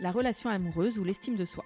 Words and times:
la 0.00 0.10
relation 0.10 0.50
amoureuse 0.50 0.98
ou 0.98 1.04
l'estime 1.04 1.36
de 1.36 1.44
soi. 1.44 1.64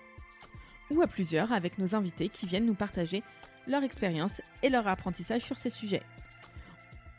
Ou 0.91 1.03
à 1.03 1.07
plusieurs 1.07 1.53
avec 1.53 1.79
nos 1.79 1.95
invités 1.95 2.29
qui 2.29 2.47
viennent 2.47 2.67
nous 2.67 2.75
partager 2.75 3.23
leur 3.67 3.83
expérience 3.83 4.41
et 4.63 4.69
leur 4.69 4.87
apprentissage 4.87 5.43
sur 5.43 5.59
ces 5.59 5.71
sujets. 5.71 6.03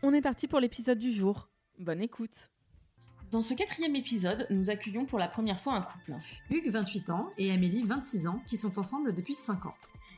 On 0.03 0.13
est 0.13 0.21
parti 0.21 0.47
pour 0.47 0.59
l'épisode 0.59 0.99
du 0.99 1.11
jour. 1.11 1.49
Bonne 1.79 2.01
écoute 2.01 2.49
Dans 3.31 3.41
ce 3.41 3.53
quatrième 3.53 3.95
épisode, 3.95 4.47
nous 4.49 4.69
accueillons 4.69 5.05
pour 5.05 5.19
la 5.19 5.27
première 5.27 5.59
fois 5.59 5.73
un 5.73 5.81
couple. 5.81 6.13
Hugues, 6.49 6.69
28 6.69 7.09
ans, 7.09 7.29
et 7.37 7.51
Amélie, 7.51 7.83
26 7.83 8.27
ans, 8.27 8.41
qui 8.45 8.57
sont 8.57 8.79
ensemble 8.79 9.13
depuis 9.13 9.33
5 9.33 9.65
ans. 9.65 9.75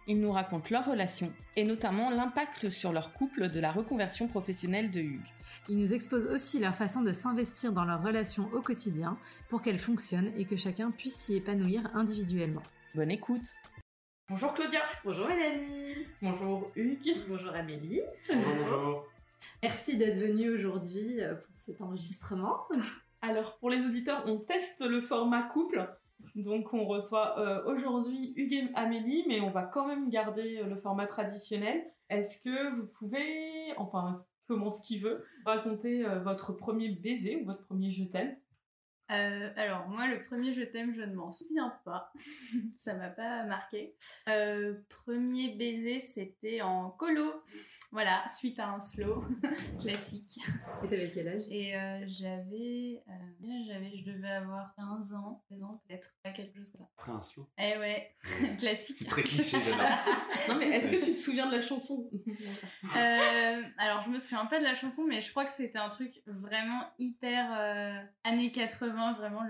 Ils 0.09 0.19
nous 0.19 0.31
racontent 0.31 0.69
leur 0.71 0.87
relation 0.87 1.31
et 1.55 1.63
notamment 1.63 2.09
l'impact 2.09 2.71
sur 2.71 2.91
leur 2.91 3.13
couple 3.13 3.47
de 3.47 3.59
la 3.59 3.71
reconversion 3.71 4.27
professionnelle 4.27 4.89
de 4.89 5.01
Hugues. 5.01 5.21
Ils 5.67 5.77
nous 5.77 5.93
exposent 5.93 6.25
aussi 6.25 6.57
leur 6.57 6.73
façon 6.73 7.03
de 7.03 7.11
s'investir 7.11 7.73
dans 7.73 7.85
leur 7.85 8.01
relation 8.01 8.49
au 8.53 8.63
quotidien 8.63 9.15
pour 9.49 9.61
qu'elle 9.61 9.77
fonctionne 9.77 10.31
et 10.35 10.45
que 10.45 10.57
chacun 10.57 10.89
puisse 10.89 11.15
s'y 11.15 11.35
épanouir 11.35 11.95
individuellement. 11.95 12.63
Bonne 12.95 13.11
écoute 13.11 13.53
Bonjour 14.29 14.51
Claudia 14.53 14.79
Bonjour 15.05 15.27
Mélanie 15.27 16.07
Bonjour 16.23 16.71
Hugues 16.75 17.17
Bonjour 17.27 17.53
Amélie 17.53 18.01
Bonjour, 18.33 18.55
bonjour. 18.61 19.07
Merci 19.61 19.95
d'être 19.95 20.17
venu 20.17 20.49
aujourd'hui 20.49 21.19
pour 21.35 21.53
cet 21.53 21.81
enregistrement. 21.81 22.63
Alors 23.21 23.59
pour 23.59 23.69
les 23.69 23.85
auditeurs, 23.85 24.23
on 24.25 24.37
teste 24.37 24.81
le 24.81 25.01
format 25.01 25.43
couple. 25.43 25.87
Donc 26.43 26.73
on 26.73 26.85
reçoit 26.85 27.39
euh, 27.39 27.63
aujourd'hui 27.65 28.33
Hugues 28.35 28.69
Amélie, 28.75 29.25
mais 29.27 29.41
on 29.41 29.51
va 29.51 29.63
quand 29.63 29.87
même 29.87 30.09
garder 30.09 30.57
euh, 30.57 30.65
le 30.65 30.75
format 30.75 31.05
traditionnel. 31.05 31.83
Est-ce 32.09 32.41
que 32.41 32.75
vous 32.75 32.87
pouvez, 32.87 33.73
enfin 33.77 34.25
commence 34.47 34.81
qui 34.81 34.99
veut, 34.99 35.23
raconter 35.45 36.05
euh, 36.05 36.19
votre 36.19 36.53
premier 36.53 36.89
baiser 36.89 37.41
ou 37.41 37.45
votre 37.45 37.65
premier 37.65 37.91
je 37.91 38.03
t'aime? 38.05 38.35
Alors 39.11 39.87
moi 39.87 40.05
le 40.07 40.21
premier 40.21 40.53
je 40.53 40.61
t'aime 40.61 40.93
je 40.93 41.01
ne 41.01 41.15
m'en 41.15 41.31
souviens 41.31 41.73
pas, 41.83 42.13
ça 42.77 42.93
m'a 42.93 43.09
pas 43.09 43.43
marqué. 43.43 43.95
Premier 44.25 45.55
baiser 45.55 45.97
c'était 45.97 46.61
en 46.61 46.91
colo, 46.91 47.33
voilà 47.91 48.23
suite 48.29 48.59
à 48.59 48.69
un 48.69 48.79
slow 48.79 49.23
classique. 49.81 50.39
Et 50.83 50.87
t'avais 50.87 51.11
quel 51.13 51.27
âge? 51.27 51.43
Et 51.49 51.75
euh, 51.75 52.03
j'avais, 52.07 53.01
euh, 53.07 53.63
j'avais, 53.67 53.97
je 53.97 54.03
devais 54.11 54.29
avoir 54.29 54.73
15 54.75 55.13
ans, 55.13 55.43
16 55.49 55.63
ans 55.63 55.81
peut-être, 55.87 56.09
pas 56.23 56.31
quelque 56.31 56.55
chose 56.57 56.71
comme 56.71 56.81
ça. 56.81 56.89
Après 56.97 57.11
un 57.11 57.21
slow. 57.21 57.47
Eh 57.57 57.77
ouais, 57.77 58.15
C'est 58.19 58.57
classique. 58.57 59.07
très 59.07 59.23
cliché, 59.23 59.57
j'adore. 59.65 59.87
Non 60.49 60.55
mais 60.57 60.67
est-ce 60.69 60.91
que 60.91 61.03
tu 61.03 61.11
te 61.11 61.17
souviens 61.17 61.47
de 61.47 61.55
la 61.55 61.61
chanson? 61.61 62.09
Euh, 62.95 63.61
alors 63.77 64.01
je 64.03 64.09
me 64.09 64.19
souviens 64.19 64.45
pas 64.45 64.59
de 64.59 64.63
la 64.63 64.75
chanson, 64.75 65.03
mais 65.05 65.21
je 65.21 65.31
crois 65.31 65.45
que 65.45 65.51
c'était 65.51 65.77
un 65.79 65.89
truc 65.89 66.21
vraiment 66.27 66.83
hyper 66.99 67.51
euh, 67.57 68.01
années 68.23 68.51
80, 68.51 69.13
vraiment 69.13 69.41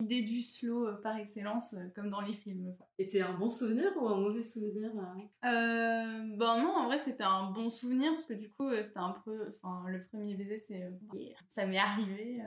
l'idée 0.00 0.22
du 0.22 0.42
slow 0.42 0.86
euh, 0.88 1.00
par 1.02 1.16
excellence, 1.16 1.74
euh, 1.74 1.88
comme 1.94 2.08
dans 2.08 2.20
les 2.20 2.32
films. 2.34 2.74
quoi. 2.76 2.87
Et 3.00 3.04
c'est 3.04 3.20
un 3.20 3.32
bon 3.34 3.48
souvenir 3.48 3.92
ou 3.96 4.08
un 4.08 4.16
mauvais 4.16 4.42
souvenir 4.42 4.90
euh 5.44 6.36
ben 6.36 6.60
non, 6.62 6.72
en 6.74 6.86
vrai 6.86 6.98
c'était 6.98 7.22
un 7.24 7.50
bon 7.50 7.70
souvenir 7.70 8.12
parce 8.14 8.26
que 8.26 8.34
du 8.34 8.50
coup 8.50 8.68
euh, 8.68 8.82
c'était 8.82 8.98
un 8.98 9.14
peu, 9.24 9.56
enfin 9.62 9.84
le 9.88 10.04
premier 10.04 10.34
baiser 10.34 10.58
c'est, 10.58 10.82
euh, 10.82 10.90
ça 11.48 11.64
m'est 11.66 11.78
arrivé. 11.78 12.40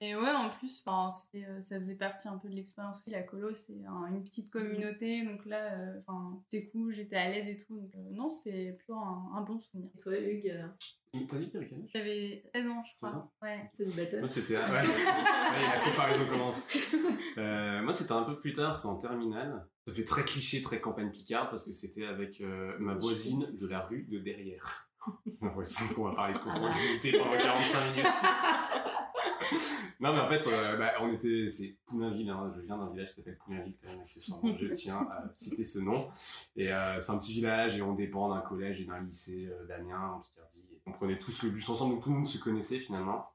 Et 0.00 0.14
ouais 0.14 0.30
en 0.30 0.50
plus, 0.50 0.82
enfin 0.84 1.10
c'était, 1.10 1.46
ça 1.60 1.78
faisait 1.78 1.94
partie 1.96 2.28
un 2.28 2.38
peu 2.38 2.48
de 2.48 2.54
l'expérience 2.54 3.00
aussi. 3.00 3.10
La 3.10 3.22
colo 3.22 3.52
c'est 3.54 3.82
un- 3.86 4.06
une 4.14 4.22
petite 4.22 4.50
communauté, 4.50 5.24
donc 5.24 5.44
là, 5.46 5.72
euh, 5.72 6.00
enfin 6.06 6.38
c'était 6.50 6.66
cool, 6.68 6.92
j'étais 6.92 7.16
à 7.16 7.30
l'aise 7.30 7.48
et 7.48 7.58
tout. 7.58 7.74
Donc 7.78 7.94
euh, 7.96 8.10
non 8.12 8.28
c'était 8.28 8.72
plutôt 8.72 8.96
un, 8.96 9.32
un 9.36 9.40
bon 9.42 9.58
souvenir. 9.58 9.88
Et 9.96 9.98
toi 10.00 10.18
Hugues, 10.18 10.50
euh, 10.50 10.66
T'as 11.28 11.38
dit 11.38 11.46
que 11.46 11.52
t'avais 11.52 11.68
quel 11.68 11.78
âge? 11.78 11.90
J'avais 11.94 12.42
16 12.54 12.66
ans 12.68 12.82
je 12.84 12.90
16 12.90 13.10
crois. 13.10 13.32
Ouais. 13.42 13.70
célibataire 13.72 14.18
Moi, 14.20 14.28
c'était. 14.28 14.56
Ouais. 14.56 14.62
Ouais, 15.54 15.76
la 15.76 15.84
comparaison 15.84 16.26
commence. 16.28 16.68
Euh, 17.36 17.82
moi, 17.82 17.92
c'était 17.92 18.12
un 18.12 18.22
peu 18.22 18.36
plus 18.36 18.52
tard, 18.52 18.74
c'était 18.76 18.86
en 18.86 18.96
terminale. 18.96 19.66
Ça 19.86 19.92
fait 19.92 20.04
très 20.04 20.24
cliché, 20.24 20.62
très 20.62 20.80
campagne 20.80 21.10
Picard, 21.10 21.50
parce 21.50 21.64
que 21.64 21.72
c'était 21.72 22.06
avec 22.06 22.40
euh, 22.40 22.74
ma 22.78 22.94
voisine 22.94 23.46
de 23.52 23.66
la 23.66 23.80
rue 23.80 24.04
de 24.04 24.18
derrière. 24.18 24.88
Ma 25.42 25.50
voisine 25.50 25.88
qu'on 25.94 26.04
va 26.04 26.14
parler 26.14 26.32
de 26.32 26.38
consanguinité 26.38 27.18
pendant 27.18 27.36
45 27.36 27.90
minutes. 27.90 28.06
non, 30.00 30.14
mais 30.14 30.20
en 30.20 30.28
fait, 30.30 30.46
euh, 30.46 30.78
bah, 30.78 30.92
on 31.02 31.12
était. 31.12 31.50
C'est 31.50 31.76
Poulainville, 31.84 32.30
hein. 32.30 32.50
je 32.56 32.62
viens 32.62 32.78
d'un 32.78 32.90
village 32.90 33.10
qui 33.10 33.16
s'appelle 33.16 33.36
Poulainville, 33.36 33.76
quand 33.82 33.90
même, 33.90 34.00
accessoirement. 34.00 34.56
Je 34.56 34.66
tiens 34.68 35.06
à 35.10 35.30
citer 35.34 35.62
ce 35.62 35.80
nom. 35.80 36.08
Et 36.56 36.72
euh, 36.72 36.98
c'est 37.00 37.12
un 37.12 37.18
petit 37.18 37.34
village 37.34 37.76
et 37.76 37.82
on 37.82 37.92
dépend 37.92 38.34
d'un 38.34 38.40
collège 38.40 38.80
et 38.80 38.86
d'un 38.86 39.02
lycée 39.02 39.50
d'Amiens, 39.68 40.12
en 40.12 40.20
Picardie. 40.20 40.64
On 40.86 40.92
prenait 40.92 41.18
tous 41.18 41.42
le 41.42 41.50
bus 41.50 41.68
ensemble, 41.68 41.96
donc 41.96 42.04
tout 42.04 42.08
le 42.08 42.16
monde 42.16 42.26
se 42.26 42.38
connaissait 42.38 42.78
finalement. 42.78 43.26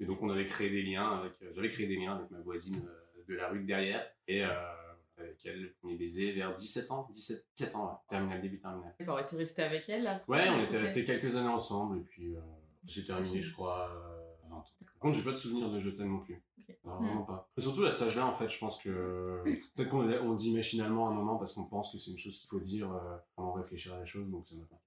Et 0.00 0.06
donc 0.06 0.22
on 0.22 0.30
avait 0.30 0.46
créé 0.46 0.70
des 0.70 0.82
liens 0.82 1.10
avec, 1.10 1.34
j'avais 1.54 1.68
créé 1.68 1.86
des 1.86 1.96
liens 1.96 2.16
avec 2.16 2.30
ma 2.30 2.40
voisine 2.40 2.82
de 3.28 3.34
la 3.34 3.48
rue 3.48 3.60
de 3.60 3.66
derrière 3.66 4.06
et 4.26 4.42
avec 5.20 5.44
elle 5.44 5.62
le 5.62 5.72
premier 5.74 5.96
baiser 5.96 6.32
vers 6.32 6.52
17 6.52 6.90
ans, 6.90 7.08
17, 7.10 7.46
17 7.56 7.74
ans, 7.76 8.02
terminal 8.08 8.40
début 8.40 8.60
terminal. 8.60 8.94
D'accord, 8.98 9.20
et 9.20 9.24
t'es 9.24 9.36
resté 9.36 9.62
avec 9.62 9.88
elle 9.88 10.08
Ouais, 10.28 10.48
on 10.48 10.60
était 10.60 10.78
restés 10.78 11.04
quelques 11.04 11.36
années 11.36 11.48
ensemble 11.48 11.98
et 11.98 12.02
puis 12.02 12.34
euh, 12.36 12.40
c'est 12.84 13.04
terminé, 13.04 13.42
je 13.42 13.52
crois, 13.52 13.90
euh, 13.90 14.48
20 14.48 14.56
ans. 14.56 14.64
Par 14.84 14.98
contre, 15.00 15.18
j'ai 15.18 15.24
pas 15.24 15.32
de 15.32 15.36
souvenir 15.36 15.70
de 15.70 15.78
je 15.78 15.90
t'aime 15.90 16.10
non 16.10 16.20
plus. 16.20 16.42
Ok. 16.58 16.76
Non, 16.84 16.96
vraiment 16.96 17.22
pas. 17.22 17.48
Et 17.56 17.60
surtout 17.60 17.84
à 17.84 17.90
cet 17.90 18.02
âge-là, 18.02 18.26
en 18.26 18.34
fait, 18.34 18.48
je 18.48 18.58
pense 18.58 18.78
que 18.82 19.42
peut-être 19.74 19.88
qu'on 19.88 20.10
on 20.10 20.34
dit 20.34 20.54
machinalement 20.54 21.08
à 21.08 21.12
un 21.12 21.14
moment 21.14 21.36
parce 21.36 21.52
qu'on 21.52 21.64
pense 21.64 21.92
que 21.92 21.98
c'est 21.98 22.10
une 22.10 22.18
chose 22.18 22.38
qu'il 22.38 22.48
faut 22.48 22.60
dire 22.60 22.92
euh, 22.92 23.16
de 23.38 23.60
réfléchir 23.60 23.94
à 23.94 23.98
la 23.98 24.06
chose, 24.06 24.28
donc 24.30 24.46
ça 24.46 24.56
m'a 24.56 24.64
pas. 24.64 24.80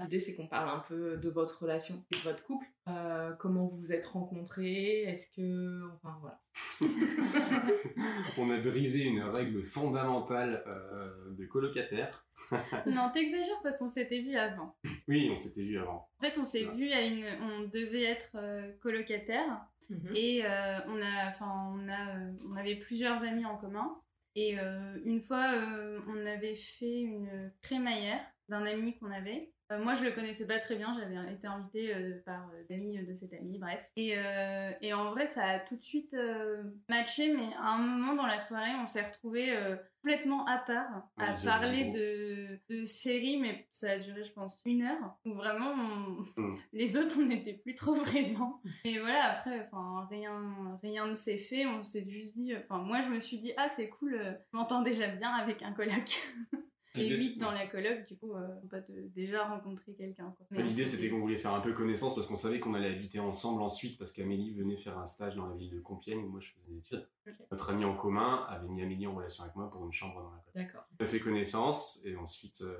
L'idée, 0.00 0.18
c'est 0.18 0.34
qu'on 0.34 0.48
parle 0.48 0.68
un 0.68 0.80
peu 0.80 1.16
de 1.16 1.28
votre 1.30 1.62
relation 1.62 2.04
et 2.10 2.16
de 2.16 2.20
votre 2.22 2.42
couple. 2.42 2.66
Euh, 2.88 3.32
comment 3.38 3.64
vous 3.64 3.78
vous 3.78 3.92
êtes 3.92 4.06
rencontrés? 4.06 5.02
Est-ce 5.02 5.28
que. 5.32 5.88
Enfin, 5.94 6.18
voilà. 6.20 6.40
on 8.38 8.50
a 8.50 8.58
brisé 8.58 9.04
une 9.04 9.22
règle 9.22 9.64
fondamentale 9.64 10.64
euh, 10.66 11.30
de 11.30 11.46
colocataire. 11.46 12.26
non, 12.86 13.10
t'exagères 13.14 13.60
parce 13.62 13.78
qu'on 13.78 13.88
s'était 13.88 14.20
vu 14.20 14.36
avant. 14.36 14.74
Oui, 15.06 15.30
on 15.32 15.36
s'était 15.36 15.62
vu 15.62 15.78
avant. 15.78 16.08
En 16.18 16.24
fait, 16.24 16.38
on 16.38 16.44
s'est 16.44 16.64
vu 16.64 16.90
à 16.90 17.02
une, 17.02 17.24
on 17.40 17.68
devait 17.68 18.02
être 18.02 18.32
euh, 18.34 18.72
colocataire 18.80 19.68
et 20.14 20.44
euh, 20.44 20.78
on 20.86 21.00
a, 21.00 21.28
enfin, 21.28 21.72
on 21.74 21.88
a, 21.88 22.16
euh, 22.16 22.32
on 22.50 22.56
avait 22.56 22.76
plusieurs 22.76 23.22
amis 23.22 23.44
en 23.44 23.56
commun. 23.56 24.00
Et 24.34 24.58
euh, 24.58 24.98
une 25.04 25.20
fois, 25.20 25.54
euh, 25.54 26.00
on 26.08 26.26
avait 26.26 26.56
fait 26.56 27.00
une 27.00 27.52
crémaillère 27.62 28.20
d'un 28.48 28.64
ami 28.66 28.98
qu'on 28.98 29.12
avait. 29.12 29.52
Euh, 29.72 29.82
moi, 29.82 29.94
je 29.94 30.04
le 30.04 30.10
connaissais 30.10 30.46
pas 30.46 30.58
très 30.58 30.76
bien. 30.76 30.92
J'avais 30.92 31.32
été 31.32 31.46
invitée 31.46 31.94
euh, 31.94 32.22
par 32.26 32.48
euh, 32.50 32.62
des 32.68 32.74
amis 32.74 32.98
de 33.02 33.14
cet 33.14 33.32
ami, 33.32 33.58
bref. 33.58 33.82
Et, 33.96 34.12
euh, 34.16 34.70
et 34.82 34.92
en 34.92 35.10
vrai, 35.10 35.24
ça 35.26 35.42
a 35.44 35.58
tout 35.60 35.76
de 35.76 35.82
suite 35.82 36.12
euh, 36.14 36.62
matché. 36.88 37.32
Mais 37.32 37.48
à 37.58 37.70
un 37.70 37.78
moment 37.78 38.14
dans 38.14 38.26
la 38.26 38.38
soirée, 38.38 38.72
on 38.82 38.86
s'est 38.86 39.02
retrouvés 39.02 39.56
euh, 39.56 39.76
complètement 40.02 40.44
à 40.46 40.58
part, 40.58 41.08
à 41.16 41.30
Ouais, 41.32 41.44
parler 41.44 41.90
de, 41.90 42.58
de 42.74 42.84
séries. 42.84 43.38
Mais 43.38 43.66
ça 43.72 43.92
a 43.92 43.98
duré, 43.98 44.22
je 44.22 44.32
pense, 44.32 44.60
une 44.66 44.82
heure. 44.82 45.16
Où 45.24 45.32
vraiment, 45.32 45.70
on- 45.72 46.24
Mm. 46.36 46.54
les 46.72 46.96
autres, 46.98 47.16
on 47.20 47.24
n'était 47.26 47.54
plus 47.54 47.74
trop 47.74 47.94
présents. 47.94 48.60
Et 48.84 48.98
voilà, 48.98 49.32
après, 49.32 49.68
rien, 50.10 50.78
rien 50.82 51.06
ne 51.06 51.14
s'est 51.14 51.38
fait. 51.38 51.64
On 51.66 51.82
s'est 51.82 52.06
juste 52.08 52.36
dit, 52.36 52.54
enfin, 52.56 52.78
moi, 52.82 53.00
je 53.00 53.08
me 53.08 53.18
suis 53.20 53.38
dit, 53.38 53.52
ah, 53.56 53.68
c'est 53.68 53.88
cool, 53.88 54.14
euh, 54.14 54.32
je 54.52 54.56
m'entends 54.56 54.82
déjà 54.82 55.06
bien 55.08 55.30
avec 55.30 55.62
un 55.62 55.72
coloc. 55.72 56.18
8 57.00 57.18
c'est- 57.18 57.38
dans 57.40 57.50
la 57.52 57.66
coloc, 57.66 58.06
du 58.06 58.16
coup, 58.16 58.34
euh, 58.34 58.46
on 58.62 58.66
peut 58.66 58.82
te- 58.82 58.92
déjà 59.14 59.44
rencontrer 59.48 59.92
quelqu'un. 59.94 60.34
L'idée, 60.50 60.86
c'était 60.86 61.08
qu'on 61.10 61.18
voulait 61.20 61.36
faire 61.38 61.54
un 61.54 61.60
peu 61.60 61.72
connaissance 61.72 62.14
parce 62.14 62.26
qu'on 62.26 62.36
savait 62.36 62.60
qu'on 62.60 62.74
allait 62.74 62.90
habiter 62.94 63.18
ensemble 63.20 63.62
ensuite 63.62 63.98
parce 63.98 64.12
qu'Amélie 64.12 64.54
venait 64.54 64.76
faire 64.76 64.96
un 64.98 65.06
stage 65.06 65.34
dans 65.36 65.46
la 65.46 65.54
ville 65.56 65.70
de 65.70 65.80
Compiègne 65.80 66.20
où 66.24 66.28
moi 66.28 66.40
je 66.40 66.50
faisais 66.52 66.66
des 66.72 66.78
études. 66.78 67.08
Notre 67.50 67.70
ami 67.70 67.84
en 67.84 67.96
commun 67.96 68.44
avait 68.48 68.68
mis 68.68 68.82
Amélie 68.82 69.06
en 69.06 69.14
relation 69.14 69.44
avec 69.44 69.56
moi 69.56 69.70
pour 69.70 69.84
une 69.84 69.92
chambre 69.92 70.14
dans 70.22 70.30
la 70.30 70.38
coloc. 70.38 70.54
D'accord. 70.54 70.84
On 71.00 71.04
a 71.04 71.06
fait 71.06 71.20
connaissance 71.20 72.00
et 72.04 72.14
ensuite 72.16 72.60
euh, 72.62 72.76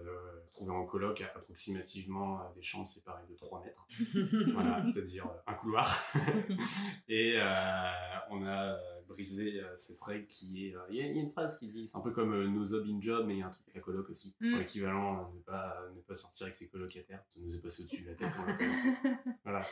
trouvé 0.50 0.70
en 0.72 0.84
coloc 0.87 1.20
à 1.22 1.26
approximativement 1.34 2.40
euh, 2.40 2.44
des 2.55 2.62
chambres 2.62 2.87
séparées 2.88 3.25
de 3.28 3.34
3 3.37 3.62
mètres. 3.64 3.87
voilà, 4.52 4.84
c'est-à-dire 4.93 5.26
euh, 5.26 5.50
un 5.50 5.55
couloir. 5.55 6.05
et 7.08 7.34
euh, 7.37 7.90
on 8.31 8.44
a 8.46 8.76
brisé 9.09 9.61
euh, 9.61 9.77
cette 9.77 10.01
règle 10.01 10.27
qui 10.27 10.67
est... 10.69 10.75
euh, 10.77 10.81
Il 10.91 10.97
y, 10.97 11.01
a- 11.03 11.06
il 11.06 11.17
y 11.17 11.19
a 11.19 11.23
une 11.23 11.31
phrase 11.33 11.59
qui 11.59 11.67
dit, 11.69 11.89
c'est 11.89 11.97
un 11.97 12.01
peu 12.01 12.11
comme 12.11 12.33
euh, 12.35 12.47
no 12.49 12.65
job 12.65 12.85
in 12.89 13.01
job, 13.01 13.25
mais 13.27 13.35
il 13.35 13.39
y 13.39 13.43
a 13.43 13.47
un 13.47 13.51
truc 13.51 13.62
avec 13.67 13.77
la 13.77 13.81
coloc 13.83 14.09
aussi. 14.11 14.35
Mm. 14.41 14.55
En 14.55 14.59
équivalent, 14.61 15.19
euh, 15.21 15.35
ne 15.37 15.41
pas, 15.43 15.77
ne 15.95 16.01
pas 16.03 16.15
sortir 16.15 16.45
avec 16.47 16.56
ses 16.56 16.69
colocataires. 16.69 17.23
Ça 17.29 17.41
nous 17.41 17.55
est 17.55 17.61
passé 17.61 17.83
au-dessus 17.83 18.03
de 18.03 18.09
la 18.11 18.15
tête. 18.15 18.33
voilà. 19.45 19.62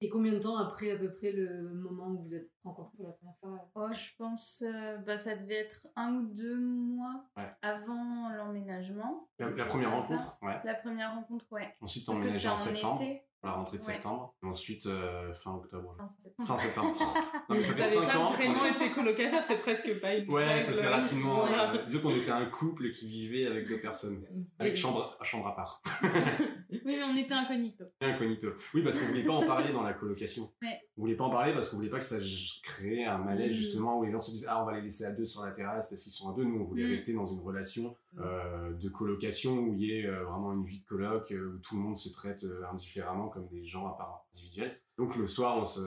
Et 0.00 0.08
combien 0.08 0.32
de 0.32 0.38
temps 0.38 0.56
après 0.58 0.90
à 0.92 0.96
peu 0.96 1.12
près 1.12 1.32
le 1.32 1.62
moment 1.74 2.08
où 2.08 2.22
vous 2.22 2.34
êtes 2.34 2.50
rencontrés 2.64 2.96
pour 2.96 3.06
la 3.06 3.12
première 3.12 3.36
fois? 3.38 3.70
Oh, 3.74 3.88
je 3.92 4.16
pense, 4.16 4.62
euh, 4.66 4.96
bah, 4.98 5.16
ça 5.16 5.36
devait 5.36 5.54
être 5.56 5.86
un 5.96 6.14
ou 6.14 6.26
deux 6.26 6.58
mois 6.58 7.24
Ouais. 7.36 7.50
avant 7.62 8.28
l'emménagement. 8.30 9.28
La, 9.38 9.50
première 9.64 9.90
rencontre, 9.92 10.38
ouais. 10.42 10.60
La 10.64 10.74
première 10.74 11.14
rencontre, 11.14 11.46
ouais. 11.52 11.74
Ensuite, 11.80 12.08
on 12.08 12.12
emménageait 12.14 12.48
en 12.48 12.52
en 12.54 12.56
septembre, 12.56 13.02
été. 13.02 13.22
La 13.42 13.52
rentrée 13.52 13.78
de 13.78 13.82
Ouais. 13.82 13.92
septembre. 13.94 14.34
Et 14.42 14.46
ensuite, 14.46 14.86
euh, 14.86 15.32
fin 15.34 15.54
octobre. 15.54 15.96
C'est- 16.18 16.44
Fin 16.46 16.58
septembre. 16.58 16.94
Non, 17.48 17.56
mais 17.56 17.62
ça 17.62 17.74
fait 17.74 17.82
avez 17.82 17.94
5 17.96 18.12
pas 18.12 18.18
ans. 18.18 18.30
vraiment 18.32 18.64
été 18.66 18.90
colocataire, 18.90 19.42
c'est 19.44 19.56
presque 19.60 20.00
pas 20.00 20.14
une 20.14 20.30
Ouais, 20.30 20.62
ça 20.62 20.72
s'est 20.72 20.88
rapidement. 20.88 21.46
Euh, 21.46 21.84
disons 21.86 22.00
qu'on 22.00 22.14
était 22.16 22.30
un 22.30 22.46
couple 22.46 22.92
qui 22.92 23.08
vivait 23.08 23.46
avec 23.46 23.66
deux 23.66 23.80
personnes. 23.80 24.24
Avec 24.58 24.76
chambre, 24.76 25.16
chambre 25.22 25.48
à 25.48 25.56
part. 25.56 25.82
Oui, 26.84 26.96
mais 26.96 27.02
on 27.02 27.16
était 27.16 27.34
incognito. 27.34 27.84
Incognito. 28.00 28.48
Oui, 28.74 28.82
parce 28.82 28.98
qu'on 28.98 29.06
voulait 29.06 29.22
pas 29.24 29.32
en 29.32 29.46
parler 29.46 29.72
dans 29.72 29.82
la 29.82 29.92
colocation. 29.94 30.50
Ouais. 30.62 30.80
On 30.96 31.02
voulait 31.02 31.16
pas 31.16 31.24
en 31.24 31.30
parler 31.30 31.52
parce 31.54 31.70
qu'on 31.70 31.76
voulait 31.76 31.88
pas 31.90 31.98
que 31.98 32.04
ça 32.04 32.16
crée 32.62 33.04
un 33.04 33.18
malaise 33.18 33.50
Mm. 33.50 33.52
justement 33.54 33.98
où 33.98 34.04
les 34.04 34.12
gens 34.12 34.20
se 34.20 34.30
disent 34.30 34.46
ah 34.48 34.62
on 34.62 34.66
va 34.66 34.74
les 34.76 34.82
laisser 34.82 35.04
à 35.04 35.12
deux 35.12 35.24
sur 35.26 35.44
la 35.44 35.52
terrasse 35.52 35.88
parce 35.88 36.02
qu'ils 36.02 36.12
sont 36.12 36.30
à 36.30 36.34
deux. 36.36 36.44
Nous 36.44 36.60
on 36.60 36.64
voulait 36.64 36.84
Mm. 36.86 36.90
rester 36.90 37.12
dans 37.12 37.26
une 37.26 37.40
relation 37.40 37.96
euh, 38.18 38.72
de 38.74 38.88
colocation 38.88 39.58
où 39.58 39.72
il 39.74 39.80
y 39.80 39.92
ait 39.98 40.06
euh, 40.06 40.24
vraiment 40.24 40.52
une 40.52 40.64
vie 40.64 40.80
de 40.80 40.84
coloc 40.86 41.30
euh, 41.32 41.54
où 41.54 41.58
tout 41.58 41.76
le 41.76 41.80
monde 41.82 41.96
se 41.96 42.08
traite 42.10 42.44
indifféremment 42.70 43.28
comme 43.28 43.46
des 43.48 43.64
gens 43.64 43.86
à 43.86 43.96
part 43.96 44.26
individuels. 44.34 44.72
Donc 45.00 45.16
le 45.16 45.26
soir 45.26 45.56
on 45.56 45.64
se 45.64 45.80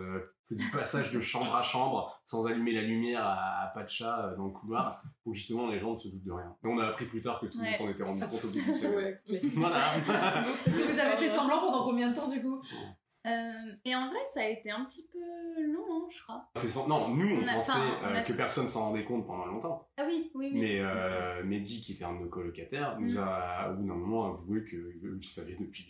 fait 0.49 0.55
du 0.55 0.69
passage 0.71 1.11
de 1.11 1.21
chambre 1.21 1.55
à 1.55 1.61
chambre 1.63 2.19
sans 2.25 2.45
allumer 2.47 2.71
la 2.73 2.81
lumière 2.81 3.23
à, 3.23 3.63
à 3.63 3.67
pas 3.67 3.83
de 3.83 3.89
chat 3.89 4.25
euh, 4.25 4.35
dans 4.35 4.45
le 4.45 4.51
couloir 4.51 5.01
pour 5.23 5.33
justement 5.35 5.67
les 5.67 5.79
gens 5.79 5.91
ne 5.93 5.97
se 5.97 6.07
doutent 6.07 6.23
de 6.23 6.31
rien. 6.31 6.55
Et 6.63 6.67
on 6.67 6.77
a 6.79 6.87
appris 6.87 7.05
plus 7.05 7.21
tard 7.21 7.39
que 7.39 7.45
tout 7.45 7.59
le 7.59 7.65
monde 7.65 7.75
s'en 7.75 7.89
était 7.89 8.03
rendu 8.03 8.21
compte 8.21 8.43
au 8.43 8.47
bout 8.47 8.53
d'une 8.53 8.73
semaine. 8.73 9.19
Voilà. 9.55 9.93
Est-ce 10.65 10.79
que 10.79 10.91
vous 10.91 10.99
avez 10.99 11.15
fait 11.17 11.29
semblant 11.29 11.59
pendant 11.59 11.83
combien 11.85 12.09
de 12.09 12.15
temps 12.15 12.29
du 12.29 12.41
coup 12.41 12.61
Euh, 13.25 13.71
et 13.85 13.95
en 13.95 14.09
vrai, 14.09 14.19
ça 14.33 14.41
a 14.41 14.47
été 14.47 14.69
un 14.69 14.83
petit 14.83 15.07
peu 15.09 15.17
long, 15.71 15.85
hein, 15.89 16.07
je 16.09 16.21
crois. 16.23 16.87
Non, 16.89 17.07
nous, 17.15 17.37
on, 17.37 17.43
On 17.43 17.47
a- 17.47 17.53
pensait 17.53 17.71
on 18.03 18.07
euh, 18.13 18.21
que 18.21 18.33
personne 18.33 18.67
s'en 18.67 18.87
rendait 18.89 19.05
compte 19.05 19.25
pendant 19.25 19.45
longtemps. 19.45 19.87
Ah 19.95 20.03
oui, 20.05 20.29
oui, 20.35 20.49
oui. 20.53 20.59
Mais 20.59 20.79
euh, 20.81 21.41
Mehdi, 21.45 21.81
qui 21.81 21.93
était 21.93 22.03
un 22.03 22.15
de 22.15 22.19
nos 22.19 22.27
colocataires, 22.29 22.99
nous 22.99 23.13
Mm. 23.13 23.17
a, 23.19 23.69
au 23.71 23.75
bout 23.75 23.87
d'un 23.87 23.93
moment, 23.95 24.25
avoué 24.25 24.65
qu'il 24.65 25.25
savait 25.25 25.55
depuis 25.55 25.85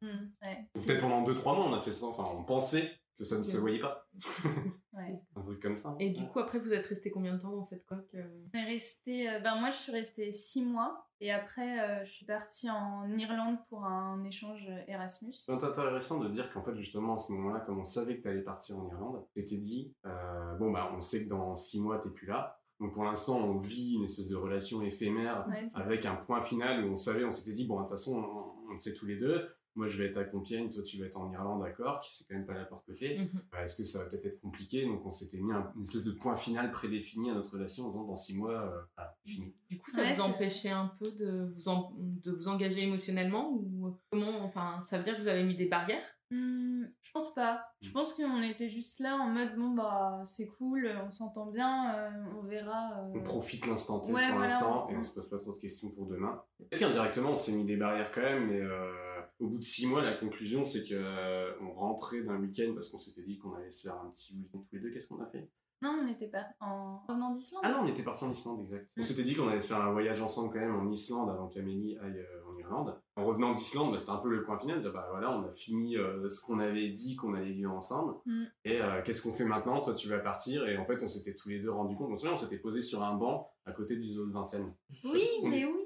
Hmm, 0.00 0.30
ouais. 0.42 0.68
Peut-être 0.74 1.00
pendant 1.00 1.22
2-3 1.24 1.56
mois, 1.56 1.66
on 1.68 1.74
a 1.74 1.80
fait 1.80 1.92
ça. 1.92 2.06
Enfin, 2.06 2.24
on 2.36 2.44
pensait 2.44 2.90
que 3.16 3.24
ça 3.24 3.36
ne 3.38 3.44
se 3.44 3.58
voyait 3.58 3.80
pas. 3.80 4.08
Ouais. 4.92 5.22
Un 5.36 5.42
truc 5.42 5.62
comme 5.62 5.76
ça. 5.76 5.94
Et 6.00 6.10
du 6.10 6.26
coup, 6.26 6.40
après, 6.40 6.58
vous 6.58 6.72
êtes 6.72 6.84
resté 6.84 7.10
combien 7.10 7.34
de 7.34 7.40
temps 7.40 7.52
dans 7.52 7.62
cette 7.62 7.86
coque 7.86 8.12
euh? 8.16 8.24
On 8.52 8.58
est 8.58 8.64
resté, 8.64 9.30
euh, 9.30 9.38
ben 9.38 9.54
moi 9.54 9.70
je 9.70 9.76
suis 9.76 9.92
restée 9.92 10.32
six 10.32 10.64
mois 10.64 11.06
et 11.20 11.30
après 11.30 11.80
euh, 11.80 12.04
je 12.04 12.10
suis 12.10 12.26
partie 12.26 12.68
en 12.68 13.08
Irlande 13.14 13.58
pour 13.68 13.84
un 13.84 14.24
échange 14.24 14.68
Erasmus. 14.88 15.32
C'est 15.32 15.52
intéressant 15.52 16.18
de 16.18 16.28
dire 16.28 16.52
qu'en 16.52 16.62
fait, 16.62 16.74
justement, 16.74 17.14
à 17.14 17.18
ce 17.18 17.32
moment-là, 17.32 17.60
comme 17.60 17.78
on 17.78 17.84
savait 17.84 18.16
que 18.16 18.22
tu 18.22 18.28
allais 18.28 18.42
partir 18.42 18.78
en 18.78 18.88
Irlande, 18.88 19.24
c'était 19.36 19.58
dit, 19.58 19.94
euh, 20.06 20.54
bon, 20.56 20.72
bah, 20.72 20.90
on 20.96 21.00
sait 21.00 21.24
que 21.24 21.28
dans 21.28 21.54
6 21.54 21.80
mois, 21.80 21.98
t'es 21.98 22.10
plus 22.10 22.26
là. 22.26 22.60
Donc, 22.80 22.92
pour 22.94 23.04
l'instant, 23.04 23.36
on 23.36 23.56
vit 23.58 23.94
une 23.94 24.04
espèce 24.04 24.26
de 24.26 24.36
relation 24.36 24.82
éphémère 24.82 25.46
Ouais, 25.48 25.62
avec 25.74 26.06
un 26.06 26.16
point 26.16 26.40
final 26.40 26.84
où 26.84 26.92
on 26.92 26.96
savait, 26.96 27.24
on 27.24 27.30
s'était 27.30 27.52
dit, 27.52 27.66
bon, 27.66 27.76
de 27.76 27.82
toute 27.82 27.90
façon, 27.90 28.18
on, 28.18 28.70
on 28.70 28.72
le 28.72 28.78
sait 28.78 28.94
tous 28.94 29.06
les 29.06 29.16
deux. 29.16 29.48
Moi, 29.76 29.86
je 29.88 29.98
vais 29.98 30.06
être 30.06 30.16
à 30.18 30.24
Compiègne, 30.24 30.68
toi, 30.70 30.82
tu 30.82 30.98
vas 30.98 31.06
être 31.06 31.16
en 31.16 31.30
Irlande 31.32 31.62
à 31.64 31.70
Cork, 31.70 32.04
c'est 32.12 32.26
quand 32.26 32.34
même 32.34 32.44
pas 32.46 32.54
la 32.54 32.64
porte 32.64 32.84
côté. 32.86 33.18
Mhm. 33.18 33.40
Bah, 33.52 33.62
Est-ce 33.62 33.76
que 33.76 33.84
ça 33.84 34.00
va 34.00 34.06
peut-être 34.10 34.26
être 34.26 34.40
compliqué? 34.40 34.84
Donc, 34.84 35.06
on 35.06 35.12
s'était 35.12 35.38
mis 35.38 35.52
un- 35.52 35.72
une 35.76 35.82
espèce 35.82 36.04
de 36.04 36.10
point 36.12 36.34
final 36.36 36.70
prédéfini 36.72 37.30
à 37.30 37.34
notre 37.34 37.52
relation 37.52 37.86
en 37.86 37.90
disant, 37.90 38.04
dans 38.04 38.16
6 38.16 38.36
mois, 38.36 38.50
euh, 38.52 38.80
voilà, 38.96 39.16
fini. 39.24 39.54
Du 39.68 39.78
coup, 39.78 39.90
ça 39.90 40.02
Ouais, 40.02 40.12
vous 40.14 40.22
empêchait 40.22 40.70
un 40.70 40.90
peu 40.98 41.10
de 41.18 41.52
vous, 41.54 41.68
en- 41.68 41.92
de 41.96 42.32
vous 42.32 42.48
engager 42.48 42.82
émotionnellement 42.82 43.52
ou 43.52 43.96
comment 44.10 44.40
Enfin, 44.42 44.80
ça 44.80 44.98
veut 44.98 45.04
dire 45.04 45.16
que 45.16 45.22
vous 45.22 45.28
avez 45.28 45.44
mis 45.44 45.56
des 45.56 45.66
barrières? 45.66 46.02
Hmm, 46.32 46.84
je 47.02 47.10
pense 47.12 47.34
pas. 47.34 47.60
Je 47.80 47.90
pense 47.90 48.12
qu'on 48.14 48.40
était 48.42 48.68
juste 48.68 49.00
là 49.00 49.16
en 49.16 49.26
mode 49.30 49.56
bon 49.56 49.70
bah 49.70 50.22
c'est 50.24 50.46
cool, 50.46 50.88
on 51.04 51.10
s'entend 51.10 51.46
bien, 51.46 51.92
euh, 51.96 52.10
on 52.38 52.42
verra. 52.46 53.00
euh, 53.00 53.12
On 53.16 53.22
profite 53.24 53.66
l'instant 53.66 53.98
T 53.98 54.12
Ouais, 54.12 54.22
pour 54.28 54.36
voilà. 54.36 54.52
l'instant 54.52 54.88
et 54.90 54.96
on 54.96 55.02
se 55.02 55.12
pose 55.12 55.28
pas 55.28 55.38
trop 55.38 55.52
de 55.52 55.58
questions 55.58 55.90
pour 55.90 56.06
demain. 56.06 56.40
Peut-être 56.58 56.78
qu'indirectement, 56.78 57.30
on 57.32 57.36
s'est 57.36 57.50
mis 57.50 57.64
des 57.64 57.76
barrières 57.76 58.12
quand 58.12 58.20
même, 58.20 58.46
mais 58.46 58.60
euh, 58.60 58.92
au 59.40 59.48
bout 59.48 59.58
de 59.58 59.64
six 59.64 59.86
mois, 59.86 60.02
la 60.02 60.14
conclusion, 60.14 60.64
c'est 60.64 60.84
que 60.84 60.94
euh, 60.94 61.52
on 61.60 61.72
rentrait 61.72 62.22
d'un 62.22 62.38
week-end 62.38 62.72
parce 62.74 62.88
qu'on 62.90 62.98
s'était 62.98 63.22
dit 63.22 63.38
qu'on 63.38 63.54
allait 63.54 63.70
se 63.70 63.82
faire 63.82 63.96
un 63.96 64.10
petit 64.10 64.34
week-end 64.36 64.58
tous 64.60 64.68
les 64.76 64.80
deux. 64.80 64.90
Qu'est-ce 64.90 65.08
qu'on 65.08 65.20
a 65.22 65.26
fait? 65.26 65.48
Non, 65.82 65.96
on 65.98 66.04
n'était 66.04 66.28
pas 66.28 66.44
en 66.60 66.98
revenant 67.08 67.32
d'Islande. 67.32 67.62
Ah 67.64 67.72
non, 67.72 67.78
on 67.84 67.86
était 67.86 68.02
parti 68.02 68.22
en 68.24 68.30
Islande, 68.30 68.60
exact. 68.60 68.86
On 68.98 69.00
Mm. 69.00 69.02
s'était 69.04 69.22
dit 69.22 69.34
qu'on 69.34 69.48
allait 69.48 69.60
se 69.60 69.68
faire 69.68 69.80
un 69.80 69.92
voyage 69.92 70.20
ensemble 70.20 70.52
quand 70.52 70.58
même 70.60 70.76
en 70.76 70.90
Islande 70.90 71.30
avant 71.30 71.48
qu'Amélie 71.48 71.96
aille 71.96 72.18
euh, 72.18 72.50
en 72.50 72.58
Irlande. 72.58 73.00
En 73.16 73.24
revenant 73.24 73.52
d'Islande, 73.52 73.92
bah, 73.92 73.98
c'était 73.98 74.10
un 74.10 74.18
peu 74.18 74.28
le 74.28 74.44
point 74.44 74.58
final. 74.58 74.82
Bah 74.82 75.06
voilà, 75.10 75.34
on 75.34 75.42
a 75.42 75.50
fini 75.50 75.96
euh, 75.96 76.28
ce 76.28 76.42
qu'on 76.44 76.58
avait 76.58 76.90
dit 76.90 77.16
qu'on 77.16 77.32
allait 77.32 77.52
vivre 77.52 77.72
ensemble. 77.72 78.12
Mm. 78.26 78.44
Et 78.66 78.78
qu'est-ce 79.06 79.22
qu'on 79.22 79.32
fait 79.32 79.46
maintenant? 79.46 79.80
Toi, 79.80 79.94
tu 79.94 80.06
vas 80.10 80.18
partir. 80.18 80.68
Et 80.68 80.76
en 80.76 80.84
fait, 80.84 81.02
on 81.02 81.08
s'était 81.08 81.34
tous 81.34 81.48
les 81.48 81.60
deux 81.60 81.70
rendu 81.70 81.96
compte. 81.96 82.10
On 82.12 82.16
se 82.16 82.28
on 82.28 82.36
s'était 82.36 82.58
posé 82.58 82.82
sur 82.82 83.02
un 83.02 83.16
banc 83.16 83.50
à 83.64 83.72
côté 83.72 83.96
du 83.96 84.06
zoo 84.12 84.26
de 84.26 84.32
Vincennes. 84.32 84.74
Oui, 85.04 85.22
mais 85.44 85.64
oui, 85.64 85.80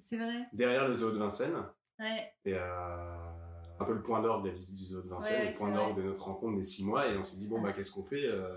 c'est 0.00 0.18
vrai. 0.18 0.46
derrière 0.52 0.86
le 0.86 0.94
zoo 0.94 1.10
de 1.10 1.18
Vincennes. 1.18 1.64
Ouais. 2.00 2.32
Et 2.44 2.54
euh, 2.54 3.16
un 3.78 3.84
peu 3.84 3.92
le 3.94 4.02
point 4.02 4.20
d'orgue 4.22 4.44
de 4.44 4.48
la 4.48 4.54
visite 4.54 4.76
du 4.76 4.84
zoo 4.86 5.02
de 5.02 5.08
Vincennes, 5.08 5.48
le 5.50 5.56
point 5.56 5.70
d'orgue 5.70 5.92
vrai. 5.94 6.02
de 6.02 6.08
notre 6.08 6.24
rencontre 6.24 6.56
des 6.56 6.62
six 6.64 6.84
mois. 6.84 7.08
Et 7.08 7.16
on 7.16 7.22
s'est 7.22 7.36
dit, 7.38 7.46
bon, 7.46 7.60
bah, 7.60 7.72
qu'est-ce 7.72 7.92
qu'on 7.92 8.04
fait 8.04 8.24
Euh, 8.26 8.56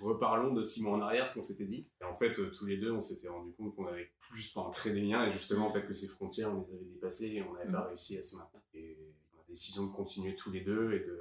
Reparlons 0.00 0.52
de 0.54 0.62
six 0.62 0.80
mois 0.82 0.92
en 0.96 1.00
arrière, 1.00 1.26
ce 1.26 1.34
qu'on 1.34 1.40
s'était 1.42 1.64
dit. 1.64 1.88
Et 2.00 2.04
en 2.04 2.14
fait, 2.14 2.38
euh, 2.38 2.50
tous 2.50 2.66
les 2.66 2.76
deux, 2.76 2.92
on 2.92 3.00
s'était 3.00 3.26
rendu 3.28 3.52
compte 3.52 3.74
qu'on 3.74 3.86
avait 3.86 4.12
plus 4.30 4.52
enfin, 4.54 4.70
créé 4.70 4.92
des 4.92 5.00
liens. 5.00 5.26
Et 5.26 5.32
justement, 5.32 5.72
peut-être 5.72 5.88
que 5.88 5.92
ces 5.94 6.06
frontières, 6.06 6.54
on 6.54 6.60
les 6.60 6.74
avait 6.74 6.84
dépassées 6.84 7.26
et 7.32 7.42
on 7.42 7.52
n'avait 7.54 7.70
pas 7.72 7.82
réussi 7.86 8.16
à 8.16 8.22
se 8.22 8.36
maintenir. 8.36 8.62
Et 8.74 8.96
on 9.36 9.40
a 9.40 9.44
décision 9.48 9.84
de 9.86 9.90
continuer 9.92 10.36
tous 10.36 10.52
les 10.52 10.60
deux 10.60 10.92
et 10.92 11.00
de. 11.00 11.18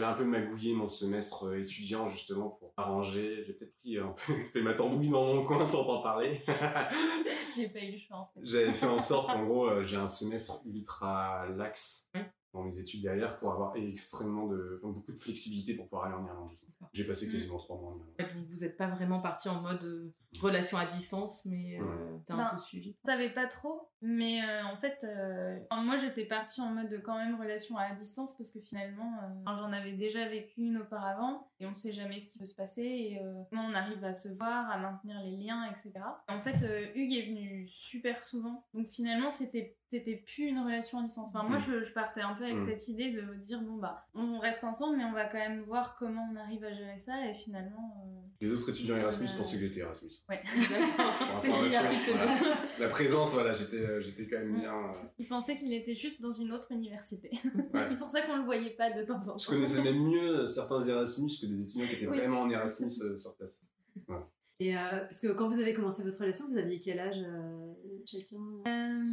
J'ai 0.00 0.06
un 0.06 0.14
peu 0.14 0.24
magouillé 0.24 0.72
mon 0.72 0.88
semestre 0.88 1.48
euh, 1.48 1.60
étudiant 1.60 2.08
justement 2.08 2.48
pour 2.48 2.72
arranger. 2.78 3.44
J'ai 3.46 3.52
peut-être 3.52 3.76
pris 3.80 3.98
un 3.98 4.08
peu, 4.08 4.34
fait 4.52 4.62
ma 4.62 4.72
tambouille 4.72 5.10
dans 5.10 5.26
mon 5.26 5.44
coin 5.44 5.66
sans 5.66 5.84
t'en 5.84 6.00
parler. 6.00 6.40
J'ai 7.54 7.68
pas 7.68 7.80
eu 7.80 7.92
le 7.92 7.98
choix 7.98 8.16
en 8.16 8.30
fait. 8.32 8.40
J'avais 8.42 8.72
fait 8.72 8.86
en 8.86 8.98
sorte 8.98 9.26
qu'en 9.26 9.44
gros, 9.44 9.66
euh, 9.66 9.84
j'ai 9.84 9.98
un 9.98 10.08
semestre 10.08 10.62
ultra 10.64 11.46
lax 11.54 12.08
Ouais. 12.14 12.24
Dans 12.52 12.62
mes 12.62 12.78
études 12.78 13.02
derrière 13.02 13.36
pour 13.36 13.52
avoir 13.52 13.76
extrêmement 13.76 14.46
de, 14.46 14.80
enfin, 14.82 14.92
beaucoup 14.92 15.12
de 15.12 15.18
flexibilité 15.18 15.74
pour 15.74 15.88
pouvoir 15.88 16.06
aller 16.06 16.16
en 16.16 16.26
Irlande. 16.26 16.50
J'ai 16.92 17.04
passé 17.04 17.26
Mm. 17.28 17.32
quasiment 17.32 17.58
trois 17.58 17.76
mois 17.78 17.90
en 17.90 17.96
Irlande. 17.98 18.14
Donc, 18.18 18.46
vous 18.48 18.60
n'êtes 18.60 18.76
pas 18.76 18.88
vraiment 18.88 19.20
parti 19.20 19.48
en 19.48 19.60
mode 19.60 19.84
euh, 19.84 20.12
relation 20.40 20.78
à 20.78 20.86
distance, 20.86 21.44
mais 21.44 21.78
euh, 21.78 21.84
Ouais. 21.84 22.20
t'as 22.26 22.34
un 22.34 22.36
Ben, 22.38 22.50
peu 22.54 22.58
suivi. 22.58 22.96
Je 23.04 23.10
savais 23.10 23.28
pas 23.30 23.46
trop, 23.46 23.90
mais 24.00 24.42
euh, 24.42 24.64
en 24.64 24.76
fait, 24.76 25.04
euh, 25.04 25.58
moi 25.84 25.96
j'étais 25.96 26.24
partie 26.24 26.60
en 26.60 26.70
mode 26.70 26.88
de 26.88 26.96
quand 26.98 27.16
même 27.16 27.38
relation 27.38 27.76
à 27.76 27.92
distance 27.92 28.36
parce 28.36 28.50
que 28.50 28.60
finalement, 28.60 29.12
euh, 29.46 29.54
j'en 29.56 29.72
avais 29.72 29.92
déjà 29.92 30.26
vécu 30.28 30.62
une 30.62 30.78
auparavant 30.78 31.48
et 31.60 31.66
on 31.66 31.74
sait 31.74 31.92
jamais 31.92 32.18
ce 32.18 32.30
qui 32.32 32.38
peut 32.38 32.46
se 32.46 32.54
passer 32.54 32.82
et 32.82 33.18
euh, 33.22 33.42
comment 33.50 33.66
on 33.66 33.74
arrive 33.74 34.02
à 34.04 34.14
se 34.14 34.28
voir, 34.28 34.70
à 34.70 34.78
maintenir 34.78 35.20
les 35.22 35.36
liens, 35.36 35.68
etc. 35.70 35.92
Et 36.28 36.32
en 36.32 36.40
fait, 36.40 36.62
euh, 36.62 36.86
Hugues 36.94 37.12
est 37.12 37.26
venu 37.26 37.68
super 37.68 38.22
souvent, 38.22 38.64
donc 38.74 38.88
finalement 38.88 39.30
c'était 39.30 39.76
c'était 39.88 40.16
plus 40.24 40.44
une 40.44 40.60
relation 40.60 41.00
à 41.00 41.02
distance. 41.02 41.30
Enfin, 41.34 41.42
moi 41.48 41.58
Mm. 41.58 41.62
je, 41.62 41.82
je 41.84 41.92
partais 41.92 42.20
un 42.20 42.34
peu 42.34 42.39
avec 42.44 42.56
Mm. 42.58 42.66
cette 42.66 42.88
idée 42.88 43.12
de 43.12 43.34
dire 43.34 43.60
bon 43.62 43.76
bah 43.76 44.06
on 44.14 44.38
reste 44.38 44.64
ensemble, 44.64 44.96
mais 44.96 45.04
on 45.04 45.12
va 45.12 45.24
quand 45.26 45.38
même 45.38 45.60
voir 45.62 45.96
comment 45.98 46.28
on 46.32 46.36
arrive 46.36 46.64
à 46.64 46.72
gérer 46.72 46.98
ça 46.98 47.28
et 47.28 47.34
finalement. 47.34 48.04
euh, 48.06 48.20
Les 48.40 48.52
autres 48.52 48.70
étudiants 48.70 48.96
Erasmus 48.96 49.26
Euh, 49.34 49.38
pensaient 49.38 49.56
que 49.58 49.62
j'étais 49.66 49.80
Erasmus. 49.80 50.10
Ouais. 50.28 50.40
C'est 51.42 51.50
information, 51.50 51.80
dit, 51.90 52.10
voilà. 52.12 52.56
La 52.80 52.88
présence, 52.88 53.32
voilà, 53.34 53.52
j'étais, 53.52 53.76
euh, 53.76 54.00
j'étais 54.00 54.26
quand 54.28 54.38
même 54.38 54.56
Mm. 54.56 54.60
bien. 54.60 54.74
euh, 54.74 54.92
Il 55.18 55.26
pensait 55.28 55.56
qu'il 55.56 55.72
était 55.72 55.94
juste 55.94 56.20
dans 56.22 56.32
une 56.32 56.52
autre 56.52 56.72
université. 56.72 57.30
Ouais. 57.74 57.86
C'est 57.88 57.98
pour 57.98 58.08
ça 58.08 58.22
qu'on 58.22 58.36
le 58.36 58.42
voyait 58.44 58.70
pas 58.70 58.90
de 58.90 59.02
temps 59.04 59.20
en 59.28 59.32
temps. 59.32 59.38
Je 59.38 59.46
connaissais 59.46 59.82
même 59.82 60.02
mieux 60.02 60.46
certains 60.46 60.80
Erasmus 60.82 61.30
que 61.40 61.46
des 61.46 61.62
étudiants 61.62 61.86
qui 61.86 61.94
étaient 61.94 62.06
Oui. 62.08 62.18
vraiment 62.18 62.40
en 62.42 62.50
Erasmus 62.50 62.90
euh, 63.02 63.16
sur 63.16 63.34
place. 63.36 63.62
Et 64.62 64.76
euh, 64.76 64.80
parce 65.00 65.20
que 65.20 65.28
quand 65.28 65.48
vous 65.48 65.58
avez 65.58 65.72
commencé 65.72 66.02
votre 66.02 66.18
relation, 66.18 66.46
vous 66.46 66.58
aviez 66.58 66.78
quel 66.80 66.98
âge 67.00 67.16
euh, 67.18 67.72
chacun? 68.04 68.36
Euh, 68.66 69.04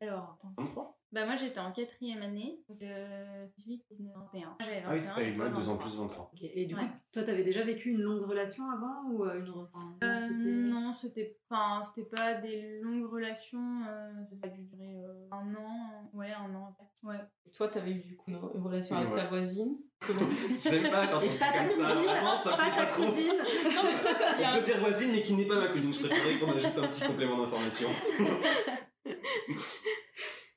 alors, 0.00 0.36
attends. 0.36 0.52
23 0.58 0.98
Bah, 1.12 1.24
moi 1.24 1.36
j'étais 1.36 1.60
en 1.60 1.70
quatrième 1.72 2.20
année, 2.20 2.60
donc 2.68 2.82
euh, 2.82 3.46
18, 3.56 3.84
19, 3.92 4.12
21. 4.32 4.56
J'avais 4.60 4.80
21. 4.80 4.88
Ah 4.88 4.92
oui, 4.92 5.00
t'as 5.14 5.22
eu 5.22 5.34
toi, 5.36 5.48
moi, 5.48 5.58
deux 5.60 5.68
ans 5.68 5.74
23. 5.76 5.78
plus 5.78 5.96
23. 5.98 6.30
Ok. 6.34 6.40
Et 6.42 6.66
du 6.66 6.74
coup, 6.74 6.80
Ouais. 6.80 6.88
toi, 7.12 7.22
t'avais 7.22 7.44
déjà 7.44 7.62
vécu 7.62 7.90
une 7.90 8.00
longue 8.02 8.22
relation 8.28 8.64
avant 8.70 9.08
ou 9.10 9.24
euh, 9.24 9.38
une 9.38 9.48
enfin, 9.50 9.96
Euh, 10.02 10.28
non, 10.68 10.90
c'était 10.92 11.38
enfin, 11.48 11.80
c'était 11.82 12.08
pas 12.08 12.34
des 12.34 12.80
longues 12.80 13.08
relations, 13.10 13.82
euh, 13.88 14.10
ça 14.28 14.36
a 14.42 14.48
dû 14.48 14.64
durer 14.64 14.96
euh, 14.96 15.28
un 15.30 15.54
an, 15.54 16.10
ouais, 16.12 16.32
un 16.32 16.52
an 16.54 16.70
après. 16.72 16.86
Ouais. 17.04 17.24
Et 17.46 17.50
Toi, 17.52 17.68
t'avais 17.68 17.92
eu 17.92 18.00
du 18.00 18.16
coup 18.16 18.30
une, 18.30 18.36
relation 18.36 18.96
Ouais. 18.96 19.02
avec 19.02 19.14
ta 19.14 19.26
voisine? 19.28 19.78
J'aime 20.62 20.90
pas 20.90 21.06
quand 21.06 21.18
on 21.18 21.20
pas 21.20 21.52
ta 21.52 21.58
comme 21.58 21.68
ça, 21.68 21.92
cousine, 21.92 22.04
vraiment, 22.04 22.36
ça 22.36 22.50
pas 22.56 22.70
ta 22.70 22.76
pas 22.76 22.86
trop. 22.86 23.04
cousine. 23.04 23.32
On 23.38 24.56
peut 24.58 24.64
dire 24.64 24.78
voisine, 24.80 25.12
mais 25.12 25.22
qui 25.22 25.34
n'est 25.34 25.46
pas 25.46 25.60
ma 25.60 25.68
cousine. 25.68 25.94
Je 25.94 26.00
préférais 26.04 26.38
qu'on 26.38 26.50
ajoute 26.52 26.76
un 26.78 26.88
petit 26.88 27.06
complément 27.06 27.38
d'information. 27.38 27.88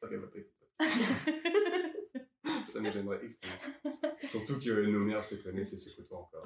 Ça, 0.02 0.08
qu'elle 0.08 0.20
va 0.20 0.28
pas 0.28 0.38
écouter. 0.40 0.66
Ça 2.68 2.80
me 2.80 2.92
gênerait 2.92 3.20
extrêmement. 3.24 3.58
Surtout 4.24 4.60
que 4.60 4.86
nos 4.86 5.00
mères 5.00 5.24
se 5.24 5.36
connaissent 5.36 5.74
et 5.74 5.78
se 5.78 5.96
côtoient 5.96 6.20
encore. 6.20 6.46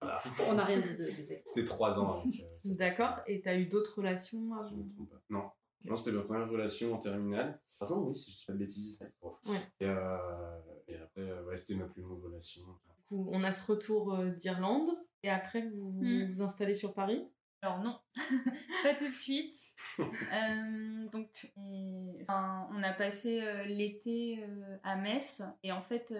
Voilà. 0.00 0.22
On 0.48 0.54
n'a 0.54 0.64
rien 0.64 0.80
dit 0.80 0.96
de 0.96 1.04
C'était 1.46 1.64
trois 1.64 1.98
ans 1.98 2.20
avec. 2.20 2.40
euh, 2.40 2.74
D'accord. 2.74 3.18
Et 3.26 3.40
t'as 3.40 3.56
eu 3.56 3.66
d'autres 3.66 3.98
relations 3.98 4.50
je 4.60 4.66
avant 4.66 4.76
ne 4.76 4.82
me 4.82 4.90
trompe 4.94 5.10
pas. 5.10 5.20
Non. 5.30 5.44
Non, 5.84 5.96
c'était 5.96 6.12
ma 6.12 6.22
première 6.22 6.48
relation 6.48 6.94
en 6.94 6.98
terminale. 6.98 7.60
Trois 7.76 7.92
ans, 7.92 8.02
oui, 8.06 8.14
si 8.14 8.30
je 8.30 8.38
dis 8.38 8.44
pas 8.46 8.52
de 8.54 8.58
bêtises. 8.58 8.98
Prof. 9.20 9.38
Ouais. 9.46 9.58
Et, 9.80 9.86
euh, 9.86 10.58
et 10.88 10.96
après, 10.96 11.20
euh, 11.22 11.44
ouais, 11.44 11.56
c'était 11.56 11.74
ma 11.74 11.86
plus 11.86 12.02
longue 12.02 12.22
relation. 12.22 12.62
Du 12.62 13.02
coup, 13.06 13.28
on 13.32 13.42
a 13.44 13.52
ce 13.52 13.70
retour 13.70 14.14
euh, 14.14 14.30
d'Irlande. 14.30 14.90
Et 15.22 15.30
après, 15.30 15.68
vous 15.68 15.92
Mm. 16.02 16.32
vous 16.32 16.42
installez 16.42 16.74
sur 16.74 16.92
Paris? 16.94 17.26
Alors 17.64 17.78
non, 17.78 17.98
pas 18.82 18.92
tout 18.92 19.04
de 19.06 19.10
suite. 19.10 19.54
Euh, 19.98 21.08
donc, 21.10 21.50
et- 21.56 22.22
enfin, 22.28 22.68
on 22.74 22.82
a 22.82 22.92
passé 22.92 23.40
euh, 23.42 23.64
l'été 23.64 24.38
euh, 24.42 24.76
à 24.82 24.96
Metz 24.96 25.42
et 25.62 25.72
en 25.72 25.80
fait, 25.80 26.12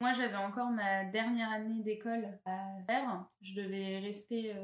moi 0.00 0.14
j'avais 0.14 0.36
encore 0.36 0.70
ma 0.70 1.04
dernière 1.04 1.50
année 1.50 1.82
d'école 1.82 2.26
à 2.46 2.58
faire. 2.88 3.26
Je 3.42 3.54
devais 3.54 3.98
rester, 3.98 4.54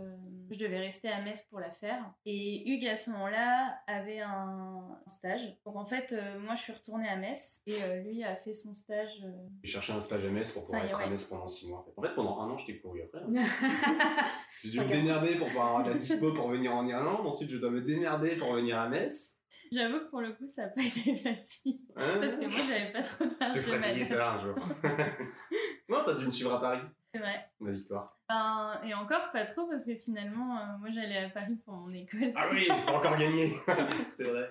je 0.51 0.59
devais 0.59 0.79
rester 0.81 1.09
à 1.11 1.21
Metz 1.21 1.43
pour 1.51 1.61
la 1.61 1.71
faire. 1.71 2.03
Et 2.25 2.71
Hugues 2.71 2.87
à 2.89 2.97
ce 2.97 3.11
moment-là 3.11 3.79
avait 3.87 4.21
un 4.21 4.99
stage. 5.07 5.59
Donc 5.67 5.77
en 5.77 5.85
fait, 5.85 6.15
moi 6.41 6.55
je 6.55 6.63
suis 6.63 6.73
retournée 6.73 7.09
à 7.09 7.17
Metz 7.17 7.61
et 7.67 7.75
lui 8.03 8.25
a 8.25 8.35
fait 8.35 8.55
son 8.55 8.75
stage. 8.75 9.23
J'ai 9.63 9.73
cherché 9.73 9.93
un 9.93 10.01
stage 10.01 10.25
à 10.25 10.31
Metz 10.31 10.51
pour 10.53 10.65
pouvoir 10.65 10.85
être 10.87 11.01
à. 11.03 11.07
Metz 11.07 11.25
pendant 11.25 11.49
6 11.49 11.69
mois. 11.69 11.81
En 11.81 11.85
fait, 11.85 11.93
en 11.99 12.03
fait 12.03 12.15
pendant 12.15 12.41
un 12.41 12.51
an, 12.51 12.57
je 12.57 12.65
t'ai 12.67 12.81
couru 12.81 13.03
après. 13.03 13.21
hein. 13.21 13.45
J'ai 14.65 14.71
dû 14.71 14.81
me 14.81 14.85
démerder 14.87 15.35
pour 15.37 15.47
pouvoir 15.49 15.67
avoir 15.77 15.89
la 15.89 15.95
dispo 16.15 16.33
pour 16.33 16.49
venir 16.51 16.75
en 16.75 16.87
Irlande. 16.87 17.27
Ensuite, 17.27 17.51
je 17.51 17.57
dois 17.59 17.71
me 17.71 17.83
démerder 17.83 18.37
pour 18.37 18.55
venir 18.55 18.79
à 18.79 18.89
Metz. 18.89 19.41
J'avoue 19.73 20.01
que 20.01 20.11
pour 20.11 20.21
le 20.21 20.33
coup, 20.33 20.47
ça 20.47 20.63
n'a 20.63 20.69
pas 20.69 20.83
été 20.87 21.17
facile 21.17 21.81
Hein 21.97 22.19
parce 22.21 22.35
que 22.35 22.41
moi 22.41 22.65
j'avais 22.69 22.93
pas 22.93 23.03
trop 23.03 23.25
de 23.25 23.31
je 23.31 23.35
te 23.35 23.41
marge 23.41 23.57
de 23.57 23.61
ferai 23.61 23.81
payer 23.81 24.05
ça 24.05 24.33
un 24.35 24.39
jour. 24.41 24.55
non, 25.89 26.03
t'as 26.05 26.15
dû 26.15 26.27
me 26.27 26.31
suivre 26.31 26.53
à 26.53 26.61
Paris. 26.61 26.81
C'est 27.13 27.21
vrai. 27.21 27.49
Ma 27.61 27.71
victoire. 27.71 28.19
Ben, 28.29 28.81
et 28.85 28.95
encore 28.95 29.31
pas 29.33 29.45
trop 29.45 29.67
parce 29.67 29.87
que 29.87 29.95
finalement, 29.95 30.59
euh, 30.59 30.79
moi 30.81 30.91
j'allais 30.91 31.25
à 31.25 31.31
Paris 31.31 31.57
pour 31.65 31.75
mon 31.75 31.89
école. 31.89 32.33
Ah 32.35 32.49
oui, 32.53 32.67
t'as 32.69 32.93
encore 32.93 33.17
gagné. 33.17 33.55
C'est 34.11 34.25
vrai. 34.25 34.51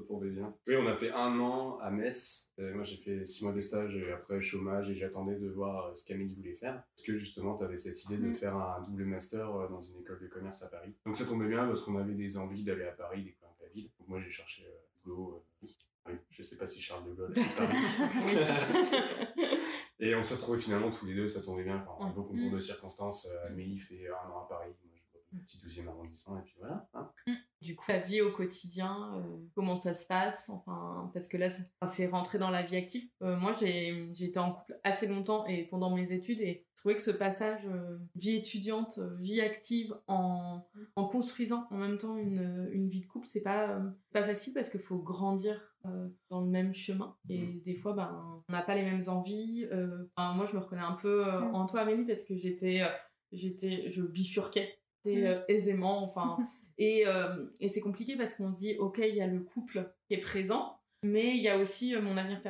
Ça 0.00 0.06
tombait 0.06 0.30
bien. 0.30 0.54
Oui, 0.66 0.76
on 0.76 0.86
a 0.86 0.94
fait 0.94 1.10
un 1.10 1.38
an 1.40 1.78
à 1.78 1.90
Metz. 1.90 2.50
Euh, 2.58 2.74
moi, 2.74 2.84
j'ai 2.84 2.96
fait 2.96 3.24
six 3.24 3.44
mois 3.44 3.52
de 3.52 3.60
stage 3.60 3.96
et 3.96 4.12
après 4.12 4.40
chômage 4.40 4.90
et 4.90 4.94
j'attendais 4.94 5.36
de 5.36 5.48
voir 5.48 5.86
euh, 5.86 5.94
ce 5.94 6.04
qu'Amélie 6.04 6.34
voulait 6.34 6.54
faire. 6.54 6.82
Parce 6.94 7.06
que 7.06 7.16
justement, 7.16 7.56
tu 7.56 7.64
avais 7.64 7.76
cette 7.76 8.02
idée 8.04 8.18
de 8.18 8.28
Mm. 8.28 8.34
faire 8.34 8.56
un 8.56 8.82
double 8.82 9.04
master 9.04 9.54
euh, 9.54 9.68
dans 9.68 9.82
une 9.82 9.98
école 10.00 10.20
de 10.20 10.26
commerce 10.28 10.62
à 10.62 10.68
Paris. 10.68 10.94
Donc 11.06 11.16
ça 11.16 11.24
tombait 11.24 11.48
bien 11.48 11.66
parce 11.66 11.82
qu'on 11.82 11.96
avait 11.98 12.14
des 12.14 12.36
envies 12.36 12.64
d'aller 12.64 12.84
à 12.84 12.92
Paris, 12.92 13.22
découvrir 13.24 13.50
un 13.50 13.54
peu 13.58 13.64
la 13.66 13.72
ville. 13.72 13.90
Donc 13.98 14.08
moi, 14.08 14.20
j'ai 14.20 14.30
cherché 14.30 14.64
euh, 14.66 14.70
boulot. 15.04 15.34
euh, 15.36 15.40
oui. 15.62 15.76
Oui, 16.06 16.14
je 16.30 16.42
sais 16.42 16.56
pas 16.56 16.66
si 16.66 16.80
Charles 16.80 17.04
de 17.04 17.12
Gaulle 17.12 17.32
est 17.36 17.40
à 17.40 17.44
Paris. 17.56 17.76
et 20.00 20.14
on 20.14 20.22
s'est 20.22 20.34
retrouvés 20.36 20.58
finalement 20.58 20.90
tous 20.90 21.04
les 21.06 21.14
deux, 21.14 21.28
ça 21.28 21.42
tombait 21.42 21.64
bien. 21.64 21.84
Enfin, 21.86 22.06
un 22.06 22.10
beau 22.10 22.22
concours 22.22 22.50
Mm. 22.50 22.54
de 22.54 22.60
circonstances. 22.60 23.26
Euh, 23.30 23.48
Amélie 23.48 23.78
fait 23.78 24.06
un 24.08 24.30
an 24.30 24.44
à 24.44 24.48
Paris. 24.48 24.72
Petit 25.30 25.58
12e 25.58 25.88
arrondissement 25.88 26.38
et 26.38 26.42
puis 26.42 26.54
voilà. 26.58 26.88
hein. 26.94 27.10
Du 27.60 27.74
coup, 27.74 27.84
la 27.90 27.98
vie 27.98 28.20
au 28.20 28.30
quotidien, 28.30 29.14
euh, 29.16 29.36
comment 29.54 29.74
ça 29.76 29.92
se 29.92 30.06
passe 30.06 30.48
Enfin, 30.48 31.10
parce 31.12 31.26
que 31.26 31.36
là, 31.36 31.48
c'est 31.48 31.64
enfin, 31.80 31.92
c'est 31.92 32.06
rentré 32.06 32.38
dans 32.38 32.50
la 32.50 32.62
vie 32.62 32.76
active. 32.76 33.10
Euh, 33.22 33.36
moi, 33.36 33.52
j'ai 33.58 34.04
été 34.24 34.38
en 34.38 34.52
couple 34.52 34.78
assez 34.84 35.06
longtemps 35.08 35.44
et 35.46 35.64
pendant 35.66 35.94
mes 35.94 36.12
études, 36.12 36.40
et 36.40 36.66
je 36.74 36.80
trouvais 36.80 36.94
que 36.94 37.02
ce 37.02 37.10
passage 37.10 37.66
euh, 37.66 37.98
vie 38.14 38.36
étudiante, 38.36 39.00
vie 39.18 39.40
active, 39.40 39.92
en, 40.06 40.64
en 40.94 41.08
construisant 41.08 41.66
en 41.70 41.76
même 41.78 41.98
temps 41.98 42.16
une, 42.16 42.68
une 42.72 42.88
vie 42.88 43.00
de 43.00 43.06
couple, 43.06 43.26
c'est 43.26 43.42
pas 43.42 43.70
euh, 43.76 43.90
pas 44.12 44.22
facile 44.22 44.54
parce 44.54 44.70
qu'il 44.70 44.80
faut 44.80 44.98
grandir 45.02 45.60
euh, 45.84 46.08
dans 46.30 46.40
le 46.40 46.50
même 46.50 46.72
chemin. 46.72 47.16
Et 47.28 47.60
des 47.64 47.74
fois, 47.74 47.92
ben, 47.92 48.42
on 48.48 48.52
n'a 48.52 48.62
pas 48.62 48.76
les 48.76 48.82
mêmes 48.82 49.02
envies. 49.08 49.66
euh, 49.72 50.06
enfin, 50.16 50.32
moi, 50.34 50.46
je 50.46 50.54
me 50.54 50.60
reconnais 50.60 50.82
un 50.82 50.94
peu 50.94 51.26
euh, 51.26 51.42
en 51.52 51.66
toi, 51.66 51.80
Amélie, 51.80 52.04
parce 52.06 52.22
que 52.24 52.36
j'étais, 52.36 52.82
euh, 52.82 52.88
j'étais, 53.32 53.90
je 53.90 54.02
bifurquais 54.02 54.77
c'est, 55.04 55.26
euh, 55.26 55.40
aisément. 55.48 56.02
Enfin. 56.02 56.38
Et, 56.80 57.08
euh, 57.08 57.46
et 57.58 57.66
c'est 57.66 57.80
compliqué 57.80 58.14
parce 58.14 58.34
qu'on 58.34 58.52
se 58.52 58.56
dit, 58.56 58.76
ok, 58.78 59.00
il 59.02 59.16
y 59.16 59.20
a 59.20 59.26
le 59.26 59.40
couple 59.40 59.92
qui 60.06 60.14
est 60.14 60.20
présent, 60.20 60.78
mais 61.02 61.36
il 61.36 61.42
y 61.42 61.48
a 61.48 61.58
aussi 61.58 61.92
euh, 61.92 62.00
mon 62.00 62.16
avenir 62.16 62.40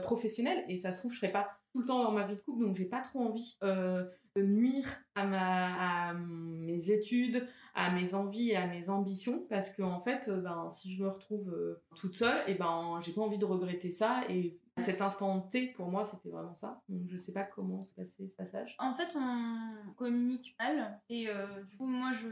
professionnel. 0.00 0.64
Et 0.68 0.78
ça 0.78 0.92
se 0.92 1.00
trouve, 1.00 1.12
je 1.12 1.18
serai 1.18 1.32
pas 1.32 1.58
tout 1.74 1.80
le 1.80 1.86
temps 1.86 2.04
dans 2.04 2.12
ma 2.12 2.24
vie 2.24 2.36
de 2.36 2.40
couple, 2.40 2.64
donc 2.64 2.76
j'ai 2.76 2.84
pas 2.84 3.00
trop 3.00 3.18
envie 3.18 3.56
euh, 3.64 4.04
de 4.36 4.42
nuire 4.42 4.88
à, 5.16 5.26
ma, 5.26 6.10
à 6.10 6.14
mes 6.14 6.92
études, 6.92 7.48
à 7.74 7.90
mes 7.90 8.14
envies 8.14 8.50
et 8.50 8.56
à 8.56 8.68
mes 8.68 8.90
ambitions, 8.90 9.44
parce 9.50 9.70
que 9.70 9.82
en 9.82 9.98
fait, 9.98 10.30
ben, 10.30 10.70
si 10.70 10.92
je 10.92 11.02
me 11.02 11.08
retrouve 11.08 11.52
euh, 11.52 11.82
toute 11.96 12.14
seule, 12.14 12.44
et 12.46 12.54
ben, 12.54 13.00
j'ai 13.04 13.12
pas 13.12 13.22
envie 13.22 13.38
de 13.38 13.44
regretter 13.44 13.90
ça. 13.90 14.22
Et 14.28 14.56
cet 14.76 15.00
instant 15.00 15.40
T, 15.40 15.68
pour 15.68 15.88
moi, 15.88 16.04
c'était 16.04 16.30
vraiment 16.30 16.54
ça. 16.54 16.82
Donc 16.88 17.02
je 17.08 17.16
sais 17.16 17.32
pas 17.32 17.44
comment 17.44 17.82
s'est 17.82 17.94
passé 17.94 18.28
ce 18.28 18.36
passage. 18.36 18.74
En 18.78 18.94
fait, 18.94 19.08
on 19.14 19.92
communique 19.96 20.56
mal. 20.58 21.00
Et 21.08 21.28
euh, 21.28 21.62
du 21.62 21.76
coup, 21.76 21.86
moi, 21.86 22.10
je, 22.12 22.28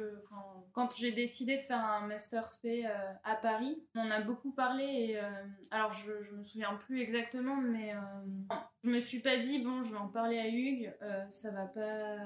quand, 0.72 0.94
j'ai 0.96 1.12
décidé 1.12 1.56
de 1.56 1.62
faire 1.62 1.84
un 1.84 2.06
Master 2.06 2.49
SP 2.50 2.82
euh, 2.84 3.12
à 3.25 3.37
Paris, 3.37 3.84
on 3.94 4.11
a 4.11 4.20
beaucoup 4.20 4.52
parlé. 4.52 4.84
Et, 4.84 5.18
euh, 5.18 5.30
alors, 5.70 5.92
je, 5.92 6.22
je 6.25 6.32
me 6.32 6.42
souviens 6.42 6.75
plus 6.75 7.00
exactement, 7.00 7.56
mais 7.56 7.94
je 8.85 8.91
me 8.91 8.99
suis 8.99 9.21
pas 9.21 9.37
dit, 9.37 9.61
bon, 9.61 9.83
je 9.83 9.93
vais 9.93 9.99
en 9.99 10.09
parler 10.09 10.39
à 10.41 10.49
Hugues, 10.49 10.93
euh, 11.03 11.25
ça 11.31 11.53
va 11.53 11.67
pas, 11.67 12.17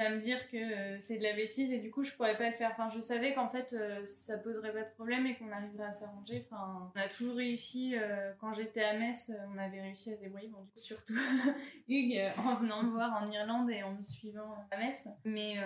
il 0.00 0.04
va 0.04 0.10
me 0.10 0.18
dire 0.18 0.48
que 0.48 0.56
euh, 0.56 0.98
c'est 0.98 1.18
de 1.18 1.22
la 1.22 1.34
bêtise 1.34 1.72
et 1.72 1.78
du 1.78 1.90
coup, 1.92 2.02
je 2.02 2.12
pourrais 2.14 2.36
pas 2.36 2.50
le 2.50 2.56
faire. 2.56 2.70
Enfin, 2.72 2.88
je 2.88 3.00
savais 3.00 3.32
qu'en 3.32 3.48
fait, 3.48 3.72
euh, 3.72 4.04
ça 4.04 4.36
poserait 4.38 4.72
pas 4.72 4.82
de 4.82 4.90
problème 4.94 5.26
et 5.26 5.36
qu'on 5.36 5.52
arriverait 5.52 5.84
à 5.84 5.92
s'arranger. 5.92 6.44
Enfin, 6.50 6.90
on 6.94 6.98
a 6.98 7.08
toujours 7.08 7.36
réussi. 7.36 7.94
quand 8.40 8.52
j'étais 8.52 8.82
à 8.82 8.98
Metz, 8.98 9.30
on 9.54 9.58
avait 9.58 9.80
réussi 9.80 10.12
à 10.12 10.16
se 10.16 10.20
débrouiller. 10.20 10.48
Bon, 10.48 10.62
du 10.62 10.70
coup, 10.70 10.78
surtout 10.78 11.14
Hugues 11.88 12.32
en 12.38 12.56
venant 12.56 12.82
me 12.82 12.90
voir 12.90 13.22
en 13.22 13.30
Irlande 13.30 13.70
et 13.70 13.84
en 13.84 13.94
me 13.94 14.02
suivant 14.02 14.66
à 14.72 14.78
Metz. 14.78 15.08
Mais 15.24 15.58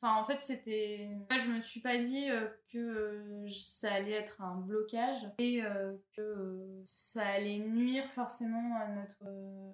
enfin, 0.00 0.20
en 0.20 0.24
fait, 0.24 0.42
c'était. 0.42 1.08
Je 1.30 1.48
me 1.48 1.60
suis 1.60 1.80
pas 1.80 1.96
dit 1.96 2.26
que 2.72 2.78
euh, 2.78 3.48
ça 3.48 3.92
allait 3.92 4.12
être 4.12 4.42
un 4.42 4.56
blocage 4.56 5.28
et 5.38 5.62
euh, 5.62 5.92
que 6.16 6.20
euh, 6.20 6.80
ça 6.84 7.26
allait 7.26 7.58
nuire 7.58 8.08
forcément 8.10 8.76
à 8.76 8.88
notre, 8.88 9.24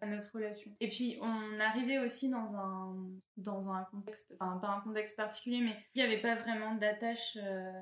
à 0.01 0.07
notre 0.07 0.33
relation. 0.35 0.71
Et 0.81 0.89
puis, 0.89 1.19
on 1.23 1.61
arrivait 1.61 1.99
aussi 1.99 2.29
dans 2.29 2.55
un, 2.55 2.97
dans 3.37 3.71
un 3.71 3.85
contexte, 3.85 4.35
enfin, 4.39 4.59
pas 4.59 4.69
un 4.69 4.81
contexte 4.81 5.17
particulier, 5.17 5.61
mais 5.61 5.77
il 5.95 6.03
n'y 6.03 6.09
avait 6.09 6.21
pas 6.21 6.35
vraiment 6.35 6.75
d'attache 6.75 7.39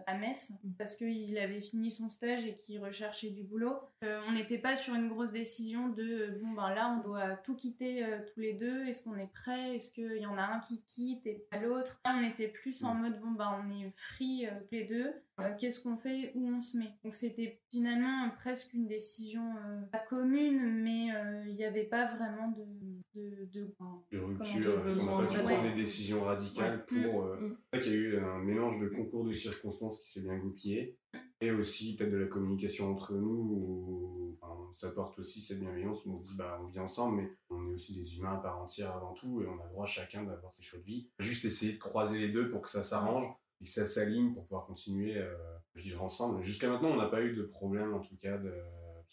à 0.07 0.17
Metz 0.17 0.53
parce 0.79 0.97
qu'il 0.97 1.37
avait 1.39 1.61
fini 1.61 1.91
son 1.91 2.09
stage 2.09 2.45
et 2.45 2.55
qu'il 2.55 2.83
recherchait 2.83 3.31
du 3.31 3.43
boulot. 3.43 3.79
On 4.03 4.33
n'était 4.33 4.59
pas 4.59 4.77
sur 4.77 4.95
une 4.95 5.09
grosse 5.09 5.33
décision 5.33 5.89
de 5.89 6.39
bon, 6.43 6.53
ben 6.53 6.71
là, 6.75 6.97
on 6.97 7.03
doit 7.03 7.37
tout 7.45 7.57
quitter 7.57 8.07
tous 8.33 8.41
les 8.41 8.55
deux. 8.55 8.87
Est-ce 8.87 9.05
qu'on 9.05 9.17
est 9.17 9.33
prêt? 9.33 9.77
Est-ce 9.77 9.93
qu'il 9.93 10.19
y 10.19 10.27
en 10.27 10.39
a 10.39 10.43
un 10.43 10.61
qui 10.61 10.83
quitte 10.83 11.27
et 11.27 11.47
pas 11.51 11.59
l'autre? 11.59 12.01
Là, 12.05 12.17
on 12.19 12.29
était 12.29 12.49
plus 12.49 12.85
en 12.85 12.95
mode 12.95 13.21
bon, 13.21 13.31
ben 13.33 13.63
on 13.65 13.71
est 13.71 13.91
free 13.91 14.47
tous 14.69 14.75
les 14.75 14.85
deux. 14.85 15.00
Euh, 15.41 15.55
Qu'est-ce 15.59 15.81
qu'on 15.81 15.97
fait 15.97 16.33
Où 16.35 16.47
on 16.49 16.61
se 16.61 16.77
met 16.77 16.93
Donc, 17.03 17.15
c'était 17.15 17.63
finalement 17.73 18.27
euh, 18.27 18.31
presque 18.37 18.75
une 18.75 18.87
décision 18.87 19.43
euh, 19.57 19.81
pas 19.91 19.99
commune, 20.01 20.83
mais 20.83 21.15
euh, 21.15 21.45
il 21.49 21.55
n'y 21.55 21.65
avait 21.65 21.85
pas 21.85 22.07
vraiment 22.15 22.49
de. 22.53 22.65
de, 23.15 23.47
de- 23.47 23.75
enfin, 23.79 24.03
de 24.13 24.19
Comment 24.19 24.29
rupture, 24.39 24.61
dire, 24.61 25.03
on 25.09 25.19
n'a 25.21 25.27
pas 25.27 25.33
dû 25.33 25.39
prendre 25.39 25.63
des 25.63 25.75
décisions 25.83 26.23
radicales 26.23 26.85
Ouais. 26.93 27.03
pour... 27.03 27.23
euh, 27.25 27.37
Mm. 27.41 27.57
Vrai 27.73 27.83
qu'il 27.83 27.93
y 27.93 27.95
a 27.95 27.99
eu 27.99 28.19
un 28.19 28.39
mélange 28.41 28.79
de 28.81 28.89
concours 28.89 29.25
de 29.25 29.33
circonstances 29.33 29.99
qui 30.01 30.11
s'est 30.11 30.21
bien 30.21 30.37
goupillé, 30.37 30.99
et 31.41 31.51
aussi 31.53 31.97
peut-être 31.97 32.11
de 32.13 32.19
la 32.19 32.27
communication 32.27 32.91
entre 32.91 33.15
nous, 33.15 33.31
où 33.31 34.39
enfin, 34.43 34.71
ça 34.75 34.91
porte 34.91 35.19
aussi 35.21 35.41
cette 35.41 35.61
bienveillance, 35.61 36.05
où 36.05 36.13
on 36.13 36.23
se 36.23 36.29
dit, 36.31 36.37
bah, 36.37 36.61
on 36.63 36.67
vit 36.67 36.79
ensemble, 36.81 37.17
mais 37.23 37.31
on 37.49 37.71
est 37.71 37.75
aussi 37.75 37.95
des 37.95 38.19
humains 38.19 38.35
à 38.35 38.39
part 38.39 38.61
entière 38.61 38.93
avant 38.95 39.15
tout, 39.15 39.41
et 39.43 39.47
on 39.47 39.59
a 39.61 39.65
le 39.65 39.71
droit 39.71 39.87
chacun 39.87 40.25
d'avoir 40.25 40.53
ses 40.55 40.63
choix 40.63 40.79
de 40.81 40.85
vie. 40.85 41.11
Juste 41.19 41.45
essayer 41.47 41.73
de 41.73 41.79
croiser 41.79 42.19
les 42.19 42.29
deux 42.29 42.51
pour 42.51 42.61
que 42.63 42.69
ça 42.69 42.83
s'arrange, 42.83 43.27
et 43.61 43.65
que 43.65 43.71
ça 43.71 43.87
s'aligne 43.87 44.33
pour 44.33 44.45
pouvoir 44.45 44.67
continuer 44.67 45.19
euh, 45.19 45.35
à 45.77 45.79
vivre 45.79 46.03
ensemble. 46.03 46.43
Jusqu'à 46.43 46.69
maintenant, 46.69 46.91
on 46.91 46.97
n'a 46.97 47.09
pas 47.09 47.23
eu 47.23 47.35
de 47.35 47.43
problème, 47.43 47.95
en 47.95 48.01
tout 48.01 48.17
cas, 48.17 48.39
de... 48.39 48.53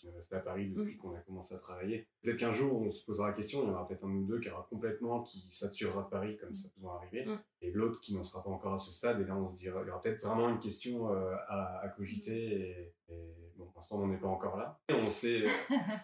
On 0.03 0.09
est 0.09 0.15
resté 0.15 0.35
à 0.35 0.39
Paris 0.39 0.69
depuis 0.69 0.95
qu'on 0.95 1.13
a 1.15 1.19
commencé 1.19 1.55
à 1.55 1.57
travailler. 1.57 2.07
Peut-être 2.21 2.37
qu'un 2.37 2.53
jour, 2.53 2.81
on 2.81 2.89
se 2.91 3.03
posera 3.03 3.29
la 3.29 3.33
question, 3.33 3.63
il 3.63 3.67
y 3.67 3.69
en 3.71 3.73
aura 3.73 3.87
peut-être 3.87 4.05
un 4.05 4.11
ou 4.11 4.25
deux 4.25 4.39
qui 4.39 4.49
aura 4.49 4.65
complètement, 4.69 5.23
qui 5.23 5.47
saturera 5.51 6.07
Paris 6.09 6.37
comme 6.37 6.53
ça 6.53 6.69
peut 6.69 6.87
arriver 6.87 7.25
Mm. 7.25 7.39
et 7.61 7.71
l'autre 7.71 7.99
qui 7.99 8.13
n'en 8.13 8.23
sera 8.23 8.43
pas 8.43 8.49
encore 8.49 8.73
à 8.73 8.77
ce 8.77 8.91
stade. 8.91 9.19
Et 9.21 9.25
là, 9.25 9.35
on 9.35 9.47
se 9.47 9.55
dira, 9.55 9.81
il 9.83 9.87
y 9.87 9.89
aura 9.89 10.01
peut-être 10.01 10.21
vraiment 10.21 10.49
une 10.49 10.59
question 10.59 11.11
euh, 11.11 11.35
à, 11.47 11.79
à 11.79 11.89
cogiter. 11.89 12.59
Et, 12.59 12.93
bon, 13.55 13.65
pour 13.65 13.77
l'instant, 13.77 13.99
on 13.99 14.07
n'est 14.07 14.17
pas 14.17 14.27
encore 14.27 14.57
là. 14.57 14.79
On 14.89 15.09
sait, 15.09 15.43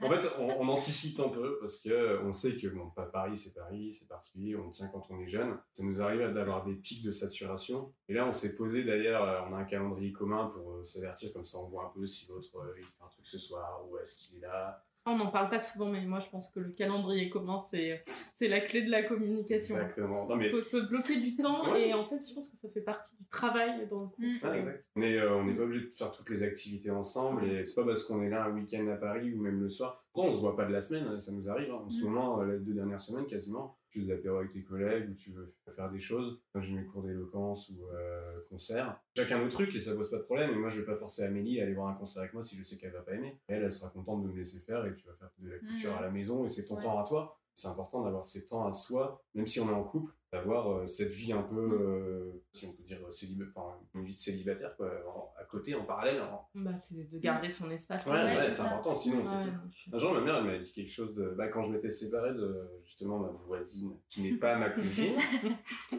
en 0.02 0.10
fait, 0.10 0.30
on, 0.40 0.68
anticipe 0.68 1.20
un 1.20 1.30
peu 1.30 1.58
parce 1.60 1.78
que 1.78 1.90
euh, 1.90 2.24
on 2.24 2.32
sait 2.32 2.56
que 2.56 2.68
bon, 2.68 2.90
Paris, 3.12 3.38
c'est 3.38 3.54
Paris, 3.54 3.94
c'est 3.94 4.08
particulier. 4.08 4.56
On 4.56 4.70
tient 4.70 4.88
quand 4.88 5.06
on 5.10 5.20
est 5.20 5.28
jeune. 5.28 5.58
Ça 5.74 5.84
nous 5.84 6.02
arrive 6.02 6.34
d'avoir 6.34 6.64
des 6.64 6.76
pics 6.76 7.04
de 7.04 7.12
saturation. 7.12 7.94
Et 8.08 8.14
là, 8.14 8.28
on 8.28 8.34
s'est 8.34 8.56
posé 8.56 8.84
d'ailleurs, 8.84 9.24
euh, 9.24 9.50
on 9.50 9.54
a 9.54 9.58
un 9.58 9.64
calendrier 9.64 10.12
commun 10.12 10.48
pour 10.48 10.72
euh, 10.72 10.84
s'avertir 10.84 11.34
comme 11.34 11.46
ça, 11.46 11.58
on 11.58 11.68
voit 11.68 11.86
un 11.86 11.90
peu 11.90 12.06
si 12.06 12.28
l'autre 12.28 12.56
euh, 12.58 12.74
il 12.78 12.84
fait 12.84 12.94
un 13.04 13.08
truc 13.08 13.26
ce 13.26 13.40
soir 13.40 13.82
ou 13.90 13.98
est-ce 13.98 14.18
qu'il 14.18 14.38
est 14.38 14.42
là. 14.42 14.84
On 15.06 15.18
n'en 15.18 15.32
parle 15.32 15.50
pas 15.50 15.60
souvent, 15.60 15.90
mais 15.90 16.02
moi 16.06 16.20
je 16.22 16.30
pense 16.30 16.50
que 16.50 16.62
le 16.62 16.72
calendrier 16.72 17.30
commun, 17.30 17.60
c'est 17.60 18.02
c'est 18.36 18.48
la 18.48 18.62
clé 18.62 18.84
de 18.84 18.90
la 18.90 19.04
communication. 19.04 19.76
Exactement. 19.76 20.28
Non, 20.28 20.36
mais 20.38 20.46
Il 20.48 20.52
faut 20.52 20.62
se 20.62 20.78
bloquer 20.78 21.18
du 21.20 21.36
temps 21.36 21.72
Ouais. 21.74 21.90
et 21.90 21.94
en 21.94 22.08
fait, 22.08 22.20
je 22.26 22.34
pense 22.34 22.50
que 22.50 22.58
ça 22.58 22.70
fait 22.70 22.82
partie 22.82 23.16
du 23.18 23.26
travail 23.26 23.86
dans 23.90 24.00
le 24.02 24.08
couple. 24.08 24.22
Mm. 24.28 24.56
Exact. 24.56 24.88
Est, 24.98 25.18
euh, 25.20 25.36
on 25.36 25.44
n'est 25.46 25.54
pas 25.56 25.64
obligé 25.64 25.86
de 25.86 25.90
faire 25.92 26.12
toutes 26.12 26.30
les 26.30 26.44
activités 26.44 26.90
ensemble 26.92 27.44
et 27.46 27.66
c'est 27.66 27.76
pas 27.76 27.84
parce 27.86 28.04
qu'on 28.06 28.22
est 28.24 28.30
là 28.30 28.46
un 28.46 28.54
week-end 28.54 28.88
à 28.88 28.96
Paris 28.96 29.34
ou 29.34 29.42
même 29.42 29.60
le 29.60 29.68
soir. 29.70 30.06
Pourtant, 30.14 30.30
on 30.30 30.34
se 30.34 30.40
voit 30.40 30.56
pas 30.56 30.66
de 30.66 30.72
la 30.72 30.80
semaine, 30.82 31.20
ça 31.20 31.32
nous 31.34 31.50
arrive. 31.50 31.72
hein. 31.72 31.82
En 31.86 31.90
ce 31.90 32.02
Mm. 32.02 32.06
moment, 32.06 32.40
euh, 32.42 32.54
les 32.54 32.60
deux 32.60 32.74
dernières 32.74 33.02
semaines 33.02 33.26
quasiment, 33.26 33.78
tu 33.94 34.02
l'apéro 34.02 34.38
avec 34.38 34.52
tes 34.52 34.64
collègues 34.64 35.10
ou 35.12 35.14
tu 35.14 35.32
veux 35.32 35.54
faire 35.70 35.90
des 35.92 36.00
choses. 36.00 36.42
Moi, 36.54 36.64
j'ai 36.64 36.74
mes 36.74 36.86
cours 36.86 37.04
d'éloquence 37.04 37.70
ou 37.70 37.86
euh, 37.94 38.40
concerts. 38.50 39.00
Chacun 39.16 39.40
nos 39.44 39.50
trucs 39.50 39.74
et 39.76 39.80
ça 39.80 39.94
pose 39.96 40.10
pas 40.10 40.18
de 40.18 40.24
problème. 40.24 40.52
Et 40.52 40.56
moi, 40.56 40.70
je 40.70 40.80
vais 40.80 40.86
pas 40.86 40.96
forcer 40.96 41.24
Amélie 41.24 41.60
à 41.60 41.64
aller 41.64 41.74
voir 41.74 41.88
un 41.90 41.94
concert 41.94 42.22
avec 42.24 42.34
moi 42.34 42.44
si 42.44 42.56
je 42.58 42.64
sais 42.64 42.78
qu'elle 42.78 42.92
va 42.92 43.02
pas 43.02 43.14
aimer. 43.14 43.40
Elle, 43.48 43.64
elle 43.64 43.72
sera 43.72 43.90
contente 43.90 44.24
de 44.24 44.28
me 44.30 44.36
laisser 44.36 44.60
faire 44.60 44.86
et 44.86 44.94
tu 44.94 45.08
vas 45.08 45.14
faire 45.14 45.30
de 45.38 45.50
la 45.50 45.60
couture 45.60 45.92
Mm. 45.94 45.98
à 45.98 46.02
la 46.02 46.10
maison 46.12 46.46
et 46.46 46.50
c'est 46.50 46.66
ton 46.66 46.76
Ouais. 46.78 46.84
temps 46.84 47.00
à 47.00 47.04
toi. 47.08 47.40
C'est 47.54 47.68
important 47.68 48.04
d'avoir 48.04 48.26
ces 48.26 48.46
temps 48.48 48.66
à 48.68 48.74
soi, 48.74 49.24
même 49.36 49.46
si 49.46 49.60
on 49.60 49.70
est 49.70 49.74
en 49.74 49.84
couple, 49.84 50.12
d'avoir 50.34 50.72
euh, 50.72 50.88
cette 50.88 51.12
vie 51.12 51.32
un 51.32 51.44
peu, 51.44 51.56
Mm. 51.68 51.74
euh, 51.82 52.32
si 52.52 52.66
on 52.66 52.74
peut 52.74 52.82
dire, 52.84 52.98
célibataire, 53.12 53.54
enfin, 53.56 53.78
une 53.94 54.04
vie 54.04 54.16
de 54.16 54.20
célibataire, 54.20 54.76
quoi, 54.76 54.90
en- 55.08 55.32
à 55.40 55.44
côté, 55.46 55.76
en 55.76 55.86
parallèle. 55.86 56.22
en- 56.24 56.50
Bah, 56.56 56.76
c'est 56.76 57.08
de 57.08 57.20
garder 57.20 57.50
son 57.50 57.70
espace. 57.70 58.04
Ouais, 58.08 58.14
Ouais, 58.14 58.24
ouais, 58.36 58.38
c'est 58.46 58.52
c'est 58.52 58.62
important, 58.64 58.96
sinon 58.96 59.18
Ouais, 59.18 59.24
c'est 59.24 59.78
suis- 59.78 59.92
Un 59.94 60.00
jour, 60.00 60.12
ma 60.14 60.22
mère, 60.22 60.38
elle 60.38 60.46
m'avait 60.46 60.60
dit 60.60 60.74
quelque 60.74 60.90
chose 60.92 61.14
de. 61.14 61.30
Bah, 61.38 61.50
quand 61.50 61.62
je 61.62 61.72
m'étais 61.72 61.92
séparé 61.92 62.34
de 62.34 62.68
justement 62.84 63.20
ma 63.20 63.30
voisine, 63.30 63.96
qui 64.10 64.24
n'est 64.24 64.38
pas 64.40 64.58
ma 64.58 64.72
cousine, 64.72 65.14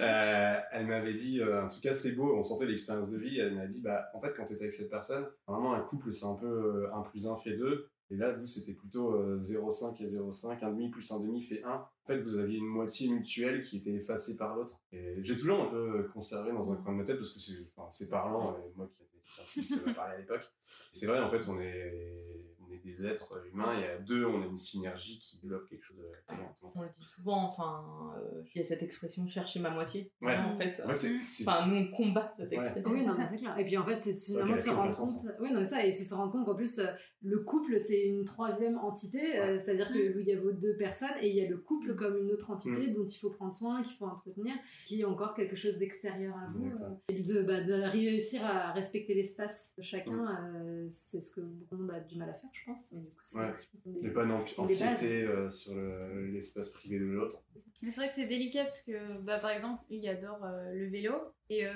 euh, 0.00 0.56
elle 0.72 0.86
m'avait 0.86 1.14
dit 1.14 1.40
euh, 1.40 1.62
un 1.64 1.68
truc 1.68 1.84
assez 1.86 2.12
beau, 2.12 2.36
on 2.36 2.44
sentait 2.44 2.66
l'expérience 2.66 3.10
de 3.10 3.18
vie. 3.18 3.38
Elle 3.38 3.54
m'a 3.54 3.66
dit 3.66 3.80
bah, 3.82 4.08
en 4.14 4.20
fait, 4.20 4.32
quand 4.36 4.46
tu 4.46 4.54
étais 4.54 4.62
avec 4.64 4.74
cette 4.74 4.90
personne, 4.90 5.26
vraiment, 5.46 5.74
un 5.74 5.80
couple, 5.80 6.12
c'est 6.12 6.26
un 6.26 6.34
peu 6.34 6.46
euh, 6.86 6.94
1 6.94 7.02
plus 7.02 7.26
1 7.26 7.36
fait 7.36 7.56
2. 7.56 7.88
Et 8.10 8.16
là, 8.16 8.32
vous, 8.32 8.46
c'était 8.46 8.72
plutôt 8.72 9.14
euh, 9.14 9.40
0,5 9.42 10.02
et 10.02 10.06
0,5, 10.06 10.60
1,5 10.60 10.90
plus 10.90 11.10
1,5 11.10 11.42
fait 11.42 11.62
1. 11.62 11.70
En 11.70 11.88
fait, 12.06 12.20
vous 12.20 12.38
aviez 12.38 12.58
une 12.58 12.66
moitié 12.66 13.08
mutuelle 13.10 13.62
qui 13.62 13.78
était 13.78 13.92
effacée 13.92 14.36
par 14.36 14.56
l'autre. 14.56 14.80
Et 14.92 15.16
j'ai 15.22 15.36
toujours 15.36 15.62
un 15.62 15.66
peu 15.66 16.08
conservé 16.12 16.52
dans 16.52 16.72
un 16.72 16.76
coin 16.76 16.92
de 16.92 16.98
ma 16.98 17.04
tête 17.04 17.16
parce 17.16 17.32
que 17.32 17.38
c'est 17.38 17.68
enfin, 17.76 17.88
c'est 17.92 18.08
parlant, 18.08 18.56
et 18.56 18.72
moi 18.76 18.88
qui 18.88 19.02
étais 19.02 19.22
scientifique, 19.26 19.78
ça 19.78 19.86
m'a 19.86 19.94
parlé 19.94 20.14
à 20.14 20.18
l'époque. 20.18 20.48
C'est 20.92 21.06
vrai, 21.06 21.20
en 21.20 21.28
fait, 21.28 21.46
on 21.48 21.60
est, 21.60 22.56
on 22.68 22.74
est 22.74 22.78
des 22.84 23.06
êtres 23.06 23.34
humains 23.52 23.78
et 23.80 23.86
à 23.88 23.98
deux, 23.98 24.24
on 24.26 24.42
a 24.42 24.46
une 24.46 24.56
synergie 24.56 25.18
qui 25.18 25.38
développe 25.40 25.68
quelque 25.68 25.82
chose 25.84 25.96
de 25.98 26.34
On 26.74 26.82
le 26.82 26.88
dit 26.88 27.04
souvent, 27.04 27.48
enfin, 27.48 28.12
euh, 28.18 28.42
il 28.54 28.58
y 28.58 28.60
a 28.60 28.64
cette 28.64 28.82
expression 28.82 29.26
chercher 29.26 29.60
ma 29.60 29.70
moitié. 29.70 30.12
Ouais. 30.20 30.36
En 30.36 30.54
fait, 30.54 30.80
En 30.84 30.90
enfin, 30.92 31.66
nous 31.66 31.76
on 31.76 31.90
combat 31.90 32.32
cette 32.36 32.50
Ouais. 32.50 32.56
expression. 32.56 32.90
Oui, 32.92 33.04
non, 33.04 33.14
mais 33.16 33.26
c'est 33.26 33.36
clair. 33.38 33.56
Et 33.58 33.64
puis 33.64 33.76
en 33.76 33.84
fait, 33.84 33.96
c'est 33.98 34.16
finalement 34.18 34.56
se 34.56 34.68
rendre 34.70 34.82
compte. 34.96 35.20
sens, 35.20 35.26
Oui, 35.40 35.52
non, 35.52 35.60
mais 35.60 35.64
ça, 35.64 35.84
et 35.86 35.92
c'est 35.92 36.04
se 36.04 36.14
rendre 36.14 36.32
compte 36.32 36.46
qu'en 36.46 36.54
plus, 36.54 36.78
euh, 36.78 36.86
le 37.22 37.38
couple, 37.40 37.78
c'est 37.80 38.02
une 38.06 38.24
troisième 38.24 38.78
entité. 38.78 39.38
euh, 39.38 39.58
C'est-à-dire 39.58 39.90
qu'il 39.92 40.26
y 40.26 40.32
a 40.32 40.40
vos 40.40 40.52
deux 40.52 40.76
personnes 40.76 41.08
et 41.20 41.28
il 41.30 41.36
y 41.36 41.40
a 41.44 41.48
le 41.48 41.58
couple 41.58 41.94
comme 41.94 42.16
une 42.16 42.30
autre 42.32 42.50
entité 42.50 42.90
dont 42.90 43.06
il 43.06 43.18
faut 43.18 43.30
prendre 43.30 43.54
soin, 43.54 43.82
qu'il 43.82 43.96
faut 43.96 44.06
entretenir, 44.06 44.54
qui 44.84 45.00
est 45.00 45.04
encore 45.04 45.34
quelque 45.34 45.56
chose 45.56 45.78
d'extérieur 45.78 46.34
à 46.36 46.50
vous. 46.54 46.66
Euh, 46.66 46.88
et 47.08 47.22
de, 47.22 47.42
bah, 47.42 47.62
de 47.62 47.72
réussir 47.72 48.44
à 48.44 48.72
respecter 48.72 49.14
l'espace 49.14 49.72
de 49.76 49.82
chacun, 49.82 50.36
euh, 50.54 50.86
c'est 50.90 51.20
ce 51.20 51.34
que 51.34 51.40
beaucoup 51.40 51.76
de 51.76 51.80
monde 51.82 51.90
a 51.92 52.00
du 52.00 52.16
mal 52.16 52.28
à 52.30 52.34
faire, 52.34 52.50
je 52.60 52.64
pense. 52.66 52.92
Mais 52.92 53.00
du 53.02 53.08
coup, 53.08 53.20
c'est 53.22 53.38
Ouais. 53.38 53.52
je 53.56 53.70
pense, 53.70 53.86
des- 53.88 54.00
ne 54.08 54.10
pas 54.10 54.24
non- 54.24 54.44
empiéter 54.58 55.22
euh, 55.24 55.50
sur 55.50 55.74
le- 55.74 56.26
l'espace 56.26 56.68
privé 56.70 56.98
de 56.98 57.04
l'autre. 57.06 57.40
Mais 57.82 57.90
c'est 57.90 58.00
vrai 58.00 58.08
que 58.08 58.14
c'est 58.14 58.26
délicat 58.26 58.62
parce 58.64 58.82
que, 58.82 59.18
bah, 59.22 59.38
par 59.38 59.50
exemple, 59.50 59.82
lui, 59.90 59.98
il 59.98 60.08
adore 60.08 60.44
euh, 60.44 60.72
le 60.72 60.88
vélo. 60.88 61.14
Et 61.50 61.66
euh, 61.66 61.70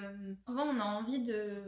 souvent, 0.46 0.66
on 0.66 0.78
a 0.78 0.84
envie 0.84 1.22
de, 1.22 1.62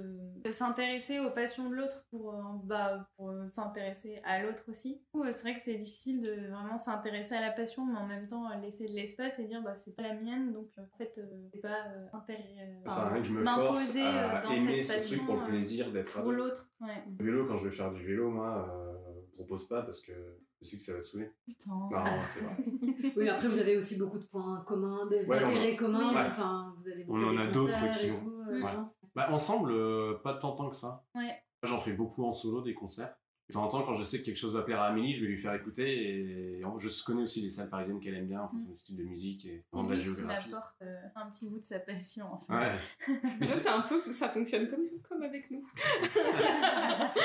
de 0.45 0.51
s'intéresser 0.51 1.21
aux 1.21 1.31
passions 1.31 1.71
de 1.71 1.75
l'autre 1.75 2.07
pour, 2.11 2.35
euh, 2.35 2.43
bah, 2.65 3.09
pour 3.17 3.33
s'intéresser 3.51 4.21
à 4.25 4.43
l'autre 4.43 4.65
aussi. 4.69 5.01
C'est 5.33 5.41
vrai 5.43 5.55
que 5.55 5.61
c'est 5.61 5.77
difficile 5.77 6.21
de 6.21 6.33
vraiment 6.51 6.77
s'intéresser 6.77 7.35
à 7.35 7.41
la 7.41 7.51
passion, 7.51 7.87
mais 7.87 7.97
en 7.99 8.07
même 8.07 8.27
temps 8.27 8.47
laisser 8.61 8.85
de 8.85 8.93
l'espace 8.93 9.39
et 9.39 9.45
dire 9.45 9.63
bah, 9.63 9.75
c'est 9.75 9.97
pas 9.97 10.03
la 10.03 10.15
mienne, 10.15 10.53
donc 10.53 10.69
en 10.77 10.97
fait, 10.99 11.17
euh, 11.17 11.23
c'est 11.55 11.61
pas 11.61 11.87
euh, 11.89 12.07
intérêt- 12.13 12.83
Ça 12.85 12.95
sert 12.95 13.05
à 13.05 13.09
rien 13.09 13.23
que 13.23 13.29
je 13.29 13.33
me 13.33 13.43
m'imposer, 13.43 14.03
force 14.03 14.47
à 14.47 14.55
aimer 14.55 14.83
ce 14.83 14.89
truc 14.93 14.99
passion, 15.01 15.25
pour 15.27 15.37
le 15.37 15.45
plaisir 15.47 15.91
d'être 15.91 16.19
à 16.19 16.23
pour 16.23 16.33
l'autre. 16.33 16.71
Ouais. 16.83 17.03
Le 17.19 17.25
vélo, 17.25 17.47
quand 17.47 17.57
je 17.57 17.69
vais 17.69 17.75
faire 17.75 17.91
du 17.91 18.05
vélo, 18.05 18.31
moi, 18.31 18.69
euh, 18.71 19.04
propose 19.35 19.69
pas 19.69 19.83
parce 19.83 20.01
que 20.01 20.13
je 20.61 20.67
sais 20.67 20.77
que 20.79 20.83
ça 20.83 20.93
va 20.95 20.99
te 21.01 21.05
saouler. 21.05 21.31
Putain. 21.45 21.71
Non, 21.75 21.89
c'est 22.23 22.41
vrai. 22.45 23.13
Oui, 23.17 23.29
après, 23.29 23.49
vous 23.49 23.59
avez 23.59 23.77
aussi 23.77 23.99
beaucoup 23.99 24.19
de 24.19 24.25
points 24.25 24.65
communs, 24.67 25.07
Ouais, 25.11 25.25
d'intérêts 25.27 25.77
communs. 25.77 26.15
Ouais. 26.15 26.27
Enfin, 26.29 26.75
vous 26.79 26.89
avez 26.89 27.05
On 27.09 27.23
en 27.23 27.37
a 27.37 27.47
d'autres 27.47 27.99
qui 27.99 28.11
ont- 28.11 28.21
tout, 28.21 28.43
euh, 28.51 28.63
Ouais. 28.63 28.73
Bah, 29.15 29.29
ensemble, 29.33 29.71
euh, 29.73 30.15
pas 30.25 30.35
tant 30.35 30.53
tant 30.57 30.69
que 30.71 30.77
ça. 30.77 31.05
J'en 31.63 31.79
fais 31.79 31.93
beaucoup 31.93 32.25
en 32.25 32.33
solo, 32.33 32.61
des 32.63 32.75
concerts. 32.75 33.15
De 33.49 33.53
temps 33.53 33.65
en 33.65 33.69
temps, 33.69 33.83
quand 33.83 33.93
je 33.95 34.03
sais 34.03 34.21
que 34.21 34.25
quelque 34.25 34.39
chose 34.39 34.55
va 34.55 34.63
plaire 34.63 34.81
à 34.81 34.87
Amélie, 34.87 35.13
je 35.13 35.21
vais 35.21 35.27
lui 35.31 35.37
faire 35.37 35.53
écouter. 35.55 36.09
Et 36.09 36.61
je 36.79 37.05
connais 37.05 37.23
aussi 37.23 37.43
les 37.43 37.51
salles 37.51 37.69
parisiennes 37.69 38.01
qu'elle 38.01 38.15
aime 38.15 38.27
bien 38.27 38.41
en 38.43 38.49
fonction 38.49 38.71
du 38.71 38.77
style 38.77 38.97
de 38.97 39.05
musique 39.05 39.45
et 39.47 39.65
de 39.73 39.89
la 39.91 39.97
géographie. 39.97 40.51
m'apporte 40.51 40.75
euh, 40.83 40.97
un 41.15 41.27
petit 41.31 41.49
bout 41.51 41.59
de 41.59 41.65
sa 41.65 41.79
passion, 41.79 42.33
en 42.33 42.39
fait. 42.39 42.53
Ouais. 42.55 42.73
Mais 43.41 43.47
ça, 43.47 43.61
c'est 43.61 43.69
un 43.69 43.83
peu, 43.83 44.01
ça 44.01 44.29
fonctionne 44.31 44.69
comme, 44.71 44.87
comme 45.09 45.23
avec 45.23 45.51
nous. 45.51 45.63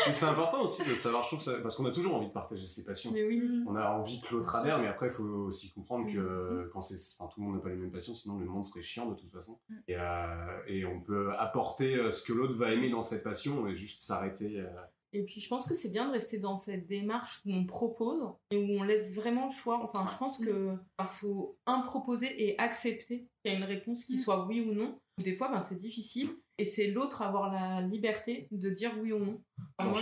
Mais 0.07 0.13
c'est 0.13 0.25
important 0.25 0.61
aussi 0.63 0.81
de 0.83 0.93
savoir, 0.95 1.23
je 1.23 1.27
trouve, 1.27 1.39
que 1.39 1.45
ça- 1.45 1.59
parce 1.61 1.75
qu'on 1.75 1.85
a 1.85 1.91
toujours 1.91 2.15
envie 2.15 2.27
de 2.27 2.33
partager 2.33 2.65
ses 2.67 2.83
passions. 2.85 3.11
Mais 3.13 3.23
oui. 3.25 3.41
On 3.67 3.75
a 3.75 3.89
envie 3.91 4.21
que 4.21 4.35
l'autre 4.35 4.55
adhère, 4.55 4.79
mais 4.79 4.87
après, 4.87 5.07
il 5.07 5.13
faut 5.13 5.23
aussi 5.23 5.71
comprendre 5.71 6.11
que 6.11 6.19
Mhm. 6.63 6.69
quand 6.73 6.81
c'est, 6.81 6.97
enfin, 7.17 7.29
tout 7.33 7.39
le 7.41 7.45
monde 7.47 7.55
n'a 7.55 7.61
pas 7.61 7.69
les 7.69 7.75
mêmes 7.75 7.91
passions, 7.91 8.13
sinon 8.13 8.37
le 8.39 8.45
monde 8.45 8.65
serait 8.65 8.81
chiant 8.81 9.09
de 9.09 9.15
toute 9.15 9.31
façon. 9.31 9.59
Mm. 9.69 9.75
Et, 9.87 9.95
euh, 9.97 10.57
et 10.67 10.85
on 10.85 10.99
peut 11.01 11.31
apporter 11.37 11.95
euh, 11.95 12.11
ce 12.11 12.23
que 12.23 12.33
l'autre 12.33 12.55
va 12.55 12.71
aimer 12.71 12.89
dans 12.89 13.01
cette 13.01 13.23
passion 13.23 13.67
et 13.67 13.75
juste 13.77 14.01
s'arrêter. 14.01 14.59
euh, 14.59 14.67
Et 15.11 15.23
puis 15.23 15.41
je 15.41 15.49
pense 15.49 15.67
que 15.67 15.73
c'est 15.73 15.89
bien 15.89 16.07
de 16.07 16.11
rester 16.11 16.37
dans 16.37 16.55
cette 16.55 16.85
démarche 16.85 17.41
où 17.45 17.51
on 17.53 17.65
propose 17.65 18.21
et 18.51 18.57
où 18.57 18.79
on 18.79 18.83
laisse 18.83 19.15
vraiment 19.15 19.47
le 19.47 19.51
choix. 19.51 19.81
Enfin, 19.83 20.05
je 20.11 20.17
pense 20.17 20.37
que 20.37 20.75
il 20.99 21.07
faut 21.07 21.57
un 21.65 21.81
proposer 21.81 22.27
et 22.47 22.59
accepter 22.59 23.27
qu'il 23.43 23.51
y 23.51 23.55
a 23.55 23.57
une 23.57 23.63
réponse 23.63 24.05
qui 24.05 24.15
Mm. 24.15 24.19
soit 24.19 24.45
oui 24.47 24.61
ou 24.61 24.73
non. 24.73 24.99
Des 25.17 25.33
fois, 25.33 25.49
ben, 25.49 25.61
c'est 25.61 25.77
difficile 25.77 26.29
et 26.57 26.65
c'est 26.65 26.87
l'autre 26.91 27.21
avoir 27.21 27.51
la 27.51 27.81
liberté 27.81 28.47
de 28.51 28.69
dire 28.69 28.91
oui 29.01 29.11
ou 29.11 29.19
non. 29.19 29.41
Enfin, 29.77 29.89
moi, 29.89 29.99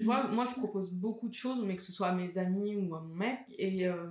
je, 0.00 0.04
vois, 0.04 0.26
moi, 0.28 0.44
je 0.46 0.54
propose 0.54 0.92
beaucoup 0.92 1.28
de 1.28 1.34
choses, 1.34 1.62
mais 1.64 1.76
que 1.76 1.82
ce 1.82 1.92
soit 1.92 2.08
à 2.08 2.14
mes 2.14 2.36
amis 2.38 2.76
ou 2.76 2.94
à 2.94 3.00
mon 3.00 3.14
mec. 3.14 3.38
Et 3.58 3.86
euh, 3.86 4.06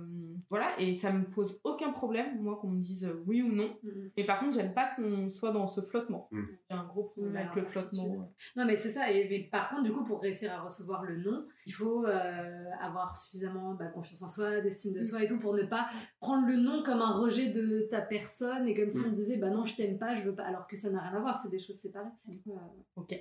voilà, 0.52 0.78
et 0.78 0.94
ça 0.94 1.10
me 1.10 1.24
pose 1.24 1.58
aucun 1.64 1.92
problème, 1.92 2.42
moi, 2.42 2.58
qu'on 2.60 2.68
me 2.68 2.82
dise 2.82 3.10
oui 3.26 3.40
ou 3.40 3.50
non. 3.50 3.74
Mm. 3.82 3.88
Mais 4.18 4.24
par 4.26 4.38
contre, 4.38 4.52
j'aime 4.54 4.74
pas 4.74 4.94
qu'on 4.94 5.30
soit 5.30 5.50
dans 5.50 5.66
ce 5.66 5.80
flottement. 5.80 6.28
Mm. 6.30 6.42
J'ai 6.68 6.76
un 6.76 6.84
gros 6.84 7.04
problème 7.04 7.34
avec 7.36 7.54
le 7.54 7.62
flottement. 7.62 8.30
Non, 8.54 8.66
mais 8.66 8.76
c'est 8.76 8.90
ça. 8.90 9.10
Et, 9.10 9.30
mais 9.30 9.48
par 9.50 9.70
contre, 9.70 9.84
du 9.84 9.92
coup, 9.92 10.04
pour 10.04 10.20
réussir 10.20 10.52
à 10.52 10.60
recevoir 10.60 11.04
le 11.04 11.16
non, 11.16 11.46
il 11.64 11.72
faut 11.72 12.04
euh, 12.04 12.64
avoir 12.82 13.16
suffisamment 13.16 13.72
bah, 13.74 13.86
confiance 13.86 14.20
en 14.20 14.28
soi, 14.28 14.60
d'estime 14.60 14.92
de 14.92 15.02
soi 15.02 15.22
et 15.22 15.26
tout, 15.26 15.38
pour 15.40 15.54
ne 15.54 15.62
pas 15.62 15.88
prendre 16.20 16.46
le 16.46 16.56
non 16.56 16.82
comme 16.82 17.00
un 17.00 17.18
rejet 17.18 17.48
de 17.48 17.88
ta 17.90 18.02
personne 18.02 18.68
et 18.68 18.76
comme 18.76 18.90
si 18.90 18.98
Mm. 19.00 19.08
on 19.08 19.12
disait, 19.12 19.38
bah 19.38 19.48
non, 19.48 19.64
je 19.64 19.74
t'aime 19.74 19.98
pas, 19.98 20.14
je 20.14 20.22
veux 20.22 20.34
pas, 20.34 20.44
alors 20.44 20.66
que 20.66 20.76
ça 20.76 20.90
n'a 20.90 21.00
rien 21.00 21.16
à 21.16 21.20
voir, 21.20 21.38
c'est 21.38 21.48
des 21.50 21.58
choses 21.60 21.76
séparées. 21.76 22.10
Du 22.26 22.38
coup, 22.42 22.52
euh, 22.52 23.00
Ok. 23.00 23.14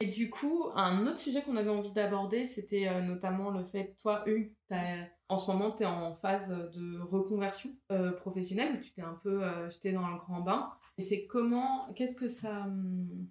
Et 0.00 0.06
du 0.06 0.28
coup, 0.28 0.64
un 0.74 1.06
autre 1.06 1.18
sujet 1.20 1.42
qu'on 1.42 1.56
avait 1.56 1.70
envie 1.70 1.92
d'aborder, 1.92 2.46
c'était 2.46 2.88
euh, 2.88 3.00
notamment 3.00 3.50
le 3.50 3.64
fait, 3.64 3.94
toi, 4.02 4.24
Hugues, 4.26 4.52
t'as- 4.68 5.06
en 5.28 5.36
ce 5.36 5.50
moment, 5.50 5.72
tu 5.72 5.82
es 5.82 5.86
en 5.86 6.12
phase 6.12 6.48
de 6.48 7.00
reconversion 7.00 7.70
euh, 7.92 8.12
professionnelle, 8.12 8.80
tu 8.80 8.92
t'es 8.92 9.02
un 9.02 9.18
peu 9.22 9.42
euh, 9.42 9.70
jeté 9.70 9.92
dans 9.92 10.08
le 10.08 10.18
grand 10.18 10.40
bain. 10.40 10.70
Et 10.98 11.02
c'est 11.02 11.26
comment, 11.26 11.92
qu'est-ce 11.94 12.14
que 12.14 12.28
ça... 12.28 12.62
hum, 12.62 13.28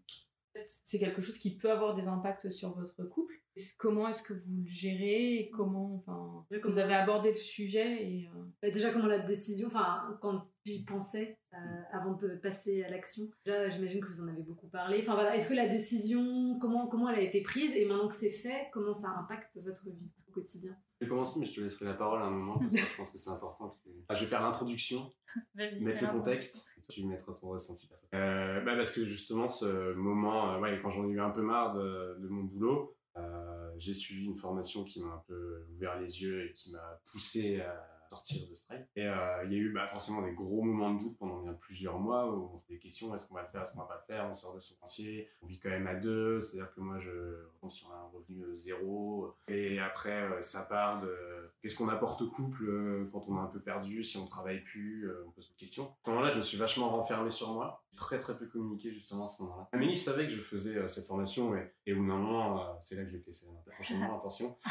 C'est 0.84 1.00
quelque 1.00 1.22
chose 1.22 1.38
qui 1.38 1.58
peut 1.58 1.72
avoir 1.72 1.96
des 1.96 2.08
impacts 2.08 2.50
sur 2.50 2.76
votre 2.76 3.04
couple? 3.04 3.36
Comment 3.78 4.08
est-ce 4.08 4.24
que 4.24 4.34
vous 4.34 4.64
le 4.64 4.68
gérez? 4.68 5.36
Et 5.36 5.50
comment, 5.52 5.96
enfin, 5.98 6.44
vous 6.64 6.80
avez 6.80 6.96
abordé 6.96 7.30
le 7.30 7.36
sujet 7.36 8.04
et... 8.04 8.28
euh, 8.64 8.72
déjà, 8.72 8.92
comment 8.92 9.06
la 9.06 9.20
décision, 9.20 9.68
enfin, 9.68 10.18
quand 10.22 10.48
tu 10.66 10.72
y 10.72 10.84
pensais 10.84 11.38
euh, 11.54 11.58
avant 11.92 12.14
de 12.14 12.30
passer 12.38 12.84
à 12.84 12.90
l'action, 12.90 13.26
déjà, 13.46 13.70
j'imagine 13.70 14.02
que 14.02 14.08
vous 14.08 14.22
en 14.24 14.28
avez 14.28 14.42
beaucoup 14.42 14.68
parlé. 14.70 15.02
Enfin, 15.02 15.14
voilà, 15.14 15.36
est-ce 15.36 15.50
que 15.50 15.54
la 15.54 15.70
décision, 15.70 16.58
comment, 16.60 16.88
comment 16.88 17.10
elle 17.10 17.20
a 17.20 17.22
été 17.22 17.42
prise? 17.42 17.76
Et 17.76 17.86
maintenant 17.86 18.08
que 18.08 18.16
c'est 18.16 18.32
fait, 18.32 18.70
comment 18.74 18.94
ça 18.94 19.10
impacte 19.20 19.60
votre 19.64 19.88
vie 19.88 20.12
au 20.28 20.32
quotidien? 20.32 20.76
Je 21.04 21.10
vais 21.10 21.16
commencer, 21.16 21.40
mais 21.42 21.46
je 21.46 21.56
te 21.56 21.60
laisserai 21.60 21.86
la 21.86 21.96
parole 21.96 22.22
à 22.22 22.26
un 22.28 22.32
moment 22.32 22.58
parce 22.60 22.72
que 22.72 22.78
je 22.78 22.96
pense 22.98 23.12
que 23.12 23.18
c'est 23.18 23.30
important. 23.30 23.78
que 23.84 23.90
Ah, 24.08 24.16
je 24.16 24.24
vais 24.24 24.30
faire 24.30 24.42
l'introduction, 24.42 25.12
mettre 25.56 26.02
le 26.02 26.18
contexte. 26.18 26.70
Tu 26.90 27.04
mettras 27.06 27.34
ton 27.34 27.50
ressenti 27.50 27.88
personnel. 27.88 28.22
Euh, 28.22 28.62
bah 28.62 28.76
parce 28.78 28.94
que 28.94 29.04
justement, 29.04 29.50
ce 29.50 29.94
moment, 29.96 30.54
euh, 30.54 30.60
ouais, 30.60 30.80
quand 30.82 30.90
j'en 30.92 31.06
ai 31.10 31.12
eu 31.12 31.20
un 31.20 31.30
peu 31.30 31.42
marre 31.42 31.74
de, 31.74 32.18
de 32.20 32.28
mon 32.30 32.44
boulot, 32.44 32.96
euh, 33.18 33.72
j'ai 33.78 33.94
suivi 33.94 34.26
une 34.26 34.36
formation 34.36 34.86
qui 34.86 35.02
m'a 35.02 35.14
un 35.14 35.24
peu 35.28 35.66
ouvert 35.76 36.00
les 36.00 36.22
yeux 36.22 36.46
et 36.46 36.54
qui 36.54 36.72
m'a 36.72 37.02
poussé 37.12 37.60
à 37.60 37.93
sortir 38.14 38.48
de 38.50 38.56
trail. 38.56 38.86
Et 38.96 39.08
euh, 39.08 39.44
il 39.46 39.54
y 39.54 39.56
a 39.56 39.60
eu 39.60 39.74
bah, 39.74 39.88
forcément 39.88 40.22
des 40.22 40.34
gros 40.34 40.62
moments 40.62 40.94
de 40.94 41.00
doute 41.00 41.18
pendant 41.18 41.42
bien 41.42 41.54
plusieurs 41.54 42.00
mois 42.00 42.32
où 42.32 42.52
on 42.54 42.58
se 42.58 42.68
des 42.68 42.78
questions 42.78 43.14
est-ce 43.14 43.28
qu'on 43.28 43.36
va 43.36 43.42
le 43.42 43.48
faire, 43.48 43.62
est-ce 43.62 43.74
qu'on 43.74 43.80
va 43.80 43.88
pas 43.88 44.04
le 44.08 44.14
faire? 44.14 44.30
On 44.32 44.36
sort 44.36 44.54
de 44.54 44.60
son 44.60 44.76
pensier, 44.76 45.30
on 45.42 45.48
vit 45.48 45.60
quand 45.60 45.70
même 45.70 45.88
à 45.88 45.96
deux, 45.96 46.42
c'est-à-dire 46.42 46.74
que 46.74 46.82
moi 46.82 47.00
je 47.00 47.46
compte 47.60 47.72
sur 47.72 47.92
un 47.92 48.10
revenu 48.14 48.44
euh, 48.44 48.56
zéro. 48.56 49.36
Et 49.48 49.80
après, 49.80 50.24
euh, 50.24 50.42
ça 50.42 50.64
part 50.64 51.02
de 51.02 51.16
qu'est-ce 51.62 51.76
qu'on 51.76 51.90
apporte 51.90 52.22
au 52.22 52.30
couple 52.30 52.66
quand 53.12 53.26
on 53.28 53.38
est 53.38 53.42
un 53.42 53.48
peu 53.48 53.60
perdu, 53.60 54.04
si 54.04 54.18
on 54.18 54.26
travaille 54.26 54.64
plus, 54.64 55.10
on 55.28 55.32
pose 55.32 55.50
des 55.50 55.56
questions. 55.56 55.86
À 55.86 56.06
ce 56.06 56.10
moment-là, 56.12 56.30
je 56.30 56.38
me 56.38 56.42
suis 56.42 56.58
vachement 56.58 56.90
renfermé 56.90 57.30
sur 57.30 57.54
moi. 57.54 57.83
Très 57.96 58.20
très 58.20 58.38
peu 58.38 58.48
communiqué 58.48 58.92
justement 58.92 59.26
à 59.26 59.28
ce 59.28 59.42
moment-là. 59.44 59.70
Amélie 59.72 59.96
savait 59.96 60.26
que 60.26 60.32
je 60.32 60.42
faisais 60.42 60.78
euh, 60.78 60.88
cette 60.88 61.06
formation 61.06 61.56
et, 61.56 61.72
et 61.86 61.94
au 61.94 61.98
bout 61.98 62.08
d'un 62.08 62.18
moment, 62.18 62.60
euh, 62.60 62.74
c'est 62.82 62.96
là 62.96 63.04
que 63.04 63.10
je 63.10 63.18
vais 63.18 63.22
te 63.22 63.28
laisser 63.28 63.46
prochainement, 63.72 64.18
attention. 64.18 64.58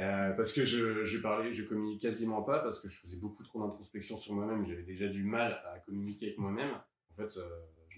Euh, 0.00 0.32
parce 0.32 0.52
que 0.52 0.64
je, 0.64 1.04
je 1.04 1.18
parlais, 1.18 1.54
je 1.54 1.62
communique 1.62 2.02
quasiment 2.02 2.42
pas 2.42 2.58
parce 2.58 2.80
que 2.80 2.88
je 2.88 2.98
faisais 2.98 3.18
beaucoup 3.18 3.44
trop 3.44 3.60
d'introspection 3.60 4.16
sur 4.16 4.34
moi-même. 4.34 4.66
J'avais 4.66 4.82
déjà 4.82 5.06
du 5.06 5.22
mal 5.22 5.62
à 5.64 5.78
communiquer 5.78 6.26
avec 6.26 6.38
moi-même. 6.38 6.72
En 6.74 7.14
fait, 7.14 7.38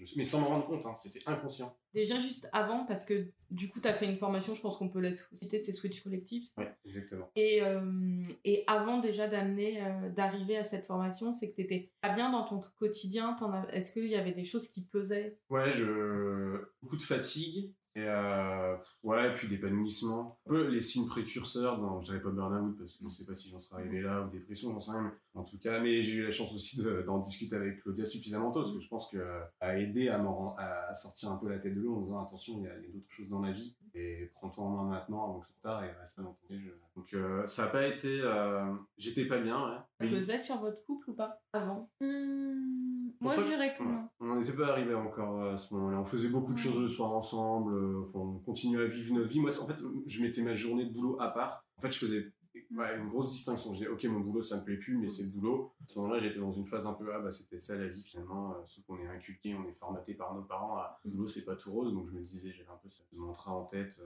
je 0.03 0.13
mais 0.17 0.23
sans 0.23 0.41
m'en 0.41 0.47
rendre 0.47 0.65
compte, 0.65 0.85
hein, 0.85 0.95
c'était 1.01 1.19
inconscient. 1.27 1.77
Déjà 1.93 2.15
juste 2.19 2.49
avant, 2.51 2.85
parce 2.85 3.05
que 3.05 3.31
du 3.51 3.69
coup, 3.69 3.79
tu 3.79 3.87
as 3.87 3.93
fait 3.93 4.05
une 4.05 4.17
formation, 4.17 4.53
je 4.53 4.61
pense 4.61 4.75
qu'on 4.77 4.89
peut 4.89 4.99
la 4.99 5.11
citer, 5.11 5.59
c'est 5.59 5.71
Switch 5.71 6.01
Collective. 6.03 6.43
Ouais, 6.57 6.73
exactement. 6.85 7.31
Et, 7.35 7.61
euh, 7.61 8.23
et 8.43 8.63
avant 8.67 8.99
déjà 8.99 9.27
d'amener, 9.27 9.81
euh, 9.81 10.09
d'arriver 10.09 10.57
à 10.57 10.63
cette 10.63 10.85
formation, 10.85 11.33
c'est 11.33 11.51
que 11.51 11.55
tu 11.55 11.61
étais 11.61 11.91
pas 12.01 12.13
bien 12.13 12.31
dans 12.31 12.43
ton 12.43 12.59
quotidien. 12.77 13.35
as- 13.39 13.67
Est-ce 13.73 13.93
qu'il 13.93 14.07
y 14.07 14.15
avait 14.15 14.33
des 14.33 14.43
choses 14.43 14.67
qui 14.67 14.85
pesaient? 14.85 15.39
Ouais, 15.49 15.71
je... 15.71 16.65
beaucoup 16.81 16.97
de 16.97 17.01
fatigue, 17.01 17.73
Et 17.95 18.03
euh, 18.03 18.75
ouais, 19.03 19.33
puis 19.33 19.47
d'épanouissement. 19.47 20.37
Un 20.47 20.49
peu 20.49 20.67
les 20.67 20.81
signes 20.81 21.07
précurseurs, 21.07 21.79
je 22.01 22.07
dirais 22.07 22.21
pas 22.21 22.29
burn-out 22.29 22.77
parce 22.77 22.93
que 22.93 22.99
je 22.99 23.05
ne 23.05 23.09
sais 23.09 23.25
pas 23.25 23.33
si 23.33 23.49
j'en 23.49 23.59
serais 23.59 23.81
arrivé 23.81 24.01
là, 24.01 24.21
ou 24.21 24.29
dépression, 24.29 24.71
j'en 24.73 24.81
sais 24.81 24.91
rien. 24.91 25.13
Mais 25.33 25.39
en 25.39 25.43
tout 25.45 25.57
cas, 25.59 25.79
mais 25.79 26.03
j'ai 26.03 26.15
eu 26.15 26.23
la 26.23 26.31
chance 26.31 26.53
aussi 26.53 26.83
d'en 27.05 27.19
discuter 27.19 27.55
avec 27.55 27.81
Claudia 27.81 28.05
suffisamment 28.05 28.51
tôt 28.51 28.61
parce 28.61 28.73
que 28.73 28.81
je 28.81 28.89
pense 28.89 29.09
qu'à 29.09 29.79
aider 29.79 30.09
à, 30.09 30.21
à, 30.57 30.93
sortir 30.93 31.31
un 31.31 31.37
peu 31.37 31.47
la 31.47 31.59
tête 31.59 31.73
de 31.73 31.79
l'eau 31.79 31.95
en 31.95 32.01
disant 32.01 32.21
attention, 32.21 32.55
il 32.57 32.63
y 32.63 32.67
a, 32.67 32.75
d'autres 32.75 33.09
choses 33.09 33.29
dans 33.29 33.41
la 33.41 33.51
vie 33.51 33.75
et 33.93 34.29
prends-toi 34.33 34.63
en 34.65 34.69
main 34.71 34.89
maintenant 34.89 35.23
avant 35.23 35.39
que 35.39 35.45
ce 35.45 35.53
soit 35.53 35.61
tard 35.61 35.83
et 35.83 35.91
reste 35.91 36.17
pas 36.17 36.23
dans 36.23 36.33
ton 36.47 36.53
jeu. 36.53 36.77
Donc 36.95 37.13
euh, 37.13 37.45
ça 37.45 37.63
n'a 37.63 37.67
pas 37.69 37.87
été. 37.87 38.19
Euh, 38.21 38.73
j'étais 38.97 39.25
pas 39.25 39.39
bien, 39.39 39.57
ouais. 39.99 40.07
Vous 40.07 40.37
sur 40.37 40.57
votre 40.57 40.83
couple 40.85 41.11
ou 41.11 41.13
pas 41.13 41.39
avant? 41.53 41.89
Hmm, 42.01 43.09
Moi 43.21 43.35
je 43.37 43.43
dirais 43.43 43.73
que 43.77 43.83
non. 43.83 44.09
On 44.19 44.35
n'était 44.35 44.53
pas 44.53 44.71
arrivé 44.71 44.93
encore 44.93 45.43
à 45.43 45.57
ce 45.57 45.73
moment-là. 45.73 45.99
On 45.99 46.05
faisait 46.05 46.29
beaucoup 46.29 46.53
de 46.53 46.59
choses 46.59 46.79
le 46.79 46.87
soir 46.87 47.11
ensemble, 47.11 47.84
euh, 47.85 48.17
on 48.17 48.39
continuait 48.39 48.83
à 48.83 48.87
vivre 48.87 49.15
notre 49.15 49.29
vie. 49.29 49.39
Moi, 49.39 49.51
en 49.61 49.67
fait, 49.67 49.81
je 50.05 50.23
mettais 50.23 50.41
ma 50.41 50.55
journée 50.55 50.85
de 50.85 50.91
boulot 50.91 51.17
à 51.19 51.29
part. 51.29 51.65
En 51.77 51.81
fait, 51.81 51.91
je 51.91 51.99
faisais 51.99 52.31
une 52.71 53.09
grosse 53.09 53.31
distinction. 53.31 53.73
Je 53.73 53.79
disais, 53.79 53.89
ok, 53.89 54.03
mon 54.05 54.19
boulot, 54.19 54.41
ça 54.41 54.57
me 54.57 54.63
plaît 54.63 54.77
plus, 54.77 54.97
mais 54.97 55.07
c'est 55.07 55.23
le 55.23 55.29
boulot. 55.29 55.73
À 55.83 55.87
ce 55.87 55.99
moment-là, 55.99 56.19
j'étais 56.19 56.39
dans 56.39 56.51
une 56.51 56.65
phase 56.65 56.85
un 56.85 56.93
peu, 56.93 57.13
ah 57.13 57.19
bah 57.19 57.31
c'était 57.31 57.59
ça 57.59 57.75
la 57.75 57.87
vie 57.87 58.03
finalement. 58.03 58.55
ce 58.65 58.81
qu'on 58.81 58.97
est 58.99 59.07
inculqué, 59.07 59.55
on 59.55 59.67
est 59.67 59.73
formaté 59.73 60.13
par 60.13 60.33
nos 60.33 60.43
parents. 60.43 60.81
le 61.03 61.11
boulot, 61.11 61.27
c'est 61.27 61.45
pas 61.45 61.55
tout 61.55 61.71
rose. 61.71 61.93
Donc 61.93 62.07
je 62.07 62.13
me 62.13 62.21
disais, 62.21 62.51
j'avais 62.51 62.69
un 62.69 62.79
peu 62.81 62.89
ce 62.89 63.01
mantra 63.13 63.51
en 63.51 63.65
tête. 63.65 63.99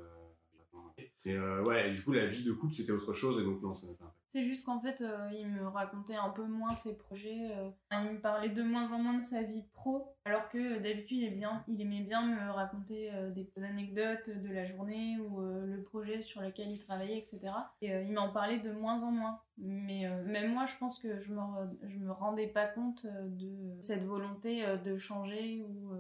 Et 1.26 1.36
euh, 1.36 1.64
ouais, 1.64 1.92
du 1.92 2.02
coup, 2.02 2.14
la 2.14 2.26
vie 2.26 2.44
de 2.44 2.54
couple, 2.54 2.74
c'était 2.74 2.92
autre 2.92 3.14
chose, 3.14 3.40
et 3.40 3.44
donc 3.44 3.62
non, 3.62 3.74
ça 3.74 3.88
n'a 3.88 3.94
pas 3.94 4.16
C'est 4.30 4.44
juste 4.44 4.66
qu'en 4.66 4.80
fait, 4.80 5.02
euh, 5.02 5.30
il 5.34 5.48
me 5.48 5.68
racontait 5.68 6.16
un 6.16 6.30
peu 6.30 6.46
moins 6.46 6.74
ses 6.76 6.98
projets. 6.98 7.52
Euh, 7.52 7.70
il 7.92 8.14
me 8.14 8.22
parlait 8.22 8.50
de 8.50 8.64
moins 8.64 8.94
en 8.94 9.00
moins 9.00 9.16
de 9.16 9.22
sa 9.22 9.44
vie 9.44 9.64
pro, 9.74 10.16
alors 10.24 10.48
que 10.48 10.80
d'habitude, 10.80 11.20
il, 11.20 11.48
il 11.68 11.82
aimait 11.82 12.02
bien 12.02 12.26
me 12.26 12.52
raconter 12.52 13.12
des 13.36 13.52
anecdotes 13.64 14.30
de 14.30 14.54
la 14.54 14.64
journée 14.64 15.18
ou 15.20 15.42
le 15.42 15.84
projet 15.84 16.22
sur 16.22 16.42
lequel 16.42 16.72
il 16.72 16.80
travaillait, 16.80 17.18
etc. 17.18 17.42
Et 17.82 17.90
il 17.90 18.14
m'en 18.14 18.30
parlait 18.30 18.60
de 18.60 18.72
moins 18.72 19.04
en 19.04 19.12
moins. 19.12 19.40
Mais 19.58 20.08
même 20.24 20.54
moi, 20.54 20.66
je 20.66 20.78
pense 20.78 21.00
que 21.00 21.20
je 21.20 21.34
me, 21.34 21.42
je 21.84 21.98
me 21.98 22.12
rendais 22.12 22.48
pas 22.48 22.68
compte 22.68 23.06
de 23.06 23.76
cette 23.82 24.06
volonté 24.06 24.64
de 24.86 24.98
changer 24.98 25.64
ou 25.64 25.92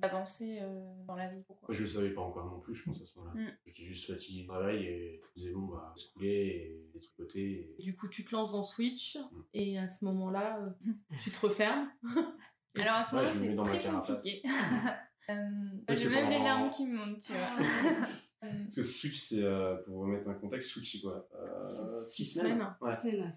d'avancer 0.00 0.60
dans 1.06 1.16
la 1.16 1.28
vie. 1.28 1.42
Pourquoi? 1.46 1.74
Je 1.74 1.82
le 1.82 1.88
savais 1.88 2.10
pas 2.10 2.22
encore 2.22 2.46
non 2.46 2.60
plus, 2.60 2.74
je 2.74 2.84
pense, 2.84 3.00
à 3.00 3.06
ce 3.06 3.18
moment-là. 3.18 3.40
Mm. 3.40 3.52
J'étais 3.66 3.82
juste 3.82 4.06
fatigué 4.06 4.40
du 4.42 4.46
travail 4.46 4.84
et 4.84 5.20
je 5.22 5.28
me 5.28 5.34
disais, 5.36 5.52
bon, 5.52 5.66
bah, 5.66 5.92
se 5.94 6.12
couler 6.12 6.86
et 6.94 6.98
trucs 7.00 7.16
côté. 7.16 7.74
Du 7.78 7.96
coup, 7.96 8.08
tu 8.08 8.24
te 8.24 8.34
lances 8.34 8.52
dans 8.52 8.62
Switch 8.62 9.16
mm. 9.16 9.42
et 9.54 9.78
à 9.78 9.88
ce 9.88 10.04
moment-là, 10.04 10.60
euh, 10.60 10.92
tu 11.22 11.30
te 11.30 11.46
refermes. 11.46 11.88
Alors 12.78 12.94
à 12.94 13.04
ce 13.04 13.14
moment-là, 13.14 13.32
c'est 13.32 13.78
très 13.78 13.90
compliqué. 13.90 14.42
euh, 15.30 15.34
J'ai 15.88 16.08
même 16.08 16.30
les 16.30 16.38
larmes 16.38 16.70
qui 16.70 16.86
montent, 16.86 17.20
tu 17.20 17.32
vois. 17.32 17.66
Parce 18.40 18.74
que 18.74 18.82
Switch, 18.82 19.20
c'est, 19.28 19.42
euh, 19.42 19.76
pour 19.76 20.00
remettre 20.00 20.28
un 20.28 20.34
contexte, 20.34 20.70
Switch, 20.70 20.92
c'est 20.92 21.00
quoi? 21.00 21.26
Euh, 21.34 22.04
Six 22.06 22.34
semaines 22.34 22.66
Ouais. 22.80 22.92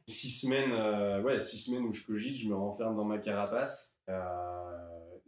Six 0.07 0.29
semaines, 0.29 0.71
euh, 0.71 1.21
ouais, 1.21 1.39
six 1.39 1.57
semaines 1.57 1.85
où 1.85 1.93
je 1.93 2.03
cogite, 2.03 2.35
je 2.35 2.49
me 2.49 2.55
renferme 2.55 2.95
dans 2.95 3.05
ma 3.05 3.17
carapace. 3.17 3.97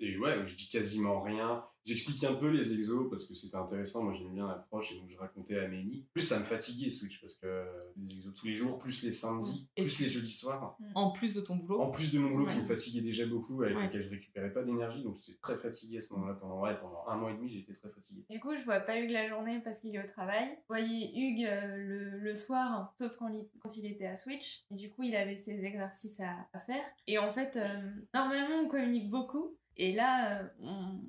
Et 0.01 0.17
ouais, 0.17 0.45
je 0.45 0.55
dis 0.55 0.69
quasiment 0.69 1.21
rien. 1.21 1.63
J'explique 1.83 2.23
un 2.23 2.35
peu 2.35 2.49
les 2.49 2.73
exos 2.73 3.09
parce 3.09 3.25
que 3.25 3.33
c'était 3.33 3.57
intéressant. 3.57 4.03
Moi, 4.03 4.13
j'aimais 4.13 4.35
bien 4.35 4.47
l'approche 4.47 4.91
et 4.91 4.99
donc 4.99 5.09
je 5.09 5.17
racontais 5.17 5.57
à 5.57 5.67
Méni. 5.67 6.05
Plus, 6.13 6.21
ça 6.21 6.37
me 6.37 6.43
fatiguait 6.43 6.91
Switch 6.91 7.19
parce 7.19 7.33
que 7.35 7.65
les 7.97 8.13
exos 8.13 8.33
tous 8.35 8.45
les 8.45 8.53
jours, 8.53 8.77
plus 8.77 9.01
les 9.01 9.09
samedis, 9.09 9.67
et 9.75 9.83
plus 9.83 9.99
les 9.99 10.07
jeudis 10.07 10.31
soirs. 10.31 10.75
Mm. 10.79 10.91
En 10.93 11.11
plus 11.11 11.33
de 11.33 11.41
ton 11.41 11.55
boulot. 11.55 11.81
En 11.81 11.89
plus 11.89 12.11
de 12.11 12.19
mon 12.19 12.29
boulot 12.29 12.45
qui 12.47 12.57
me 12.57 12.63
fatiguait 12.63 13.01
déjà 13.01 13.25
beaucoup, 13.25 13.63
avec 13.63 13.75
lequel 13.75 14.03
je 14.03 14.09
récupérais 14.09 14.53
pas 14.53 14.63
d'énergie. 14.63 15.03
Donc, 15.03 15.17
j'étais 15.17 15.39
très 15.39 15.55
fatigué 15.55 15.97
à 15.97 16.01
ce 16.01 16.13
moment-là. 16.13 16.35
Pendant, 16.35 16.61
ouais, 16.61 16.79
pendant 16.79 17.03
un 17.07 17.17
mois 17.17 17.31
et 17.31 17.35
demi, 17.35 17.49
j'étais 17.49 17.73
très 17.73 17.89
fatigué. 17.89 18.25
Du 18.29 18.39
coup, 18.39 18.55
je 18.55 18.63
vois 18.63 18.79
pas 18.79 18.99
Hugues 18.99 19.11
la 19.11 19.27
journée 19.27 19.59
parce 19.63 19.79
qu'il 19.79 19.95
est 19.95 20.03
au 20.03 20.07
travail. 20.07 20.49
Je 20.61 20.67
voyais 20.67 21.11
Hugues 21.15 21.45
euh, 21.45 21.77
le, 21.77 22.19
le, 22.19 22.33
soir, 22.35 22.93
sauf 22.99 23.15
quand 23.17 23.29
il, 23.29 23.47
quand 23.59 23.75
il 23.77 23.87
était 23.87 24.05
à 24.05 24.17
Switch. 24.17 24.65
Et 24.69 24.75
du 24.75 24.91
coup, 24.91 25.01
il 25.01 25.15
avait 25.15 25.35
ses 25.35 25.63
exercices 25.65 26.19
à, 26.19 26.47
à 26.53 26.59
faire. 26.59 26.83
Et 27.07 27.17
en 27.17 27.33
fait, 27.33 27.57
euh, 27.57 27.89
normalement, 28.13 28.61
on 28.65 28.67
communique 28.67 29.09
beaucoup. 29.09 29.57
Et 29.77 29.93
là, 29.93 30.41
euh, 30.41 30.47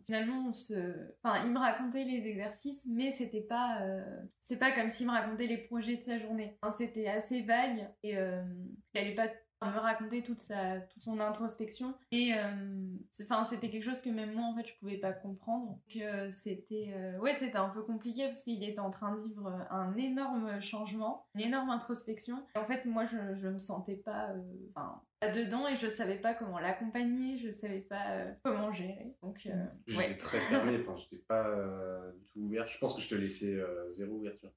finalement, 0.04 0.48
on 0.48 0.52
se... 0.52 0.74
enfin, 1.22 1.44
il 1.44 1.52
me 1.52 1.58
racontait 1.58 2.04
les 2.04 2.26
exercices, 2.26 2.86
mais 2.86 3.10
c'était 3.10 3.40
pas, 3.42 3.82
euh, 3.82 4.02
c'est 4.40 4.56
pas 4.56 4.72
comme 4.72 4.88
s'il 4.88 5.06
me 5.06 5.12
racontait 5.12 5.46
les 5.46 5.58
projets 5.58 5.96
de 5.96 6.02
sa 6.02 6.18
journée. 6.18 6.56
c'était 6.70 7.08
assez 7.08 7.42
vague 7.42 7.90
et 8.02 8.16
euh, 8.16 8.42
il 8.94 9.00
allait 9.00 9.14
pas 9.14 9.28
me 9.70 9.78
raconter 9.78 10.22
toute 10.22 10.40
sa, 10.40 10.80
toute 10.80 11.02
son 11.02 11.20
introspection. 11.20 11.94
Et 12.10 12.32
enfin, 13.22 13.44
c'était 13.44 13.70
quelque 13.70 13.84
chose 13.84 14.00
que 14.00 14.10
même 14.10 14.32
moi, 14.34 14.46
en 14.46 14.54
fait, 14.54 14.66
je 14.66 14.74
pouvais 14.78 14.98
pas 14.98 15.12
comprendre. 15.12 15.78
Que 15.92 16.30
c'était, 16.30 16.94
ouais, 17.20 17.32
c'était 17.34 17.58
un 17.58 17.68
peu 17.68 17.82
compliqué 17.82 18.24
parce 18.24 18.44
qu'il 18.44 18.62
était 18.64 18.80
en 18.80 18.90
train 18.90 19.16
de 19.16 19.22
vivre 19.22 19.48
un 19.70 19.96
énorme 19.96 20.60
changement, 20.60 21.26
une 21.34 21.42
énorme 21.42 21.70
introspection. 21.70 22.42
Et 22.54 22.58
en 22.58 22.64
fait, 22.64 22.84
moi, 22.84 23.04
je, 23.04 23.34
je 23.34 23.48
me 23.48 23.58
sentais 23.58 23.96
pas, 23.96 24.34
dedans 25.28 25.68
et 25.68 25.76
je 25.76 25.88
savais 25.88 26.16
pas 26.16 26.34
comment 26.34 26.58
l'accompagner, 26.58 27.36
je 27.38 27.50
savais 27.50 27.80
pas 27.80 28.10
euh, 28.10 28.32
comment 28.42 28.72
gérer. 28.72 29.14
Donc 29.22 29.46
euh, 29.46 29.64
j'étais 29.86 30.16
très 30.16 30.38
fermé, 30.38 30.78
enfin 30.80 30.96
j'étais 30.96 31.22
pas 31.22 31.46
euh, 31.46 32.12
du 32.12 32.24
tout 32.26 32.40
ouvert. 32.40 32.66
Je 32.66 32.78
pense 32.78 32.94
que 32.94 33.00
je 33.00 33.08
te 33.08 33.14
laissais 33.14 33.60
zéro 33.90 34.16
ouverture. 34.16 34.50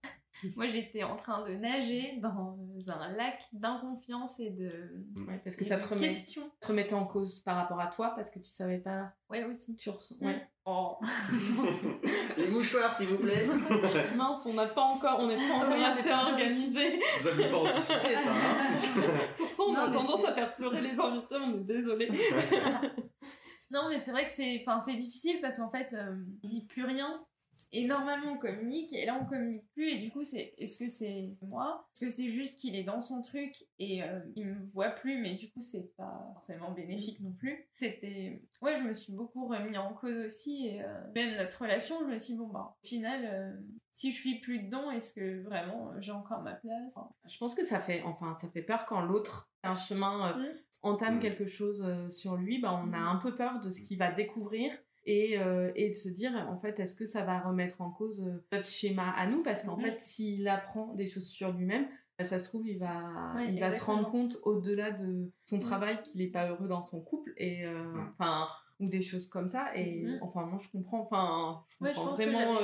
Moi 0.56 0.68
j'étais 0.68 1.04
en 1.04 1.16
train 1.16 1.48
de 1.48 1.56
nager 1.56 2.18
dans 2.22 2.58
un 2.88 3.12
lac 3.12 3.44
d'inconfiance 3.54 4.40
et 4.40 4.50
de 4.50 5.06
ouais, 5.28 5.40
parce 5.44 5.56
que 5.56 5.64
ça 5.64 5.78
te, 5.78 5.88
remet, 5.88 6.10
te 6.10 6.68
remettait 6.68 6.94
en 6.94 7.06
cause 7.06 7.40
par 7.40 7.56
rapport 7.58 7.80
à 7.80 7.88
toi 7.88 8.14
parce 8.16 8.32
que 8.32 8.40
tu 8.40 8.52
savais 8.52 8.80
pas. 8.80 9.14
Ouais 9.30 9.44
aussi. 9.44 9.76
Tu 9.76 9.90
ressens. 9.90 10.16
Ouais. 10.22 10.48
Oh. 10.66 10.98
Les 12.38 12.48
mouchoirs, 12.48 12.94
s'il 12.94 13.08
vous 13.08 13.20
plaît. 13.20 13.46
Mince, 14.16 14.46
on 14.46 14.54
n'a 14.54 14.66
pas 14.66 14.82
encore, 14.82 15.20
on 15.20 15.28
n'est 15.28 15.38
pas 15.38 15.54
encore 15.58 15.86
assez 15.86 16.12
organisé. 16.12 17.00
Vous 17.20 17.30
n'aviez 17.30 17.50
pas 17.52 17.58
anticipé 17.58 18.14
ça. 18.14 18.32
Hein 18.32 19.28
Pourtant, 19.38 19.64
on 19.70 19.76
a 19.76 19.92
tendance 19.92 20.26
à 20.26 20.34
faire 20.34 20.56
pleurer 20.56 20.82
les 20.82 21.00
invités, 21.00 21.36
on 21.36 21.54
est 21.54 21.64
désolé. 21.64 22.10
non, 23.70 23.90
mais 23.90 24.00
c'est 24.00 24.12
vrai 24.12 24.26
que 24.26 24.32
c'est, 24.32 24.64
enfin, 24.66 24.80
c'est 24.80 24.96
difficile 24.96 25.40
parce 25.40 25.58
qu'en 25.58 25.70
fait, 25.70 25.94
euh, 25.94 26.16
on 26.44 26.48
dit 26.48 26.66
plus 26.66 26.84
rien 26.84 27.24
et 27.76 27.86
normalement, 27.86 28.32
on 28.32 28.38
communique, 28.38 28.94
et 28.94 29.06
là, 29.06 29.20
on 29.22 29.26
communique 29.26 29.70
plus, 29.74 29.90
et 29.90 29.98
du 29.98 30.10
coup, 30.10 30.24
c'est 30.24 30.54
est-ce 30.58 30.80
que 30.80 30.88
c'est 30.88 31.36
moi? 31.42 31.86
Est-ce 31.94 32.06
que 32.06 32.10
c'est 32.10 32.30
juste 32.30 32.58
qu'il 32.58 32.74
est 32.74 32.86
dans 32.86 33.02
son 33.02 33.22
truc 33.22 33.54
et 33.80 34.02
euh, 34.02 34.22
il 34.38 34.46
me 34.46 34.64
voit 34.64 34.92
plus, 34.92 35.22
mais 35.22 35.36
du 35.36 35.52
coup, 35.52 35.60
c'est 35.60 35.94
pas 35.98 36.32
forcément 36.36 36.72
bénéfique 36.72 37.20
non 37.20 37.34
plus? 37.34 37.68
C'était. 37.78 38.42
Ouais, 38.62 38.78
je 38.78 38.84
me 38.84 38.94
suis 38.94 39.12
beaucoup 39.12 39.46
remis 39.48 39.78
en 39.78 39.94
cause 39.94 40.26
aussi, 40.26 40.68
et 40.68 40.84
euh, 40.84 41.02
même 41.16 41.36
notre 41.36 41.62
relation, 41.62 42.00
je 42.00 42.14
me 42.14 42.18
suis 42.18 42.36
dit, 42.36 42.40
bon, 42.40 42.48
bah, 42.48 42.78
au 42.82 42.88
final, 42.88 43.22
euh, 43.26 43.54
si 43.92 44.12
je 44.12 44.16
suis 44.16 44.40
plus 44.40 44.60
dedans, 44.60 44.90
est-ce 44.92 45.14
que 45.14 45.44
vraiment 45.44 45.92
j'ai 46.00 46.14
encore 46.14 46.44
ma 46.44 46.54
place? 46.54 46.98
Je 47.28 47.38
pense 47.38 47.56
que 47.56 47.66
ça 47.66 47.82
fait, 47.82 48.04
enfin, 48.04 48.34
ça 48.36 48.48
fait 48.48 48.62
peur 48.62 48.86
quand 48.86 49.02
l'autre 49.02 49.52
un 49.64 49.76
chemin. 49.76 50.38
Mmh. 50.38 50.46
entame 50.82 51.16
mmh. 51.18 51.20
quelque 51.20 51.46
chose 51.46 51.86
sur 52.08 52.38
lui, 52.38 52.60
bah, 52.60 52.72
on 52.72 52.94
a 52.94 53.00
mmh. 53.00 53.08
un 53.08 53.16
peu 53.18 53.36
peur 53.36 53.60
de 53.60 53.70
ce 53.70 53.82
qu'il 53.82 53.98
va 53.98 54.14
découvrir 54.14 54.72
et, 55.06 55.40
euh, 55.40 55.72
et 55.76 55.90
de 55.90 55.96
se 55.96 56.10
dire 56.10 56.32
en 56.50 56.58
fait 56.58 56.80
est-ce 56.80 56.96
que 56.96 57.06
ça 57.06 57.24
va 57.24 57.40
remettre 57.40 57.82
en 57.82 57.92
cause 57.92 58.28
euh, 58.28 58.44
notre 58.52 58.68
schéma 58.68 59.12
à 59.12 59.28
nous? 59.28 59.44
Parce 59.44 59.64
qu'en 59.64 59.78
fait 59.78 60.00
s'il 60.00 60.48
apprend 60.48 60.94
des 60.94 61.08
choses 61.08 61.28
sur 61.28 61.52
lui-même 61.52 61.88
bah, 62.18 62.24
ça 62.24 62.40
se 62.40 62.46
trouve 62.46 62.68
il 62.68 62.80
va 62.80 63.36
il 63.48 63.60
va 63.60 63.72
se 63.72 63.84
rendre 63.84 64.10
compte 64.10 64.38
au-delà 64.44 64.92
de 64.92 65.32
son 65.44 65.60
travail 65.60 66.02
qu'il 66.02 66.22
n'est 66.22 66.32
pas 66.32 66.50
heureux 66.50 66.68
dans 66.68 66.82
son 66.82 67.02
couple 67.02 67.34
et 67.38 67.66
euh, 67.66 67.84
enfin 68.14 68.48
ou 68.82 68.90
des 68.90 69.02
choses 69.02 69.28
comme 69.28 69.48
ça. 69.48 69.74
Et 69.76 70.04
mm-hmm. 70.04 70.20
enfin 70.22 70.46
moi 70.46 70.58
je 70.62 70.70
comprends 70.70 71.02
enfin 71.02 71.64
je 71.82 71.96
comprends 71.96 72.14
vraiment 72.14 72.60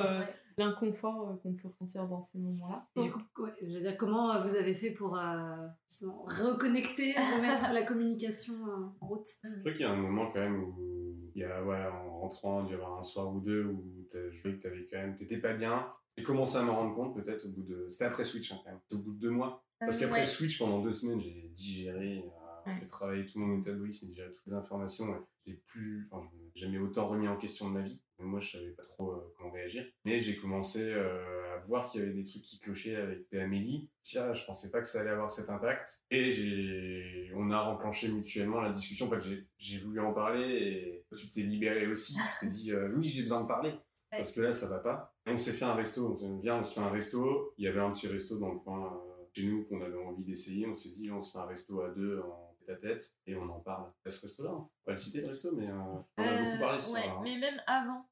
l'inconfort 0.58 1.40
qu'on 1.42 1.54
peut 1.54 1.70
ressentir 1.70 2.08
dans 2.08 2.22
ces 2.22 2.38
moments-là. 2.38 2.86
Et 2.98 3.04
du 3.04 3.12
coup, 3.12 3.22
je 3.62 3.66
veux 3.66 3.82
dire, 3.82 3.98
comment 3.98 4.42
vous 4.42 4.56
avez 4.56 4.74
fait 4.74 4.92
pour 4.92 5.12
reconnecter, 5.12 7.14
remettre 7.14 7.72
la 7.72 7.84
communication 7.84 8.54
en 9.00 9.08
route? 9.08 9.26
Je 9.44 9.60
crois 9.62 9.72
qu'il 9.72 9.82
y 9.82 9.86
a 9.86 9.92
un 9.92 9.96
moment 9.96 10.30
quand 10.34 10.42
même 10.42 10.62
où 10.62 11.11
il 11.36 11.42
y 11.42 11.46
a, 11.46 11.64
ouais, 11.64 11.86
en 11.86 12.20
rentrant, 12.20 12.66
il 12.66 12.72
y 12.72 12.74
avoir 12.74 12.98
un 12.98 13.04
soir 13.04 13.34
ou 13.34 13.40
deux 13.40 13.66
où 13.66 14.08
tu 14.12 14.32
joué 14.32 14.58
que 14.58 14.64
t'avais 14.64 14.88
quand 14.90 14.98
même, 14.98 15.16
t'étais 15.16 15.38
pas 15.38 15.54
bien. 15.54 15.90
J'ai 16.18 16.24
commencé 16.24 16.58
à 16.58 16.64
me 16.64 16.72
rendre 16.72 16.94
compte 16.94 17.16
peut-être 17.16 17.46
au 17.46 17.50
bout 17.50 17.64
de, 17.64 17.88
c'était 17.90 18.06
après 18.06 18.24
Switch 18.24 18.52
hein, 18.52 18.58
quand 18.64 18.72
même, 18.72 18.80
au 18.92 18.98
bout 18.98 19.14
de 19.14 19.20
deux 19.20 19.30
mois. 19.30 19.64
Parce 19.80 19.98
euh, 19.98 20.02
qu'après 20.02 20.26
Switch, 20.26 20.60
pendant 20.60 20.82
deux 20.82 20.94
semaines, 20.94 21.20
j'ai 21.20 21.50
digéré, 21.54 22.24
euh, 22.68 22.74
fait 22.74 22.86
travailler 22.86 23.26
tout 23.26 23.40
mon 23.40 23.48
métabolisme, 23.48 24.08
digéré 24.08 24.30
toutes 24.32 24.46
les 24.48 24.54
informations. 24.54 25.08
J'ai 25.46 25.54
plus, 25.68 26.08
enfin, 26.12 26.28
jamais 26.56 26.78
autant 26.78 27.08
remis 27.08 27.28
en 27.28 27.38
question 27.38 27.70
de 27.70 27.74
ma 27.74 27.82
vie. 27.82 28.02
Moi, 28.20 28.40
je 28.40 28.52
savais 28.58 28.72
pas 28.72 28.84
trop 28.84 29.14
euh, 29.14 29.34
comment 29.38 29.52
réagir. 29.52 29.86
Mais 30.06 30.22
j'ai 30.22 30.38
commencé 30.38 30.94
à 30.94 31.58
voir 31.66 31.88
qu'il 31.88 32.02
y 32.02 32.04
avait 32.04 32.14
des 32.14 32.24
trucs 32.24 32.44
qui 32.44 32.60
clochaient 32.60 32.96
avec 32.96 33.34
Amélie. 33.34 33.90
Tiens, 34.04 34.34
je 34.34 34.46
pensais 34.46 34.70
pas 34.70 34.82
que 34.82 34.88
ça 34.88 35.02
allait 35.02 35.10
avoir 35.10 35.32
cet 35.32 35.50
impact. 35.50 36.02
Et 36.12 36.32
j'ai, 36.32 37.32
on 37.36 37.50
a 37.52 37.60
renclenché 37.62 38.08
mutuellement 38.10 38.62
la 38.62 38.72
discussion. 38.72 39.08
En 39.08 39.10
fait, 39.10 39.46
j'ai 39.58 39.78
voulu 39.80 40.00
en 40.00 40.14
parler 40.14 40.44
et 40.44 41.06
tu 41.16 41.30
t'es 41.30 41.42
libéré 41.42 41.88
aussi. 41.88 42.14
Tu 42.40 42.46
t'es 42.46 42.52
dit, 42.52 42.74
oui, 42.96 43.04
j'ai 43.04 43.24
besoin 43.24 43.42
de 43.42 43.48
parler 43.48 43.74
parce 44.12 44.34
que 44.34 44.42
là 44.42 44.52
ça 44.52 44.68
va 44.68 44.80
pas. 44.80 45.16
on 45.26 45.38
s'est 45.38 45.54
fait 45.54 45.66
un 45.66 45.74
resto, 45.74 46.12
on 46.12 46.16
s'est 46.16 46.28
dit 46.28 46.42
viens 46.42 46.60
on 46.60 46.64
se 46.64 46.74
fait 46.74 46.82
un 46.82 46.90
resto. 46.90 47.54
Il 47.58 47.66
y 47.66 47.68
avait 47.68 47.80
un 47.80 47.92
petit 47.92 48.08
resto 48.08 48.38
dans 48.38 48.52
le 48.52 48.60
coin 48.60 48.94
euh, 48.94 49.24
chez 49.34 49.48
nous 49.48 49.64
qu'on 49.64 49.82
avait 49.82 49.98
envie 49.98 50.24
d'essayer. 50.24 50.68
On 50.68 50.76
s'est 50.76 50.90
dit 50.90 51.10
on 51.12 51.22
se 51.22 51.32
fait 51.32 51.40
un 51.40 51.46
resto 51.46 51.82
à 51.82 51.90
deux 51.90 52.20
en 52.20 52.51
ta 52.74 52.76
tête 52.76 53.14
et 53.26 53.36
on 53.36 53.50
en 53.50 53.60
parle 53.60 53.92
à 54.06 54.10
ce 54.10 54.22
resto-là. 54.22 54.50
Hein. 54.52 54.70
On 54.86 54.92
va 54.92 54.94
le 54.94 54.98
citer 54.98 55.22
le 55.22 55.28
resto, 55.28 55.52
mais 55.54 55.68
on 55.72 56.06
a 56.18 56.44
beaucoup 56.44 56.60
parlé 56.60 56.80
sur 56.80 56.94
ouais, 56.94 57.10
mais 57.24 57.38
même 57.38 57.62
avant. 57.68 58.06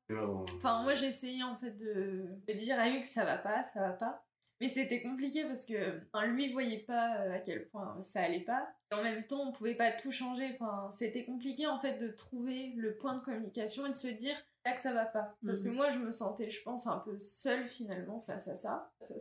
Enfin, 0.56 0.84
moi 0.84 0.96
j'ai 0.96 1.08
essayé 1.08 1.44
en 1.44 1.56
fait 1.56 1.72
de, 1.72 2.26
de 2.48 2.54
dire 2.54 2.80
à 2.80 2.90
Hugues 2.90 3.04
ça 3.04 3.26
va 3.26 3.38
pas, 3.38 3.64
ça 3.64 3.82
va 3.82 3.94
pas. 3.94 4.26
Mais 4.62 4.68
c'était 4.68 5.02
compliqué 5.02 5.46
parce 5.46 5.66
que 5.66 6.02
enfin, 6.12 6.26
lui 6.28 6.52
voyait 6.52 6.80
pas 6.80 7.14
à 7.34 7.40
quel 7.40 7.70
point 7.70 7.98
ça 8.04 8.22
allait 8.22 8.44
pas. 8.44 8.68
Et 8.92 8.96
en 8.96 9.04
même 9.04 9.26
temps, 9.26 9.48
on 9.48 9.52
pouvait 9.54 9.76
pas 9.76 9.92
tout 9.92 10.12
changer. 10.12 10.52
Enfin, 10.54 10.90
c'était 10.92 11.24
compliqué 11.24 11.66
en 11.66 11.80
fait 11.80 11.98
de 11.98 12.10
trouver 12.10 12.74
le 12.76 12.98
point 12.98 13.16
de 13.16 13.24
communication 13.24 13.86
et 13.86 13.90
de 13.90 13.96
se 13.96 14.08
dire 14.08 14.36
là 14.66 14.74
que 14.74 14.82
ça 14.82 14.94
va 14.94 15.06
pas. 15.06 15.38
Parce 15.46 15.62
que 15.62 15.70
mhm. 15.70 15.76
moi, 15.76 15.90
je 15.92 16.00
me 16.00 16.12
sentais, 16.12 16.50
je 16.50 16.62
pense, 16.62 16.88
un 16.88 16.98
peu 16.98 17.18
seule 17.20 17.68
finalement 17.68 18.20
face 18.22 18.50
à 18.50 18.56
ça, 18.56 18.92
à 19.02 19.20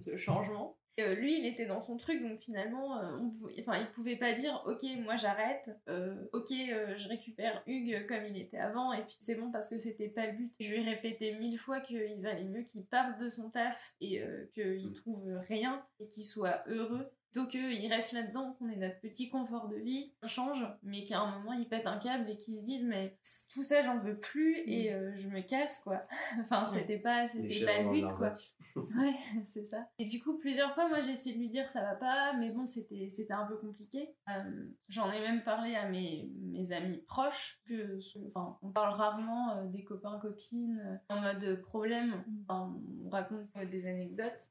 ce, 0.00 0.16
changement. 0.16 0.78
Euh, 0.98 1.14
lui, 1.14 1.38
il 1.38 1.46
était 1.46 1.66
dans 1.66 1.80
son 1.80 1.96
truc, 1.96 2.22
donc 2.22 2.40
finalement, 2.40 2.98
euh, 2.98 3.16
on 3.20 3.30
pouvait, 3.30 3.54
enfin, 3.60 3.78
il 3.78 3.86
pouvait 3.86 4.16
pas 4.16 4.32
dire, 4.32 4.62
ok, 4.66 4.82
moi 5.02 5.16
j'arrête, 5.16 5.70
euh, 5.88 6.14
ok, 6.32 6.48
je 6.50 7.08
récupère 7.08 7.62
Hugues 7.66 8.06
comme 8.08 8.24
il 8.26 8.36
était 8.36 8.58
avant, 8.58 8.92
et 8.92 9.02
puis 9.02 9.16
c'est 9.20 9.36
bon 9.36 9.50
parce 9.50 9.68
que 9.68 9.78
c'était 9.78 10.08
pas 10.08 10.26
le 10.26 10.32
but. 10.32 10.52
Je 10.58 10.70
lui 10.70 10.80
ai 10.80 10.84
répété 10.84 11.34
mille 11.34 11.58
fois 11.58 11.80
qu'il 11.80 12.20
valait 12.20 12.44
mieux 12.44 12.62
qu'il 12.62 12.84
parte 12.84 13.18
de 13.20 13.28
son 13.28 13.48
taf 13.48 13.94
et 14.00 14.22
qu'il 14.54 14.90
mm. 14.90 14.92
trouve 14.94 15.24
rien 15.48 15.84
et 16.00 16.08
qu'il 16.08 16.24
soit 16.24 16.64
heureux 16.66 17.08
donc 17.34 17.50
qu'il 17.50 17.92
reste 17.92 18.12
là-dedans, 18.12 18.56
qu'on 18.58 18.68
ait 18.70 18.76
notre 18.76 18.98
petit 19.00 19.28
confort 19.28 19.68
de 19.68 19.76
vie, 19.76 20.12
on 20.22 20.26
change, 20.26 20.66
mais 20.82 21.04
qu'à 21.04 21.20
un 21.20 21.38
moment 21.38 21.52
ils 21.52 21.68
pètent 21.68 21.86
un 21.86 21.98
câble 21.98 22.28
et 22.30 22.36
qu'ils 22.36 22.56
se 22.56 22.64
disent 22.64 22.84
mais 22.84 23.16
tout 23.52 23.62
ça 23.62 23.82
j'en 23.82 23.98
veux 23.98 24.18
plus 24.18 24.62
et 24.66 24.90
mm. 24.90 24.94
euh, 24.94 25.12
je 25.14 25.28
me 25.28 25.42
casse 25.42 25.80
quoi. 25.84 26.02
enfin 26.40 26.64
c'était 26.64 26.98
pas 26.98 27.28
c'était 27.28 27.64
pas 27.64 27.82
le 27.82 27.90
but 27.90 28.06
quoi. 28.06 28.32
ouais 28.76 29.14
c'est 29.44 29.64
ça. 29.64 29.88
Et 29.98 30.04
du 30.04 30.20
coup 30.20 30.38
plusieurs 30.38 30.74
fois 30.74 30.88
moi 30.88 31.02
j'ai 31.02 31.12
essayé 31.12 31.34
de 31.34 31.40
lui 31.40 31.48
dire 31.48 31.68
ça 31.68 31.82
va 31.82 31.94
pas, 31.94 32.32
mais 32.34 32.50
bon 32.50 32.66
c'était 32.66 33.08
c'était 33.08 33.32
un 33.32 33.46
peu 33.46 33.56
compliqué. 33.56 34.14
Euh, 34.28 34.70
j'en 34.88 35.10
ai 35.10 35.20
même 35.20 35.42
parlé 35.42 35.74
à 35.74 35.88
mes, 35.88 36.30
mes 36.40 36.72
amis 36.72 36.98
proches. 37.06 37.60
Que, 37.66 37.98
enfin 38.26 38.58
on 38.62 38.70
parle 38.70 38.94
rarement 38.94 39.56
euh, 39.56 39.66
des 39.66 39.84
copains 39.84 40.18
copines 40.20 41.00
en 41.08 41.20
mode 41.20 41.60
problème. 41.62 42.24
On 42.48 43.08
raconte 43.10 43.48
des 43.70 43.86
anecdotes. 43.86 44.48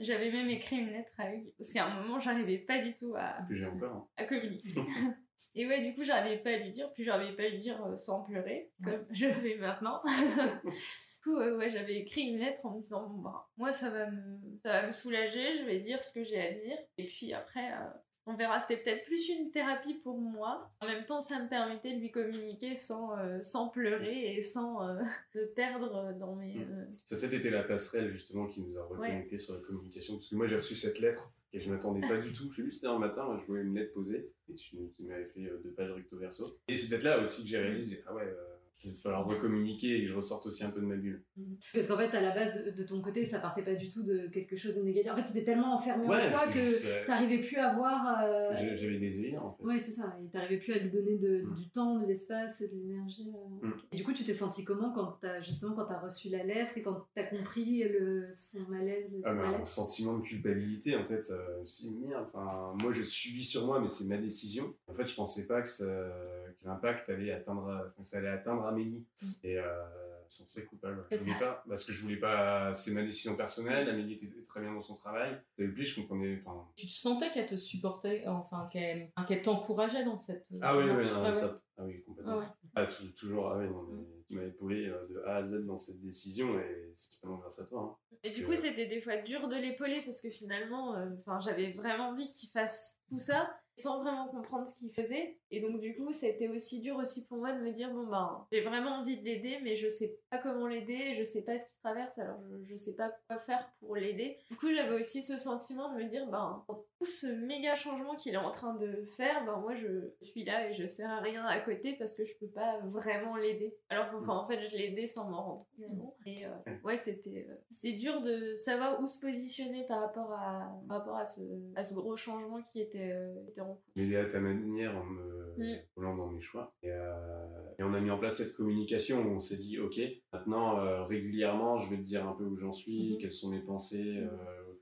J'avais 0.00 0.30
même 0.30 0.48
écrit 0.48 0.76
une 0.76 0.90
lettre 0.90 1.14
à 1.18 1.34
Hugues 1.34 1.52
parce 1.58 1.72
qu'à 1.72 1.86
un 1.86 2.02
moment 2.02 2.20
j'arrivais 2.20 2.58
pas 2.58 2.82
du 2.82 2.94
tout 2.94 3.14
à, 3.16 3.38
hein. 3.40 4.06
à 4.16 4.24
communiquer. 4.24 4.74
Et 5.58 5.66
ouais, 5.66 5.80
du 5.80 5.94
coup, 5.94 6.04
j'arrivais 6.04 6.36
pas 6.36 6.50
à 6.50 6.58
lui 6.58 6.70
dire, 6.70 6.92
puis 6.92 7.02
j'arrivais 7.02 7.34
pas 7.34 7.44
à 7.44 7.48
lui 7.48 7.58
dire 7.58 7.82
euh, 7.86 7.96
sans 7.96 8.22
pleurer, 8.22 8.70
comme 8.84 9.06
je 9.10 9.32
fais 9.32 9.56
maintenant. 9.56 10.02
coup, 11.26 11.36
ouais, 11.36 11.70
j'avais 11.70 11.96
écrit 11.96 12.22
une 12.22 12.38
lettre 12.38 12.64
en 12.64 12.76
me 12.76 12.80
disant, 12.80 13.06
bon, 13.08 13.18
bah, 13.18 13.48
moi, 13.56 13.72
ça 13.72 13.90
va, 13.90 14.10
me, 14.10 14.38
ça 14.62 14.80
va 14.80 14.86
me 14.86 14.92
soulager, 14.92 15.58
je 15.58 15.64
vais 15.64 15.80
dire 15.80 16.02
ce 16.02 16.12
que 16.12 16.24
j'ai 16.24 16.40
à 16.40 16.52
dire. 16.52 16.76
Et 16.98 17.06
puis 17.06 17.32
après, 17.32 17.72
euh, 17.72 17.86
on 18.26 18.34
verra, 18.34 18.58
c'était 18.58 18.82
peut-être 18.82 19.04
plus 19.04 19.28
une 19.28 19.50
thérapie 19.50 19.94
pour 19.94 20.18
moi. 20.18 20.70
En 20.80 20.86
même 20.86 21.04
temps, 21.04 21.20
ça 21.20 21.42
me 21.42 21.48
permettait 21.48 21.94
de 21.94 22.00
lui 22.00 22.10
communiquer 22.10 22.74
sans, 22.74 23.18
euh, 23.18 23.40
sans 23.42 23.68
pleurer 23.68 24.36
et 24.36 24.40
sans 24.40 24.80
me 25.34 25.46
perdre 25.54 26.14
dans 26.18 26.36
mes... 26.36 26.54
Hmm. 26.54 26.90
Ça 27.04 27.16
a 27.16 27.18
peut-être 27.18 27.34
été 27.34 27.50
la 27.50 27.64
passerelle, 27.64 28.08
justement, 28.08 28.46
qui 28.46 28.62
nous 28.62 28.78
a 28.78 28.84
reconnecté 28.84 29.38
sur 29.38 29.54
la 29.54 29.60
communication, 29.60 30.14
parce 30.14 30.28
que 30.28 30.36
moi, 30.36 30.46
j'ai 30.46 30.56
reçu 30.56 30.74
cette 30.74 31.00
lettre 31.00 31.32
et 31.56 31.60
je 31.60 31.70
m'attendais 31.70 32.06
pas 32.06 32.18
du 32.18 32.32
tout. 32.32 32.50
Je 32.50 32.56
sais 32.56 32.64
juste 32.64 32.84
un 32.84 32.98
matin, 32.98 33.38
je 33.40 33.46
voyais 33.46 33.64
une 33.64 33.74
lettre 33.74 33.94
posée 33.94 34.30
et 34.48 34.54
tu, 34.54 34.76
m'avais 35.00 35.24
fait 35.24 35.46
euh, 35.46 35.58
deux 35.62 35.72
pages 35.72 35.90
recto 35.90 36.16
verso. 36.18 36.44
Et 36.68 36.76
c'est 36.76 36.88
peut-être 36.88 37.04
là 37.04 37.20
aussi 37.20 37.42
que 37.42 37.48
j'ai 37.48 37.58
réalisé, 37.58 38.02
ah 38.06 38.14
ouais, 38.14 38.24
euh, 38.24 38.55
il 38.84 38.92
va 38.92 38.96
falloir 39.00 39.26
recommuniquer 39.26 39.96
et 39.96 40.02
que 40.02 40.08
je 40.08 40.14
ressorte 40.14 40.46
aussi 40.46 40.64
un 40.64 40.70
peu 40.70 40.80
de 40.80 40.86
ma 40.86 40.96
bulle. 40.96 41.24
Mhm. 41.36 41.56
Parce 41.72 41.86
qu'en 41.86 41.96
fait, 41.96 42.14
à 42.14 42.20
la 42.20 42.34
base 42.34 42.74
de, 42.74 42.82
ton 42.84 43.00
côté, 43.00 43.24
ça 43.24 43.40
partait 43.40 43.62
pas 43.62 43.74
du 43.74 43.88
tout 43.88 44.02
de 44.02 44.28
quelque 44.28 44.56
chose 44.56 44.76
de 44.76 44.82
négatif. 44.82 45.12
En 45.12 45.16
fait, 45.16 45.24
tu 45.24 45.30
étais 45.30 45.44
tellement 45.44 45.74
enfermé 45.74 46.04
en 46.04 46.08
toi 46.08 46.46
que 46.52 47.02
tu 47.02 47.08
n'arrivais 47.08 47.40
plus 47.40 47.56
à 47.56 47.74
voir. 47.74 48.22
Euh, 48.24 48.50
j'avais 48.52 48.98
des 48.98 49.18
œillères 49.18 49.44
en 49.44 49.52
fait. 49.52 49.64
Ouais, 49.64 49.78
c'est 49.78 49.92
ça. 49.92 50.16
Et 50.20 50.36
n'arrivais 50.36 50.58
plus 50.58 50.72
à 50.74 50.78
lui 50.78 50.90
donner 50.90 51.18
de, 51.18 51.42
mm. 51.42 51.54
du 51.54 51.70
temps, 51.70 51.98
de 51.98 52.06
l'espace 52.06 52.60
de 52.60 52.76
l'énergie. 52.76 53.32
Euh. 53.62 53.68
Mm. 53.68 53.74
Et 53.92 53.96
du 53.96 54.04
coup, 54.04 54.12
tu 54.12 54.24
t'es 54.24 54.34
senti 54.34 54.64
comment 54.64 54.92
quand 54.92 55.24
as, 55.24 55.40
justement 55.40 55.74
quand 55.74 55.86
tu 55.86 55.92
as 55.94 56.00
reçu 56.00 56.28
la 56.28 56.44
lettre 56.44 56.76
et 56.76 56.82
quand 56.82 57.06
tu 57.14 57.22
as 57.22 57.24
compris 57.24 57.82
le, 57.84 58.28
son 58.32 58.60
malaise 58.68 59.22
ah, 59.24 59.30
Un 59.30 59.64
sentiment 59.64 60.18
de 60.18 60.22
culpabilité 60.22 60.96
en 60.96 61.04
fait. 61.04 61.30
Euh, 61.30 61.64
merde, 62.00 62.26
enfin, 62.32 62.74
moi 62.82 62.92
je 62.92 63.02
suis 63.02 63.42
sur 63.42 63.66
moi, 63.66 63.80
mais 63.80 63.88
c'est 63.88 64.06
ma 64.06 64.18
décision. 64.18 64.74
En 64.86 64.94
fait, 64.94 65.06
je 65.06 65.14
pensais 65.14 65.46
pas 65.46 65.62
que, 65.62 65.68
que 65.68 66.45
l'impact 66.66 67.08
allait 67.08 67.32
atteindre, 67.32 67.92
ça 68.02 68.18
allait 68.18 68.28
atteindre 68.28 68.66
Amélie. 68.66 69.06
Mm. 69.22 69.26
Et 69.44 69.58
euh, 69.58 69.84
sont 70.28 70.44
très 70.44 70.64
coupable. 70.64 71.06
Je 71.10 71.16
voulais 71.16 71.38
pas, 71.38 71.62
parce 71.68 71.84
que 71.84 71.92
je 71.92 72.02
voulais 72.02 72.16
pas, 72.16 72.74
c'est 72.74 72.92
ma 72.92 73.02
décision 73.02 73.36
personnelle, 73.36 73.88
Amélie 73.88 74.14
était 74.14 74.28
très 74.48 74.60
bien 74.60 74.72
dans 74.72 74.82
son 74.82 74.94
travail. 74.94 75.40
Et 75.58 75.68
puis, 75.68 75.86
je 75.86 76.00
comprenais, 76.00 76.40
enfin. 76.44 76.68
Tu 76.76 76.86
te 76.86 76.92
sentais 76.92 77.30
qu'elle 77.30 77.46
te 77.46 77.56
supportait, 77.56 78.26
enfin, 78.26 78.68
qu'elle, 78.72 79.10
qu'elle 79.26 79.42
t'encourageait 79.42 80.04
dans 80.04 80.18
cette. 80.18 80.46
Ah 80.62 80.76
oui, 80.76 80.84
oui, 80.90 81.06
ça, 81.34 81.60
ah 81.78 81.84
oui, 81.84 82.02
complètement. 82.04 82.42
Ah, 82.74 82.86
toujours, 82.86 83.50
ah 83.50 83.58
oui, 83.58 83.68
non, 83.68 83.82
mais 83.90 84.02
tu 84.26 84.34
m'as 84.34 84.44
épaulé 84.44 84.86
euh, 84.86 85.06
de 85.08 85.22
A 85.26 85.36
à 85.36 85.42
Z 85.42 85.64
dans 85.66 85.76
cette 85.76 86.00
décision 86.00 86.58
et 86.58 86.92
c'est 86.94 87.20
vraiment 87.22 87.38
grâce 87.38 87.58
à 87.58 87.64
toi. 87.64 87.82
Hein. 87.82 88.16
Et 88.22 88.30
du 88.30 88.44
coup, 88.44 88.54
c'était 88.54 88.86
des 88.86 89.00
fois 89.00 89.16
dur 89.16 89.48
de 89.48 89.56
l'épauler 89.56 90.02
parce 90.02 90.20
que 90.20 90.30
finalement, 90.30 90.94
euh, 90.94 91.10
enfin, 91.20 91.38
j'avais 91.40 91.72
vraiment 91.72 92.10
envie 92.10 92.30
qu'il 92.32 92.50
fasse 92.50 93.00
tout 93.08 93.18
ça 93.18 93.54
sans 93.76 94.02
vraiment 94.02 94.28
comprendre 94.28 94.66
ce 94.66 94.74
qu'il 94.74 94.90
faisait. 94.90 95.38
Et 95.50 95.60
donc 95.60 95.80
du 95.80 95.94
coup, 95.96 96.12
c'était 96.12 96.48
aussi 96.48 96.80
dur 96.80 96.96
aussi 96.96 97.26
pour 97.26 97.38
moi 97.38 97.52
de 97.52 97.60
me 97.60 97.70
dire 97.70 97.92
bon 97.92 98.06
ben, 98.06 98.46
j'ai 98.50 98.62
vraiment 98.62 99.00
envie 99.00 99.18
de 99.18 99.24
l'aider, 99.24 99.58
mais 99.62 99.76
je 99.76 99.88
sais 99.88 100.18
pas 100.30 100.38
comment 100.38 100.66
l'aider, 100.66 101.14
je 101.14 101.22
sais 101.22 101.42
pas 101.42 101.58
ce 101.58 101.66
qu'il 101.66 101.78
traverse, 101.82 102.18
alors 102.18 102.38
je, 102.48 102.64
je 102.64 102.76
sais 102.76 102.94
pas 102.94 103.10
quoi 103.28 103.38
faire 103.38 103.70
pour 103.80 103.96
l'aider. 103.96 104.38
Du 104.50 104.56
coup, 104.56 104.68
j'avais 104.74 104.98
aussi 104.98 105.22
ce 105.22 105.36
sentiment 105.36 105.92
de 105.92 106.02
me 106.02 106.08
dire 106.08 106.26
ben, 106.28 106.64
tout 106.98 107.06
ce 107.06 107.26
méga 107.26 107.74
changement 107.74 108.14
qu'il 108.14 108.34
est 108.34 108.38
en 108.38 108.50
train 108.50 108.74
de 108.74 109.04
faire, 109.04 109.44
ben 109.44 109.58
moi 109.58 109.74
je 109.74 110.12
suis 110.20 110.44
là 110.44 110.68
et 110.68 110.72
je 110.72 110.86
sers 110.86 111.10
à 111.10 111.20
rien 111.20 111.44
à 111.44 111.60
côté 111.60 111.94
parce 111.98 112.14
que 112.14 112.24
je 112.24 112.32
peux 112.38 112.48
pas 112.48 112.80
vraiment 112.84 113.36
l'aider. 113.36 113.76
Alors 113.88 114.10
qu'enfin 114.10 114.34
en 114.34 114.46
fait, 114.46 114.60
je 114.60 114.76
l'ai 114.76 114.86
aidé 114.86 115.06
sans 115.06 115.28
m'en 115.28 115.42
rendre 115.42 115.66
compte. 115.76 116.14
Et 116.26 116.44
euh, 116.44 116.74
ouais, 116.84 116.96
c'était 116.96 117.46
euh, 117.48 117.54
c'était 117.70 117.94
dur 117.94 118.20
de 118.20 118.54
savoir 118.54 119.00
où 119.00 119.06
se 119.06 119.20
positionner 119.20 119.86
par 119.86 120.00
rapport 120.00 120.32
à 120.32 120.72
par 120.88 120.98
rapport 120.98 121.16
à 121.16 121.24
ce 121.24 121.40
à 121.74 121.84
ce 121.84 121.94
gros 121.94 122.16
changement 122.16 122.60
qui 122.62 122.80
était, 122.80 123.12
euh, 123.12 123.48
était 123.48 123.62
M'aider 123.94 124.16
à 124.16 124.24
ta 124.24 124.40
manière 124.40 124.96
en 124.96 125.04
me 125.04 125.54
mm. 125.58 126.16
dans 126.16 126.30
mes 126.30 126.40
choix. 126.40 126.74
Euh, 126.84 127.74
et, 127.78 127.82
on 127.82 127.94
a 127.94 128.00
mis 128.00 128.10
en 128.10 128.18
place 128.18 128.36
cette 128.36 128.54
communication 128.54 129.22
où 129.22 129.36
on 129.36 129.40
s'est 129.40 129.56
dit, 129.56 129.78
ok, 129.78 130.00
maintenant 130.32 130.78
euh, 130.78 131.04
régulièrement, 131.04 131.78
je 131.78 131.90
vais 131.90 131.96
te 131.96 132.02
dire 132.02 132.26
un 132.26 132.32
peu 132.32 132.44
où 132.44 132.56
j'en 132.56 132.72
suis, 132.72 133.14
mm-hmm. 133.14 133.18
quelles 133.20 133.32
sont 133.32 133.50
mes 133.50 133.60
pensées, 133.60 134.18
euh, 134.18 134.28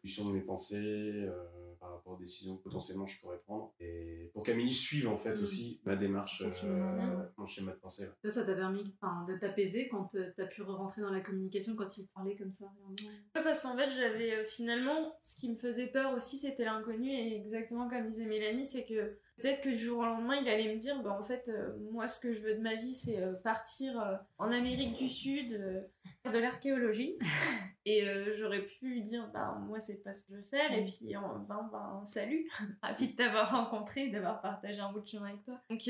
sont 0.07 0.31
mes 0.33 0.43
pensées. 0.43 1.27
Euh, 2.05 2.11
rapport 2.11 2.13
aux 2.13 2.17
décisions 2.17 2.57
que 2.57 2.65
potentiellement 2.65 3.07
je 3.07 3.21
pourrais 3.21 3.39
prendre. 3.39 3.75
Et 3.81 4.31
pour 4.33 4.43
qu'Amélie 4.43 4.73
suive 4.73 5.09
en 5.09 5.17
fait 5.17 5.35
mm. 5.35 5.43
aussi 5.43 5.81
ma 5.85 5.97
démarche, 5.97 6.45
mon 7.37 7.47
schéma 7.47 7.73
de 7.73 7.79
pensée. 7.79 8.09
Ça, 8.23 8.31
ça 8.31 8.47
t'a 8.47 8.55
permis 8.55 8.85
de 8.85 9.39
t'apaiser 9.39 9.89
quand 9.89 10.09
tu 10.09 10.19
as 10.19 10.47
pu 10.47 10.63
rentrer 10.63 11.03
dans 11.03 11.11
la 11.11 11.21
communication, 11.21 11.75
quand 11.77 11.97
il 11.99 12.07
parlait 12.09 12.37
comme 12.37 12.53
ça 12.53 12.67
parce 13.33 13.63
qu'en 13.63 13.77
fait, 13.77 13.89
j'avais 13.91 14.45
finalement, 14.47 15.17
ce 15.23 15.37
qui 15.37 15.49
me 15.49 15.55
faisait 15.55 15.87
peur 15.87 16.15
aussi, 16.15 16.39
c'était 16.39 16.65
l'inconnu. 16.65 17.11
Et 17.11 17.37
exactement 17.37 17.89
comme 17.89 18.09
disait 18.09 18.27
Mélanie, 18.27 18.65
c'est 18.65 18.85
que 18.85 19.17
Peut-être 19.41 19.63
que 19.63 19.71
du 19.71 19.79
jour 19.79 19.99
au 19.99 20.05
lendemain, 20.05 20.37
il 20.37 20.49
allait 20.49 20.73
me 20.73 20.79
dire, 20.79 21.03
bah, 21.03 21.17
en 21.19 21.23
fait, 21.25 21.49
euh, 21.49 21.77
moi, 21.91 22.07
ce 22.07 22.21
que 22.21 22.33
je 22.33 22.41
veux 22.41 22.55
de 22.55 22.61
ma 22.61 22.77
vie, 22.77 22.95
c'est 22.95 23.21
euh, 23.21 23.33
partir 23.33 24.01
euh, 24.01 24.15
en 24.39 24.53
Amérique 24.53 24.97
du 24.97 25.09
Sud, 25.09 25.61
faire 26.23 26.33
de 26.33 26.39
l'archéologie. 26.39 27.19
Et 27.87 28.03
j'aurais 28.33 28.65
pu 28.65 28.87
lui 28.87 29.03
dire, 29.03 29.29
bah, 29.35 29.59
moi, 29.61 29.79
c'est 29.79 30.03
pas 30.03 30.15
ce 30.15 30.23
que 30.23 30.29
je 30.31 30.37
veux 30.37 30.43
faire. 30.43 30.73
Et 30.73 30.87
puis, 30.87 31.15
en 31.17 31.39
ben, 31.41 31.69
ben, 31.71 32.03
salut, 32.07 32.49
ravi 32.83 33.09
de 33.09 33.13
t'avoir 33.13 33.51
rencontré, 33.51 34.09
d'avoir 34.09 34.41
partagé 34.41 34.81
un 34.81 34.91
bout 34.91 35.01
de 35.01 35.07
chemin 35.07 35.27
avec 35.27 35.43
toi. 35.43 35.61
Donc, 35.69 35.83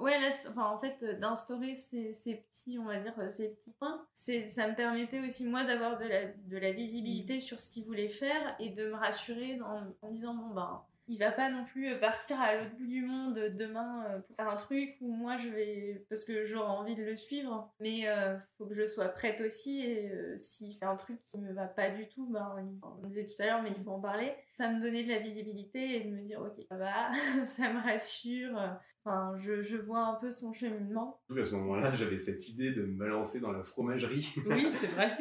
ouais, 0.00 0.20
là, 0.20 0.30
enfin, 0.48 0.64
en 0.64 0.78
fait, 0.78 1.04
d'instaurer 1.20 1.76
ces, 1.76 2.12
ces, 2.12 2.34
petits, 2.34 2.76
on 2.80 2.86
va 2.86 2.98
dire, 2.98 3.14
ces 3.30 3.50
petits 3.50 3.70
points, 3.78 4.04
ça 4.14 4.32
me 4.32 4.74
permettait 4.74 5.20
aussi, 5.20 5.46
moi, 5.46 5.62
d'avoir 5.62 5.96
de 5.98 6.06
la, 6.06 6.24
de 6.24 6.58
la 6.58 6.72
visibilité 6.72 7.36
mm. 7.36 7.40
sur 7.40 7.60
ce 7.60 7.70
qu'il 7.70 7.84
voulait 7.84 8.08
faire 8.08 8.56
et 8.58 8.70
de 8.70 8.88
me 8.88 8.94
rassurer 8.94 9.60
en, 9.60 9.94
en 10.02 10.10
disant, 10.10 10.34
bon, 10.34 10.52
ben, 10.54 10.82
il 11.08 11.18
va 11.18 11.32
pas 11.32 11.50
non 11.50 11.64
plus 11.64 11.98
partir 11.98 12.40
à 12.40 12.54
l'autre 12.54 12.76
bout 12.76 12.86
du 12.86 13.02
monde 13.02 13.34
demain 13.56 14.04
euh, 14.08 14.20
pour 14.20 14.36
faire 14.36 14.48
un 14.48 14.56
truc 14.56 14.96
où 15.00 15.10
moi 15.10 15.36
je 15.36 15.48
vais 15.48 16.04
parce 16.08 16.24
que 16.24 16.44
j'aurai 16.44 16.68
envie 16.68 16.94
de 16.94 17.02
le 17.02 17.16
suivre. 17.16 17.72
Mais 17.80 18.08
euh, 18.08 18.38
faut 18.56 18.66
que 18.66 18.74
je 18.74 18.86
sois 18.86 19.08
prête 19.08 19.40
aussi 19.40 19.80
et 19.80 20.10
euh, 20.12 20.36
s'il 20.36 20.74
fait 20.74 20.84
un 20.84 20.96
truc 20.96 21.22
qui 21.24 21.38
me 21.38 21.52
va 21.52 21.66
pas 21.66 21.90
du 21.90 22.08
tout 22.08 22.26
ben 22.26 22.56
on 22.82 23.06
disait 23.06 23.26
tout 23.26 23.40
à 23.42 23.46
l'heure 23.46 23.62
mais 23.62 23.72
il 23.76 23.82
faut 23.82 23.90
en 23.90 24.00
parler 24.00 24.34
ça 24.58 24.72
me 24.72 24.82
donnait 24.82 25.04
de 25.04 25.08
la 25.08 25.20
visibilité 25.20 25.96
et 25.96 26.04
de 26.04 26.10
me 26.10 26.22
dire 26.22 26.40
ok 26.40 26.64
ça 26.68 26.76
va 26.76 27.10
ça 27.44 27.72
me 27.72 27.80
rassure 27.80 28.58
enfin 29.04 29.32
je, 29.38 29.62
je, 29.62 29.76
vois 29.76 30.00
un 30.00 30.14
peu 30.16 30.30
son 30.30 30.52
cheminement 30.52 31.20
à 31.30 31.44
ce 31.44 31.54
moment-là 31.54 31.90
j'avais 31.90 32.18
cette 32.18 32.46
idée 32.48 32.72
de 32.72 32.82
me 32.82 33.06
lancer 33.06 33.40
dans 33.40 33.52
la 33.52 33.62
fromagerie 33.62 34.34
oui 34.46 34.66
c'est 34.72 34.88
vrai 34.88 35.16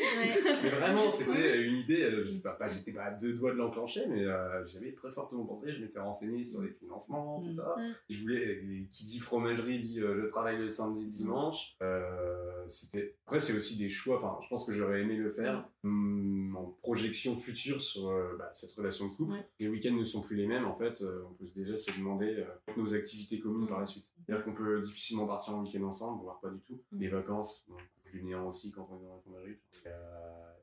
mais 0.63 0.69
vraiment 0.69 1.11
c'était 1.11 1.61
une 1.61 1.77
idée 1.77 2.09
j'étais 2.25 2.91
pas, 2.91 3.03
à 3.03 3.11
deux 3.11 3.33
doigts 3.33 3.51
de 3.51 3.57
l'enclencher 3.57 4.07
mais 4.07 4.25
j'avais 4.65 4.93
très 4.93 5.11
fortement 5.11 5.45
pensé 5.45 5.71
je 5.71 5.81
m'étais 5.81 5.99
renseigné 5.99 6.43
sur 6.43 6.61
les 6.61 6.71
financements, 6.71 7.41
tout 7.41 7.49
mm. 7.49 7.55
ça. 7.55 7.75
Mm. 7.77 7.95
Je 8.09 8.21
voulais, 8.21 8.87
qui 8.91 9.05
dit 9.05 9.19
fromagerie 9.19 9.79
dit 9.79 10.01
euh, 10.01 10.21
je 10.21 10.27
travaille 10.27 10.57
le 10.57 10.69
samedi, 10.69 11.07
dimanche. 11.07 11.75
Euh, 11.81 12.46
c'était. 12.69 13.15
Après, 13.25 13.39
c'est 13.39 13.55
aussi 13.55 13.77
des 13.77 13.89
choix. 13.89 14.17
Enfin, 14.17 14.37
je 14.41 14.47
pense 14.47 14.65
que 14.65 14.73
j'aurais 14.73 15.01
aimé 15.01 15.15
le 15.15 15.31
faire 15.31 15.67
hum, 15.83 16.55
en 16.57 16.65
projection 16.81 17.37
future 17.37 17.81
sur 17.81 18.11
bah, 18.37 18.49
cette 18.53 18.71
relation 18.73 19.07
de 19.07 19.13
couple. 19.15 19.35
Les 19.59 19.67
week-ends 19.67 19.95
ne 19.95 20.03
sont 20.03 20.21
plus 20.21 20.35
les 20.35 20.47
mêmes, 20.47 20.65
en 20.65 20.73
fait. 20.73 21.03
on 21.03 21.33
peut 21.33 21.45
déjà 21.55 21.77
se 21.77 21.91
demander 21.97 22.45
nos 22.75 22.93
activités 22.93 23.39
communes 23.39 23.67
par 23.67 23.79
la 23.79 23.85
suite. 23.85 24.05
C'est-à-dire 24.25 24.43
qu'on 24.43 24.53
peut 24.53 24.81
difficilement 24.81 25.25
partir 25.25 25.55
en 25.55 25.63
week-end 25.63 25.83
ensemble, 25.83 26.21
voire 26.21 26.39
pas 26.39 26.49
du 26.49 26.59
tout. 26.61 26.79
Les 26.91 27.07
vacances, 27.07 27.65
bon, 27.67 27.77
du 28.11 28.23
néant 28.23 28.47
aussi 28.47 28.71
quand 28.71 28.87
on 28.91 28.99
est 28.99 29.05
dans 29.05 29.15
la 29.15 29.21
fonderie. 29.21 29.57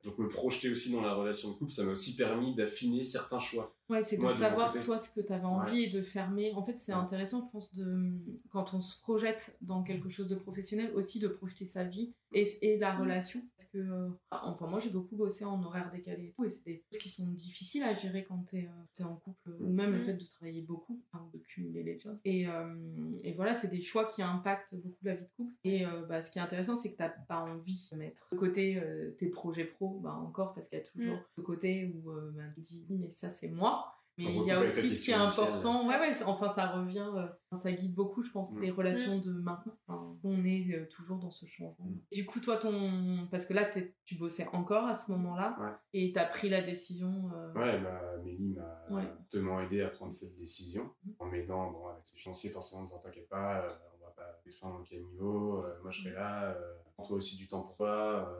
Donc 0.05 0.19
me 0.19 0.29
projeter 0.29 0.71
aussi 0.71 0.91
dans 0.91 1.01
la 1.01 1.15
relation 1.15 1.51
de 1.51 1.55
couple, 1.55 1.73
ça 1.73 1.83
m'a 1.83 1.93
aussi 1.93 2.15
permis 2.15 2.55
d'affiner 2.55 3.05
certains 3.05 3.39
choix. 3.39 3.75
Ouais, 3.91 4.01
c'est 4.01 4.17
de 4.17 4.29
savoir 4.29 4.73
toi 4.81 4.97
ce 4.97 5.11
que 5.11 5.21
tu 5.21 5.33
avais 5.33 5.45
envie 5.45 5.85
et 5.85 5.91
de 5.91 6.01
fermer. 6.01 6.53
En 6.55 6.63
fait, 6.63 6.79
c'est 6.79 6.93
intéressant, 6.93 7.45
je 7.47 7.53
pense, 7.53 7.75
de 7.75 8.13
quand 8.51 8.73
on 8.73 8.81
se 8.81 8.99
projette 9.01 9.59
dans 9.61 9.83
quelque 9.83 10.09
chose 10.09 10.27
de 10.27 10.35
professionnel, 10.35 10.91
aussi 10.95 11.19
de 11.19 11.29
projeter 11.29 11.67
sa 11.67 11.85
vie 11.85 12.15
et, 12.33 12.45
et 12.63 12.79
la 12.79 12.97
relation. 12.97 13.43
Parce 13.57 13.69
que, 13.69 13.79
euh, 13.79 14.09
enfin, 14.31 14.67
moi 14.67 14.81
j'ai 14.81 14.89
beaucoup 14.89 15.17
bossé 15.17 15.45
en 15.45 15.63
horaire 15.63 15.91
décalé 15.91 16.29
et 16.29 16.33
tout, 16.33 16.45
et 16.45 16.51
c'est 16.51 16.65
des 16.65 16.83
choses 16.91 16.99
qui 16.99 17.09
sont 17.11 17.27
difficiles 17.29 17.83
à 17.83 17.95
gérer 17.95 18.25
quand 18.25 18.43
tu 18.49 18.57
es, 18.57 18.65
euh, 18.65 19.01
es, 19.01 19.05
en 19.05 19.17
couple, 19.17 19.51
ou 19.61 19.69
même 19.69 19.93
le 19.93 19.99
mm. 19.99 20.03
fait 20.03 20.15
de 20.15 20.25
travailler 20.25 20.63
beaucoup, 20.63 21.03
enfin, 21.13 21.29
de 21.33 21.39
cumuler 21.39 21.83
les 21.83 21.99
jobs. 21.99 22.19
Et, 22.25 22.49
euh, 22.49 22.75
et 23.23 23.33
voilà, 23.33 23.53
c'est 23.53 23.69
des 23.69 23.83
choix 23.83 24.07
qui 24.07 24.23
impactent 24.23 24.75
beaucoup 24.75 25.05
la 25.05 25.15
vie 25.15 25.25
de 25.25 25.31
couple. 25.37 25.55
Et 25.65 25.85
bah, 26.09 26.23
ce 26.23 26.31
qui 26.31 26.39
est 26.39 26.43
intéressant, 26.43 26.77
c'est 26.77 26.91
que 26.91 26.97
tu 26.97 27.03
n'as 27.03 27.11
pas 27.11 27.41
envie 27.41 27.89
de 27.93 27.97
mettre 27.99 28.29
de 28.33 28.39
côté 28.39 28.83
tes 29.19 29.29
projets 29.29 29.65
pro, 29.65 29.94
bah, 30.01 30.15
encore, 30.15 30.55
parce 30.55 30.69
qu'il 30.69 30.79
y 30.79 30.83
a 30.83 30.85
toujours 30.85 31.17
mm. 31.17 31.25
ce 31.37 31.41
côté 31.41 31.93
où 31.95 32.11
bah, 32.35 32.43
tu 32.55 32.61
dis, 32.61 32.87
mais 32.91 33.09
ça 33.09 33.31
c'est 33.31 33.49
moi. 33.49 33.95
Mais 34.17 34.33
il 34.33 34.47
y 34.47 34.51
a 34.53 34.61
aussi 34.61 34.95
ce 34.95 35.05
qui 35.05 35.11
est 35.11 35.15
important, 35.15 35.89
ouais, 35.89 35.99
ouais, 35.99 36.13
enfin 36.25 36.49
ça 36.49 36.69
revient, 36.69 37.11
euh, 37.17 37.27
ça 37.57 37.73
guide 37.73 37.95
beaucoup, 37.95 38.23
je 38.23 38.31
pense, 38.31 38.55
mm. 38.55 38.63
les 38.63 38.71
relations 38.71 39.19
de 39.19 39.33
maintenant. 39.33 39.77
on 40.23 40.45
est 40.45 40.73
euh, 40.73 40.87
toujours 40.89 41.19
dans 41.19 41.31
ce 41.31 41.47
changement. 41.47 41.85
Mm. 41.85 41.99
Du 42.13 42.25
coup, 42.25 42.39
toi, 42.39 42.57
ton. 42.57 43.27
Parce 43.31 43.45
que 43.45 43.55
là, 43.55 43.69
tu 44.05 44.15
bossais 44.15 44.47
encore 44.53 44.85
à 44.85 44.95
ce 44.95 45.11
moment-là, 45.11 45.81
et 45.93 46.13
tu 46.13 46.19
as 46.19 46.27
pris 46.27 46.49
la 46.49 46.63
décision. 46.63 47.29
Euh, 47.35 47.53
ouais, 47.55 47.81
bah, 47.81 48.19
Mélie 48.25 48.55
m'a 48.55 49.03
tellement 49.31 49.61
aidé 49.61 49.83
à 49.83 49.89
prendre 49.89 50.15
cette 50.15 50.37
décision, 50.37 50.91
mm. 51.05 51.11
en 51.19 51.27
m'aidant, 51.27 51.73
bon, 51.73 51.89
avec 51.89 52.07
ce 52.07 52.15
financier, 52.15 52.51
forcément, 52.51 52.83
en 52.83 52.85
disant 52.85 52.99
T'inquiète 52.99 53.29
pas, 53.29 53.65
on 53.97 54.05
va 54.05 54.13
pas 54.13 54.41
descendre 54.45 54.79
dans 54.79 54.85
quel 54.85 55.05
niveau, 55.07 55.65
moi 55.83 55.91
je 55.91 56.03
serai 56.03 56.15
là, 56.15 56.57
prends-toi 56.95 57.17
aussi 57.17 57.37
du 57.37 57.49
temps 57.49 57.63
pour 57.63 57.77
toi. 57.77 58.33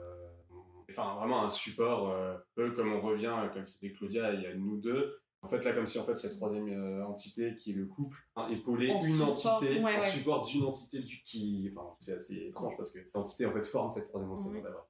Enfin, 0.89 1.15
vraiment 1.15 1.43
un 1.43 1.49
support, 1.49 2.15
un 2.15 2.37
peu 2.55 2.71
comme 2.71 2.93
on 2.93 3.01
revient, 3.01 3.35
comme 3.53 3.65
c'était 3.65 3.91
Claudia, 3.91 4.33
il 4.33 4.41
y 4.41 4.45
a 4.45 4.53
nous 4.53 4.77
deux 4.77 5.19
en 5.45 5.47
fait, 5.47 5.63
là, 5.63 5.73
comme 5.73 5.85
si 5.85 5.99
en 5.99 6.03
fait, 6.03 6.15
cette 6.15 6.37
troisième 6.37 6.69
euh, 6.69 7.05
entité 7.05 7.53
qui 7.55 7.69
est 7.69 7.75
le 7.75 7.85
couple 7.85 8.17
hein, 8.35 8.47
épaulait 8.47 8.87
une 8.87 9.21
entité, 9.21 9.79
en 9.79 10.01
support 10.01 10.43
d'une 10.43 10.63
entité 10.63 10.97
du, 10.97 11.21
qui. 11.21 11.69
Enfin, 11.71 11.87
c'est 11.99 12.13
assez 12.13 12.47
étrange 12.47 12.73
parce 12.75 12.91
que 12.91 12.97
l'entité 13.13 13.45
en 13.45 13.53
fait 13.53 13.63
forme 13.63 13.91
cette 13.91 14.07
troisième 14.07 14.31
entité 14.31 14.59
d'abord. 14.63 14.87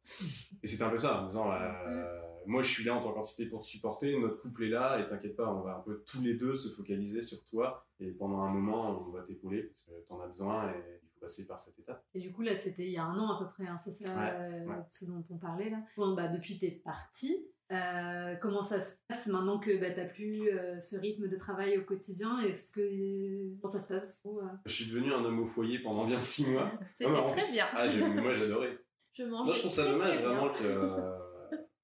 Et 0.64 0.68
c'était 0.68 0.84
un 0.84 0.90
peu 0.90 0.98
ça, 0.98 1.24
en 1.24 1.28
disant 1.28 1.52
euh, 1.52 2.22
moi 2.46 2.64
je 2.64 2.72
suis 2.72 2.86
là 2.86 2.96
en 2.96 3.02
tant 3.02 3.12
qu'entité 3.12 3.48
pour 3.48 3.60
te 3.60 3.66
supporter, 3.66 4.18
notre 4.18 4.40
couple 4.40 4.64
est 4.64 4.70
là 4.70 4.98
et 5.02 5.10
t'inquiète 5.10 5.36
pas, 5.36 5.54
on 5.54 5.62
va 5.62 5.76
un 5.76 5.82
peu 5.82 6.02
tous 6.10 6.22
les 6.22 6.36
deux 6.36 6.56
se 6.56 6.70
focaliser 6.70 7.22
sur 7.22 7.44
toi 7.44 7.86
et 8.00 8.12
pendant 8.12 8.40
un 8.40 8.50
moment 8.50 9.06
on 9.06 9.12
va 9.12 9.24
t'épauler 9.24 9.64
parce 9.64 9.82
que 9.84 10.08
t'en 10.08 10.22
as 10.22 10.28
besoin 10.28 10.70
et 10.70 11.02
passer 11.26 11.48
par 11.48 11.60
cette 11.60 11.80
étape. 11.80 12.06
Et 12.14 12.20
du 12.20 12.32
coup, 12.32 12.44
là, 12.44 12.56
c'était 12.56 12.86
il 12.86 12.92
y 12.92 12.98
a 12.98 13.04
un 13.04 13.18
an 13.18 13.36
à 13.36 13.40
peu 13.40 13.50
près, 13.50 13.68
hein, 13.68 13.78
c'est 13.78 13.92
ça 13.92 14.30
euh, 14.30 14.66
ce 14.90 15.06
dont 15.06 15.24
on 15.32 15.38
parlait 15.38 15.72
là. 15.72 15.80
Bon, 15.98 16.14
bah, 16.14 16.28
depuis 16.28 16.60
t'es 16.60 16.70
parti, 16.70 17.48
euh, 17.72 18.36
comment 18.42 18.62
ça 18.62 18.80
se 18.80 18.98
passe 19.08 19.26
maintenant 19.28 19.60
que 19.60 19.76
bah, 19.80 19.90
tu 19.90 20.00
n'as 20.00 20.06
plus 20.06 20.50
euh, 20.50 20.80
ce 20.80 20.98
rythme 20.98 21.28
de 21.28 21.36
travail 21.36 21.80
au 21.80 21.84
quotidien? 21.84 22.40
Est-ce 22.42 22.72
que 22.72 23.60
comment 23.60 23.74
ça 23.74 23.80
se 23.80 23.88
passe? 23.92 24.24
Je 24.66 24.72
suis 24.72 24.86
devenu 24.86 25.12
un 25.14 25.26
homme 25.26 25.40
au 25.40 25.46
foyer 25.46 25.80
pendant 25.80 26.06
bien 26.06 26.22
six 26.22 26.48
mois. 26.52 26.72
C'était 26.94 27.12
très 27.26 27.52
bien. 27.52 27.66
Ah, 27.74 27.88
moi 28.22 28.34
j'adorais. 28.34 28.78
Je 29.14 29.24
Moi 29.24 29.46
je 29.54 29.60
trouve 29.60 29.72
ça 29.72 29.86
dommage 29.86 30.20
vraiment 30.20 30.50
que 30.50 31.25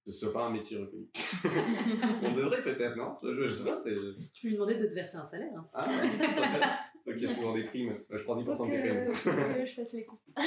ce 0.05 0.11
soit 0.11 0.33
pas 0.33 0.45
un 0.45 0.49
métier 0.51 0.77
reconnu. 0.77 1.07
On 2.23 2.33
devrait 2.33 2.63
peut-être, 2.63 2.95
non? 2.95 3.17
Je, 3.23 3.47
sais 3.47 3.63
pas. 3.63 3.77
Tu 4.33 4.41
peux 4.41 4.47
lui 4.47 4.53
demander 4.55 4.75
de 4.75 4.87
te 4.87 4.93
verser 4.93 5.17
un 5.17 5.23
salaire. 5.23 5.51
Hein, 5.55 5.63
ah 5.73 5.87
ouais, 5.87 7.03
Toi 7.03 7.13
qui 7.13 7.25
as 7.25 7.29
souvent 7.29 7.53
des 7.53 7.63
primes. 7.63 7.93
Je 8.09 8.23
prends 8.23 8.35
10% 8.35 8.69
des 8.69 8.79
primes. 8.79 9.13
Faut 9.13 9.29
que 9.31 9.65
je 9.65 9.73
fasse 9.73 9.93
les 9.93 10.05
comptes. 10.05 10.19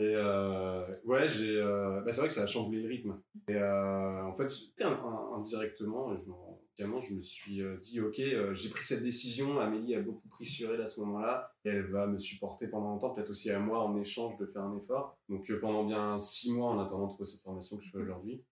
Et 0.00 0.12
euh, 0.16 0.84
ouais, 1.04 1.28
j'ai, 1.28 1.56
euh, 1.56 2.00
bah, 2.00 2.12
c'est 2.12 2.18
vrai 2.18 2.28
que 2.28 2.34
ça 2.34 2.42
a 2.42 2.46
chamboulé 2.46 2.82
le 2.82 2.88
rythme. 2.88 3.20
Et 3.48 3.54
euh, 3.54 4.24
en 4.24 4.34
fait, 4.34 4.48
indirectement, 5.36 6.16
je, 6.16 6.24
je 6.78 7.14
me 7.14 7.20
suis 7.20 7.62
dit, 7.82 8.00
ok, 8.00 8.20
j'ai 8.52 8.68
pris 8.70 8.84
cette 8.84 9.02
décision. 9.02 9.58
Amélie 9.60 9.94
a 9.94 10.00
beaucoup 10.00 10.28
pris 10.28 10.44
sur 10.44 10.72
elle 10.74 10.80
à 10.80 10.86
ce 10.86 11.00
moment-là. 11.00 11.50
Elle 11.64 11.86
va 11.90 12.06
me 12.06 12.18
supporter 12.18 12.68
pendant 12.68 12.90
longtemps, 12.90 13.10
peut-être 13.10 13.30
aussi 13.30 13.50
à 13.50 13.58
moi 13.58 13.82
en 13.84 13.96
échange 13.96 14.36
de 14.38 14.46
faire 14.46 14.62
un 14.62 14.76
effort. 14.76 15.16
Donc 15.28 15.50
pendant 15.60 15.84
bien 15.84 16.18
six 16.18 16.52
mois, 16.52 16.70
en 16.70 16.78
attendant 16.78 17.06
de 17.06 17.12
trouver 17.12 17.28
cette 17.30 17.42
formation 17.42 17.76
que 17.76 17.84
je 17.84 17.90
fais 17.90 17.98
aujourd'hui, 17.98 18.44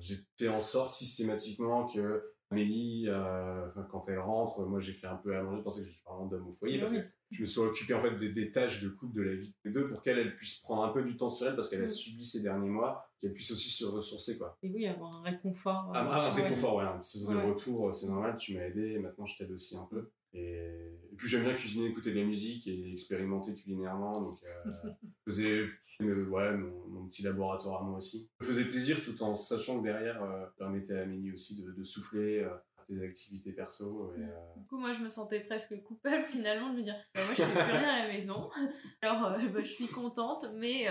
j'ai 0.00 0.16
fait 0.38 0.48
en 0.48 0.60
sorte 0.60 0.92
systématiquement 0.92 1.86
que 1.86 2.33
Amélie, 2.54 3.06
euh, 3.08 3.66
quand 3.90 4.04
elle 4.06 4.20
rentre, 4.20 4.64
moi 4.64 4.78
j'ai 4.78 4.92
fait 4.92 5.08
un 5.08 5.16
peu 5.16 5.36
à 5.36 5.42
manger, 5.42 5.58
je 5.58 5.62
pensais 5.64 5.80
que 5.80 5.86
je 5.88 5.92
suis 5.92 6.02
vraiment 6.04 6.26
d'homme 6.26 6.46
au 6.46 6.52
foyer, 6.52 6.78
parce 6.78 6.92
que 6.92 7.00
je 7.32 7.40
me 7.40 7.46
suis 7.46 7.60
occupé 7.60 7.94
en 7.94 8.00
fait 8.00 8.16
des, 8.16 8.52
tâches 8.52 8.80
de 8.80 8.90
couple 8.90 9.16
de 9.16 9.22
la 9.22 9.34
vie 9.34 9.52
des 9.64 9.72
deux 9.72 9.88
pour 9.88 10.02
qu'elle 10.02 10.36
puisse 10.36 10.60
prendre 10.60 10.84
un 10.84 10.90
peu 10.90 11.02
du 11.02 11.16
temps 11.16 11.30
sur 11.30 11.48
elle, 11.48 11.56
parce 11.56 11.68
qu'elle 11.68 11.82
a 11.82 11.88
subi 11.88 12.24
ces 12.24 12.42
derniers 12.42 12.68
mois, 12.68 13.04
qu'elle 13.20 13.32
puisse 13.32 13.50
aussi 13.50 13.70
se 13.70 13.84
ressourcer. 13.84 14.38
Quoi. 14.38 14.56
Et 14.62 14.70
oui, 14.70 14.86
avoir 14.86 15.16
un 15.16 15.22
réconfort. 15.22 15.90
Ah, 15.94 16.26
un 16.26 16.30
réconfort, 16.30 16.76
ouais. 16.76 16.84
Un 16.84 16.98
de 16.98 17.50
retour, 17.50 17.92
c'est 17.92 18.06
normal, 18.06 18.36
tu 18.36 18.54
m'as 18.54 18.64
aidé, 18.64 18.98
maintenant 19.00 19.26
je 19.26 19.36
t'aide 19.36 19.50
aussi 19.50 19.76
un 19.76 19.86
peu. 19.90 20.12
Et, 20.34 20.70
puis 21.16 21.28
j'aime 21.28 21.44
bien 21.44 21.54
cuisiner, 21.54 21.86
écouter 21.86 22.10
de 22.10 22.18
la 22.18 22.26
musique 22.26 22.66
et 22.66 22.92
expérimenter 22.92 23.54
culinairement, 23.54 24.12
donc 24.12 24.40
euh, 24.42 24.90
je 25.26 25.32
faisais 25.32 25.62
ouais, 26.00 26.56
mon, 26.56 27.06
petit 27.06 27.22
laboratoire 27.22 27.82
à 27.82 27.84
moi 27.84 27.98
aussi. 27.98 28.28
Ça 28.40 28.46
me 28.46 28.52
faisait 28.52 28.64
plaisir 28.64 29.00
tout 29.00 29.22
en 29.22 29.36
sachant 29.36 29.78
que 29.78 29.84
derrière, 29.84 30.22
euh, 30.24 30.44
permettait 30.58 30.94
à 30.94 31.02
Amélie 31.02 31.32
aussi 31.32 31.62
de, 31.62 31.70
de 31.70 31.84
souffler 31.84 32.40
euh, 32.40 32.50
des 32.88 33.02
activités 33.02 33.52
perso. 33.52 34.12
Et, 34.16 34.22
euh, 34.22 34.26
Du 34.56 34.66
coup, 34.66 34.78
moi, 34.78 34.92
je 34.92 35.00
me 35.00 35.08
sentais 35.08 35.40
presque 35.40 35.80
coupable 35.82 36.24
finalement 36.30 36.70
de 36.70 36.78
me 36.78 36.82
dire 36.82 36.96
bah, 37.14 37.20
moi, 37.24 37.34
je 37.36 37.42
fais 37.42 37.52
plus 37.52 37.72
rien 37.72 37.88
à 37.88 38.06
la 38.06 38.12
maison. 38.12 38.50
Alors, 39.02 39.26
euh, 39.26 39.48
bah, 39.48 39.60
je 39.62 39.72
suis 39.72 39.86
contente, 39.86 40.46
mais 40.54 40.86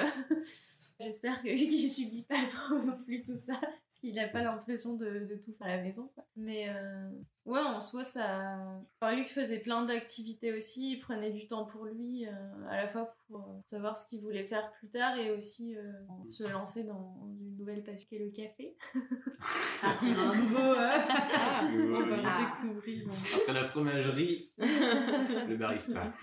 j'espère 1.00 1.42
que 1.42 1.48
Hugues, 1.50 1.72
il 1.72 1.90
subit 1.90 2.24
pas 2.24 2.46
trop 2.48 2.78
non 2.80 2.98
plus 3.04 3.24
tout 3.24 3.36
ça 3.36 3.60
il 4.04 4.16
n'a 4.16 4.28
pas 4.28 4.42
l'impression 4.42 4.96
de, 4.96 5.26
de, 5.30 5.36
tout 5.36 5.54
faire 5.54 5.68
à 5.68 5.78
la 5.78 5.82
maison. 5.82 6.12
Mais 6.36 6.68
euh, 6.70 7.10
ouais, 7.46 7.60
en 7.60 7.80
soi, 7.80 8.04
ça. 8.04 8.58
Enfin, 9.00 9.16
lui 9.16 9.24
qui 9.24 9.32
faisait 9.32 9.60
plein 9.60 9.86
d'activités 9.86 10.54
aussi, 10.54 10.92
il 10.92 11.00
prenait 11.00 11.32
du 11.32 11.48
temps 11.48 11.66
pour 11.66 11.86
lui, 11.86 12.28
euh, 12.28 12.32
à 12.70 12.78
la 12.78 12.88
fois 12.90 13.16
pour 13.28 13.40
euh, 13.40 13.62
savoir 13.66 13.96
ce 13.96 14.06
qu'il 14.06 14.20
voulait 14.20 14.44
faire 14.44 14.72
plus 14.74 14.90
tard 14.90 15.18
et 15.18 15.32
aussi 15.32 15.76
se 16.30 16.44
lancer 16.52 16.84
dans 16.84 17.18
une 17.40 17.56
nouvelle 17.58 17.84
passion 17.84 18.06
qui 18.10 18.16
est 18.16 18.20
le 18.20 18.32
café. 18.32 18.76
ah, 19.84 19.98
un 20.02 20.36
nouveau. 20.36 20.74
Ah, 20.78 21.62
on 21.72 22.06
va 22.08 22.68
découvrir. 22.68 23.08
Après 23.38 23.54
la 23.54 23.64
fromagerie, 23.64 24.54
le 24.58 25.56
barista. 25.56 26.14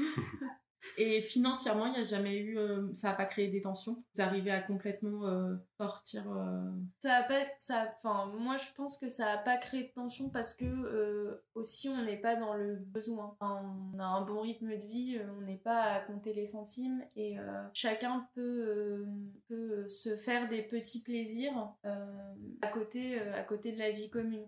Et 0.96 1.20
financièrement, 1.22 1.86
il 1.86 1.92
n'y 1.92 1.98
a 1.98 2.04
jamais 2.04 2.36
eu, 2.36 2.58
euh, 2.58 2.92
ça 2.94 3.08
n'a 3.08 3.14
pas 3.14 3.26
créé 3.26 3.48
des 3.48 3.60
tensions? 3.60 3.96
Vous 4.14 4.22
arrivez 4.22 4.50
à 4.50 4.60
complètement 4.60 5.26
euh, 5.26 5.54
sortir. 5.80 6.30
Euh, 6.30 6.70
ça 6.98 7.16
a 7.16 7.22
pas, 7.22 7.46
ça, 7.58 7.94
enfin, 7.96 8.26
moi 8.38 8.56
je 8.56 8.70
pense 8.76 8.98
que 8.98 9.08
ça 9.08 9.24
n'a 9.24 9.38
pas 9.38 9.56
créé 9.56 9.84
de 9.84 9.92
tension 9.92 10.28
parce 10.28 10.52
que 10.52 11.40
aussi 11.54 11.88
on 11.88 12.04
n'est 12.04 12.20
pas 12.20 12.36
dans 12.36 12.54
le 12.54 12.76
besoin. 12.76 13.36
on 13.40 13.98
a 13.98 14.04
un 14.04 14.22
bon 14.22 14.40
rythme 14.42 14.68
de 14.68 14.86
vie, 14.86 15.18
on 15.38 15.42
n'est 15.42 15.56
pas 15.56 15.82
à 15.82 16.00
compter 16.00 16.34
les 16.34 16.46
centimes 16.46 17.02
et 17.16 17.36
chacun 17.72 18.28
peut, 18.34 19.06
peut 19.48 19.88
se 19.88 20.16
faire 20.16 20.48
des 20.48 20.62
petits 20.62 21.02
plaisirs 21.02 21.74
à 21.84 22.68
côté, 22.68 23.18
à 23.20 23.42
côté 23.42 23.72
de 23.72 23.78
la 23.78 23.90
vie 23.90 24.10
commune. 24.10 24.46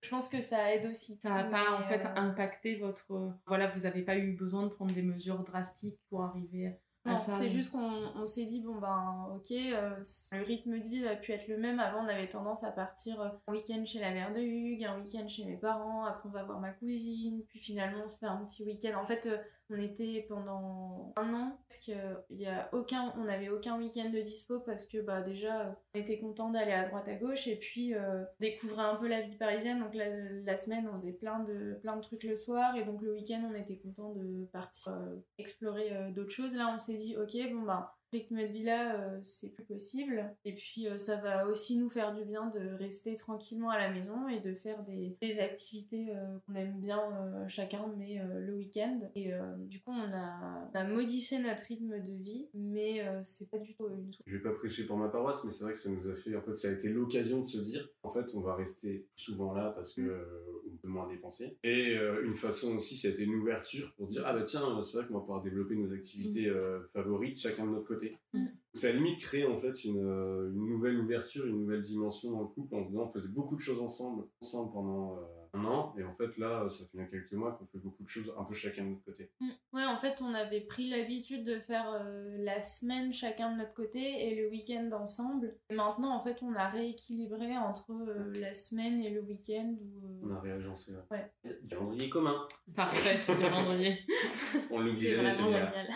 je 0.00 0.10
pense 0.10 0.28
que 0.28 0.40
ça 0.40 0.74
aide 0.74 0.86
aussi. 0.86 1.18
Ça 1.22 1.30
n'a 1.30 1.44
pas 1.44 1.78
en 1.78 1.82
fait 1.82 2.06
impacté 2.16 2.76
votre, 2.76 3.32
voilà, 3.46 3.68
vous 3.68 3.80
n'avez 3.80 4.02
pas 4.02 4.16
eu 4.16 4.32
besoin 4.32 4.64
de 4.64 4.68
prendre 4.68 4.92
des 4.92 5.02
mesures 5.02 5.44
drastique 5.44 5.98
pour 6.08 6.24
arriver 6.24 6.76
à 7.04 7.16
ça. 7.16 7.32
C'est 7.32 7.48
juste 7.48 7.72
qu'on 7.72 8.26
s'est 8.26 8.44
dit, 8.44 8.62
bon 8.62 8.76
ben 8.76 9.28
ok, 9.34 9.50
euh, 9.52 9.96
le 10.32 10.42
rythme 10.42 10.78
de 10.78 10.88
vie 10.88 11.06
a 11.06 11.16
pu 11.16 11.32
être 11.32 11.48
le 11.48 11.56
même. 11.56 11.80
Avant, 11.80 12.04
on 12.04 12.08
avait 12.08 12.28
tendance 12.28 12.64
à 12.64 12.70
partir 12.70 13.20
euh, 13.20 13.28
un 13.46 13.52
week-end 13.52 13.84
chez 13.84 14.00
la 14.00 14.10
mère 14.10 14.32
de 14.32 14.40
Hugues, 14.40 14.84
un 14.84 14.98
week-end 15.00 15.26
chez 15.26 15.44
mes 15.44 15.56
parents, 15.56 16.04
après 16.04 16.28
on 16.28 16.32
va 16.32 16.44
voir 16.44 16.60
ma 16.60 16.72
cousine, 16.72 17.42
puis 17.46 17.58
finalement 17.58 18.02
on 18.04 18.08
se 18.08 18.18
fait 18.18 18.26
un 18.26 18.44
petit 18.44 18.64
week-end. 18.64 18.98
En 19.00 19.06
fait, 19.06 19.26
euh, 19.26 19.38
on 19.70 19.78
était 19.78 20.24
pendant 20.28 21.12
un 21.16 21.34
an 21.34 21.58
parce 21.68 21.80
que 21.84 21.92
y 22.30 22.46
a 22.46 22.68
aucun, 22.72 23.12
on 23.16 23.24
n'avait 23.24 23.48
aucun 23.48 23.78
week-end 23.78 24.10
de 24.10 24.20
dispo 24.20 24.60
parce 24.60 24.86
que 24.86 24.98
bah 24.98 25.22
déjà 25.22 25.76
on 25.94 25.98
était 25.98 26.18
content 26.18 26.50
d'aller 26.50 26.72
à 26.72 26.88
droite 26.88 27.08
à 27.08 27.14
gauche 27.14 27.46
et 27.46 27.56
puis 27.56 27.94
euh, 27.94 28.24
découvrir 28.40 28.80
un 28.80 28.96
peu 28.96 29.08
la 29.08 29.20
vie 29.22 29.36
parisienne. 29.36 29.80
Donc 29.80 29.94
la, 29.94 30.56
semaine 30.56 30.88
on 30.88 30.94
faisait 30.94 31.12
plein 31.12 31.40
de 31.40 31.78
plein 31.82 31.96
de 31.96 32.02
trucs 32.02 32.24
le 32.24 32.36
soir 32.36 32.76
et 32.76 32.84
donc 32.84 33.00
le 33.02 33.12
week-end 33.12 33.48
on 33.50 33.54
était 33.54 33.78
content 33.78 34.12
de 34.12 34.46
partir 34.52 34.92
euh, 34.92 35.16
explorer 35.38 35.92
euh, 35.92 36.10
d'autres 36.10 36.32
choses. 36.32 36.54
Là 36.54 36.72
on 36.74 36.78
s'est 36.78 36.94
dit 36.94 37.16
ok 37.16 37.36
bon 37.52 37.62
bah 37.62 37.96
rythme 38.12 38.40
de 38.40 38.46
vie-là, 38.46 39.20
c'est 39.22 39.50
plus 39.50 39.64
possible. 39.64 40.34
Et 40.44 40.54
puis, 40.54 40.86
ça 40.96 41.16
va 41.16 41.46
aussi 41.46 41.76
nous 41.76 41.88
faire 41.88 42.14
du 42.14 42.24
bien 42.24 42.48
de 42.48 42.76
rester 42.78 43.14
tranquillement 43.14 43.70
à 43.70 43.78
la 43.78 43.90
maison 43.90 44.28
et 44.28 44.40
de 44.40 44.54
faire 44.54 44.82
des, 44.84 45.16
des 45.20 45.40
activités 45.40 46.12
qu'on 46.46 46.54
aime 46.54 46.80
bien 46.80 47.00
chacun, 47.46 47.92
mais 47.98 48.20
le 48.38 48.54
week-end. 48.54 49.00
Et 49.14 49.30
du 49.58 49.80
coup, 49.80 49.92
on 49.92 50.12
a, 50.12 50.68
on 50.72 50.78
a, 50.78 50.84
modifié 50.84 51.38
notre 51.38 51.64
rythme 51.64 52.00
de 52.00 52.22
vie, 52.22 52.48
mais 52.54 53.04
c'est 53.24 53.50
pas 53.50 53.58
du 53.58 53.74
tout 53.74 53.88
une. 53.88 54.10
Je 54.26 54.36
vais 54.36 54.42
pas 54.42 54.52
prêcher 54.52 54.84
pour 54.84 54.96
ma 54.96 55.08
paroisse, 55.08 55.44
mais 55.44 55.50
c'est 55.50 55.64
vrai 55.64 55.72
que 55.72 55.78
ça 55.78 55.90
nous 55.90 56.08
a 56.08 56.14
fait. 56.14 56.34
En 56.36 56.42
fait, 56.42 56.54
ça 56.54 56.68
a 56.68 56.72
été 56.72 56.88
l'occasion 56.88 57.42
de 57.42 57.48
se 57.48 57.58
dire, 57.58 57.88
en 58.02 58.10
fait, 58.10 58.26
on 58.34 58.40
va 58.40 58.54
rester 58.54 59.06
souvent 59.14 59.52
là 59.54 59.72
parce 59.74 59.94
que 59.94 60.02
mm. 60.02 60.72
on 60.72 60.76
peut 60.76 60.88
moins 60.88 61.08
dépenser. 61.08 61.56
Et 61.62 61.94
une 62.22 62.34
façon 62.34 62.76
aussi, 62.76 62.96
ça 62.96 63.08
a 63.08 63.10
été 63.10 63.22
une 63.22 63.34
ouverture 63.34 63.92
pour 63.96 64.06
dire, 64.06 64.22
ah 64.26 64.32
bah 64.32 64.42
tiens, 64.42 64.82
c'est 64.84 64.98
vrai 64.98 65.06
qu'on 65.06 65.14
va 65.14 65.20
pouvoir 65.20 65.42
développer 65.42 65.76
nos 65.76 65.92
activités 65.92 66.50
mm. 66.50 66.86
favorites, 66.92 67.38
chacun 67.38 67.66
de 67.66 67.70
notre 67.70 67.86
côté. 67.86 67.99
Mm. 68.32 68.46
Ça 68.74 68.88
a 68.88 68.92
limite 68.92 69.18
créé 69.18 69.44
en 69.44 69.58
fait 69.58 69.84
une, 69.84 69.98
une, 69.98 70.66
nouvelle 70.68 70.98
ouverture, 70.98 71.46
une 71.46 71.60
nouvelle 71.60 71.82
dimension 71.82 72.30
dans 72.30 72.42
le 72.42 72.46
couple 72.46 72.74
en 72.76 72.84
faisant, 72.86 73.02
on 73.02 73.08
faisait 73.08 73.28
beaucoup 73.28 73.56
de 73.56 73.60
choses 73.60 73.80
ensemble, 73.80 74.24
ensemble 74.40 74.72
pendant 74.72 75.18
un 75.54 75.64
an. 75.64 75.94
Et 75.98 76.04
en 76.04 76.12
fait, 76.12 76.36
là, 76.38 76.68
ça 76.68 76.84
fait 76.86 77.08
quelques 77.10 77.32
mois 77.32 77.52
qu'on 77.52 77.66
fait 77.66 77.78
beaucoup 77.78 78.02
de 78.02 78.08
choses 78.08 78.32
un 78.38 78.44
peu 78.44 78.54
chacun 78.54 78.84
de 78.84 78.90
notre 78.90 79.04
côté. 79.04 79.30
Mm. 79.40 79.48
Ouais, 79.72 79.84
en 79.84 79.96
fait, 79.98 80.20
on 80.22 80.34
avait 80.34 80.60
pris 80.60 80.88
l'habitude 80.88 81.44
de 81.44 81.58
faire 81.58 81.90
euh, 81.92 82.36
la 82.38 82.60
semaine 82.60 83.12
chacun 83.12 83.52
de 83.52 83.58
notre 83.58 83.74
côté 83.74 84.00
et 84.00 84.34
le 84.34 84.48
week-end 84.50 84.90
ensemble. 84.92 85.50
Et 85.68 85.74
maintenant, 85.74 86.14
en 86.14 86.22
fait, 86.22 86.42
on 86.42 86.54
a 86.54 86.68
rééquilibré 86.68 87.56
entre 87.56 87.90
euh, 87.92 88.32
la 88.34 88.54
semaine 88.54 89.00
et 89.00 89.10
le 89.10 89.20
week-end. 89.20 89.76
Euh, 89.80 90.20
on 90.22 90.30
a 90.34 90.40
réagencé. 90.40 90.92
Là. 90.92 91.06
Ouais. 91.10 91.32
Calendrier 91.68 92.08
commun. 92.08 92.46
Parfait, 92.74 93.14
c'est 93.16 93.38
calendrier. 93.38 93.98
on 94.72 94.80
l'oublie 94.80 95.08
jamais, 95.08 95.32
c'est 95.32 95.42
génial. 95.42 95.88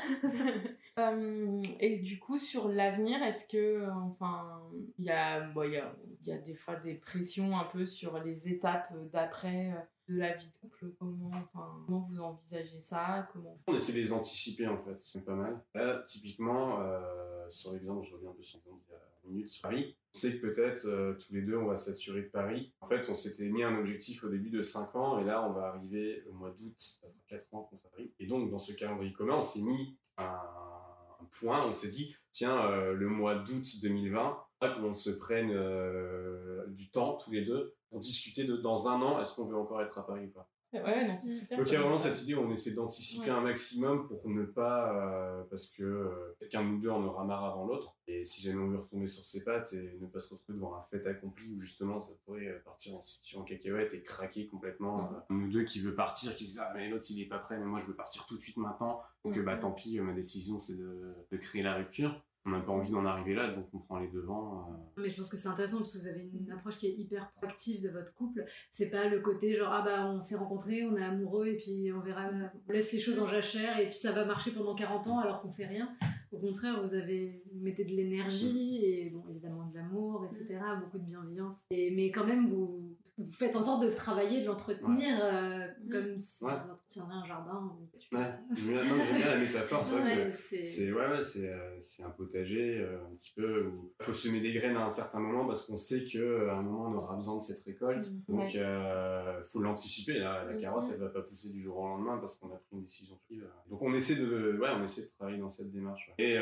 et 1.81 1.99
du 1.99 2.19
coup, 2.19 2.39
sur 2.39 2.69
l'avenir, 2.69 3.23
est-ce 3.23 3.49
que, 3.49 3.89
enfin, 3.91 4.63
il 4.99 5.05
y 5.05 5.11
a, 5.11 5.41
bon, 5.41 5.69
y, 5.69 5.77
a, 5.77 5.95
y 6.29 6.33
a 6.33 6.39
des 6.39 6.55
fois 6.55 6.77
des 6.77 6.95
pressions 6.95 7.59
un 7.59 7.65
peu 7.65 7.87
sur 7.87 8.19
les 8.23 8.49
étapes 8.49 8.93
d'après 9.13 9.73
euh, 9.73 9.81
de 10.09 10.19
la 10.19 10.35
vie 10.35 10.51
de 10.51 10.57
couple 10.57 10.93
comment, 10.99 11.29
enfin, 11.29 11.83
comment 11.87 12.01
vous 12.01 12.21
envisagez 12.21 12.81
ça? 12.81 13.29
Comment... 13.33 13.59
On 13.67 13.75
essaie 13.75 13.93
de 13.93 13.99
les 13.99 14.13
anticiper 14.13 14.67
en 14.67 14.83
fait, 14.83 14.99
c'est 15.01 15.25
pas 15.25 15.35
mal. 15.35 15.63
Là, 15.75 16.03
typiquement, 16.07 16.81
euh, 16.81 17.49
sur 17.49 17.73
l'exemple, 17.73 18.07
je 18.07 18.15
reviens 18.15 18.31
un 18.31 18.35
peu 18.35 18.43
sur 18.43 18.61
il 18.67 18.93
y 18.93 18.95
a 18.95 19.01
une 19.25 19.31
minute 19.31 19.49
sur 19.49 19.63
Paris. 19.63 19.97
On 20.15 20.19
sait 20.19 20.37
que 20.37 20.47
peut-être 20.47 20.87
euh, 20.87 21.15
tous 21.15 21.33
les 21.33 21.43
deux 21.43 21.57
on 21.57 21.67
va 21.67 21.77
saturer 21.77 22.23
Paris. 22.23 22.73
En 22.81 22.87
fait, 22.87 23.09
on 23.09 23.15
s'était 23.15 23.49
mis 23.49 23.63
un 23.63 23.79
objectif 23.79 24.25
au 24.25 24.29
début 24.29 24.51
de 24.51 24.63
5 24.63 24.95
ans 24.97 25.19
et 25.19 25.25
là 25.25 25.49
on 25.49 25.53
va 25.53 25.69
arriver 25.69 26.23
au 26.29 26.33
mois 26.33 26.51
d'août, 26.51 26.75
ça 26.77 27.01
fera 27.01 27.13
4 27.29 27.55
ans 27.55 27.63
qu'on 27.63 27.79
s'arrive. 27.79 28.11
Et 28.19 28.27
donc 28.27 28.51
dans 28.51 28.59
ce 28.59 28.73
calendrier 28.73 29.13
commun, 29.13 29.37
on 29.39 29.43
s'est 29.43 29.63
mis 29.63 29.99
un 30.19 31.29
point, 31.39 31.67
on 31.67 31.75
s'est 31.75 31.89
dit, 31.89 32.15
tiens, 32.35 32.71
euh, 32.71 32.93
le 32.93 33.09
mois 33.09 33.37
d'août 33.37 33.81
2020, 33.81 34.39
qu'on 34.73 34.95
se 34.95 35.11
prenne 35.11 35.51
euh, 35.53 36.67
du 36.69 36.91
temps 36.91 37.17
tous 37.17 37.31
les 37.31 37.45
deux 37.45 37.75
pour 37.91 38.01
discuter 38.01 38.45
de 38.45 38.57
dans 38.57 38.89
un 38.89 39.01
an, 39.03 39.21
est-ce 39.21 39.35
qu'on 39.35 39.45
veut 39.45 39.57
encore 39.57 39.83
être 39.83 39.99
à 39.99 40.07
Paris 40.07 40.27
ou 40.27 40.31
pas? 40.31 40.49
Ouais, 40.83 41.07
non, 41.07 41.17
c'est 41.17 41.29
mm. 41.29 41.39
super. 41.41 41.59
Donc 41.59 41.67
il 41.69 41.73
y 41.73 41.77
a 41.77 41.81
vraiment 41.81 41.99
cette 41.99 42.23
idée 42.23 42.35
où 42.35 42.41
on 42.41 42.51
essaie 42.51 42.73
d'anticiper 42.73 43.31
un 43.31 43.41
maximum 43.41 44.09
pour 44.09 44.29
ne 44.29 44.45
pas, 44.45 44.93
euh, 44.93 45.43
parce 45.51 45.69
que 45.69 45.83
euh, 45.83 46.37
quelqu'un 46.39 46.63
de 46.63 46.69
nous 46.69 46.81
deux 46.81 46.91
en 46.91 47.03
aura 47.05 47.25
marre 47.25 47.45
avant 47.45 47.67
l'autre. 47.67 47.97
Et 48.07 48.25
si 48.25 48.43
jamais 48.43 48.61
on 48.61 48.69
veut 48.69 48.79
retomber 48.79 49.07
sur 49.07 49.25
ses 49.25 49.45
pattes 49.45 49.73
et 49.73 49.99
ne 50.01 50.07
pas 50.07 50.19
se 50.19 50.35
retrouver 50.35 50.59
devant 50.59 50.75
un 50.75 50.83
fait 50.91 51.07
accompli 51.07 51.55
où 51.55 51.61
justement 51.61 52.01
ça 52.01 52.13
pourrait 52.25 52.49
euh, 52.49 52.59
partir 52.65 52.95
en 52.95 53.03
situation 53.03 53.41
en 53.41 53.45
cacahuète 53.45 53.95
et 53.95 54.03
craquer 54.03 54.47
complètement. 54.47 55.11
Mm. 55.29 55.39
nous 55.39 55.51
deux 55.51 55.65
qui 55.65 55.81
veut 55.81 55.95
partir, 55.95 56.35
qui 56.37 56.45
disent 56.45 56.61
ah 56.61 56.73
mais 56.75 56.89
l'autre 56.89 57.07
il 57.11 57.21
est 57.21 57.29
pas 57.29 57.39
prêt, 57.39 57.59
mais 57.59 57.67
moi 57.67 57.79
je 57.81 57.87
veux 57.87 57.97
partir 57.97 58.27
tout 58.27 58.37
de 58.37 58.41
suite 58.41 58.57
maintenant. 58.57 59.01
Donc 59.25 59.37
mm. 59.37 59.45
bah 59.45 59.57
tant 59.57 59.73
pis, 59.73 60.01
ma 60.01 60.13
décision 60.13 60.59
c'est 60.59 60.77
de, 60.77 61.15
de 61.31 61.37
créer 61.37 61.63
la 61.63 61.75
rupture 61.75 62.21
on 62.47 62.51
n'a 62.51 62.61
pas 62.61 62.73
envie 62.73 62.91
d'en 62.91 63.05
arriver 63.07 63.35
là, 63.35 63.51
donc 63.55 63.67
on 63.73 63.79
prend 63.79 63.99
les 63.99 64.09
devants. 64.09 64.69
Euh. 64.69 65.03
Mais 65.03 65.09
je 65.09 65.17
pense 65.17 65.31
que 65.31 65.37
c'est 65.37 65.49
intéressant 65.49 65.79
parce 65.79 65.95
que 65.95 65.99
vous 65.99 66.09
avez 66.09 66.29
une 66.33 66.51
approche 66.53 66.77
qui 66.77 66.87
est 66.87 66.95
hyper 66.95 67.31
proactive 67.33 67.83
de 67.83 67.89
votre 67.89 68.15
couple. 68.15 68.45
C'est 68.71 68.91
pas 68.91 69.09
le 69.09 69.21
côté 69.21 69.55
genre 69.55 69.73
ah 69.73 69.83
bah 69.83 70.07
on 70.07 70.21
s'est 70.21 70.37
rencontrés, 70.37 70.85
on 70.85 70.97
est 70.97 71.05
amoureux 71.05 71.47
et 71.47 71.57
puis 71.57 71.91
on 71.93 72.01
verra, 72.01 72.31
on 72.69 72.73
laisse 72.73 72.93
les 72.93 73.01
choses 73.01 73.19
en 73.19 73.27
jachère 73.27 73.79
et 73.79 73.87
puis 73.87 73.99
ça 73.99 74.13
va 74.13 74.25
marcher 74.25 74.51
pendant 74.51 74.75
40 74.75 75.07
ans 75.07 75.19
alors 75.21 75.41
qu'on 75.41 75.53
fait 75.53 75.67
rien. 75.67 75.89
Au 76.33 76.39
contraire, 76.39 76.83
vous 76.83 76.95
avez 76.95 77.43
mettez 77.55 77.85
de 77.85 77.93
l'énergie 77.93 78.85
et 78.85 79.11
bon 79.11 79.25
évidemment 79.31 79.67
de 79.67 79.75
l'amour, 79.75 80.27
etc. 80.27 80.59
Beaucoup 80.81 80.99
de 80.99 81.05
bienveillance. 81.05 81.65
Et 81.71 81.91
mais 81.93 82.11
quand 82.11 82.27
même 82.27 82.47
vous 82.47 82.94
vous 83.17 83.31
faites 83.31 83.55
en 83.55 83.63
sorte 83.63 83.83
de 83.83 83.89
le 83.89 83.95
travailler, 83.95 84.43
de 84.43 84.47
l'entretenir 84.47 85.19
euh, 85.23 85.67
mm. 85.85 85.91
comme 85.91 86.19
si 86.19 86.45
vous 86.45 86.51
entretiendrez 86.51 87.15
un 87.15 87.25
jardin. 87.25 87.79
Ouais, 88.13 88.21
j'aime 88.57 89.17
bien 89.17 89.27
la 89.27 89.39
métaphore, 89.39 89.85
c'est 89.85 90.01
vrai 90.01 90.31
que 90.31 90.37
c'est 90.65 90.93
ouais, 90.93 91.07
ouais, 91.07 91.45
euh, 91.45 91.81
un 92.05 92.11
potager 92.11 92.81
euh, 92.81 93.05
un 93.07 93.15
petit 93.15 93.33
peu 93.37 93.67
où 93.67 93.95
il 94.01 94.05
faut 94.05 94.13
semer 94.13 94.41
des 94.41 94.53
graines 94.53 94.77
à 94.77 94.85
un 94.85 94.91
certain 94.91 95.21
moment 95.21 95.47
parce 95.47 95.65
qu'on 95.67 95.77
sait 95.77 96.05
qu'à 96.05 96.19
un 96.19 96.63
moment 96.63 96.89
on 96.89 96.95
aura 96.95 97.15
besoin 97.15 97.37
de 97.37 97.43
cette 97.43 97.63
récolte. 97.63 98.05
Mm. 98.29 98.35
Donc 98.35 98.55
il 98.55 99.45
faut 99.45 99.61
l'anticiper. 99.61 100.19
La, 100.19 100.45
la 100.45 100.55
carotte, 100.55 100.87
elle 100.93 100.99
va 100.99 101.09
pas 101.09 101.23
pousser 101.23 101.51
du 101.51 101.61
jour 101.61 101.79
au 101.79 101.89
lendemain 101.89 102.19
parce 102.19 102.37
qu'on 102.37 102.49
a 102.49 102.57
pris 102.57 102.73
une 102.73 102.83
décision 102.83 103.17
prise. 103.27 103.45
Donc 103.71 103.81
on 103.83 103.95
essaie 103.95 104.17
de, 104.17 104.59
ouais, 104.61 104.71
on 104.77 104.83
essaie 104.83 105.03
de 105.03 105.11
travailler 105.11 105.39
dans 105.39 105.51
cette 105.51 105.71
démarche. 105.71 106.11
Et 106.19 106.37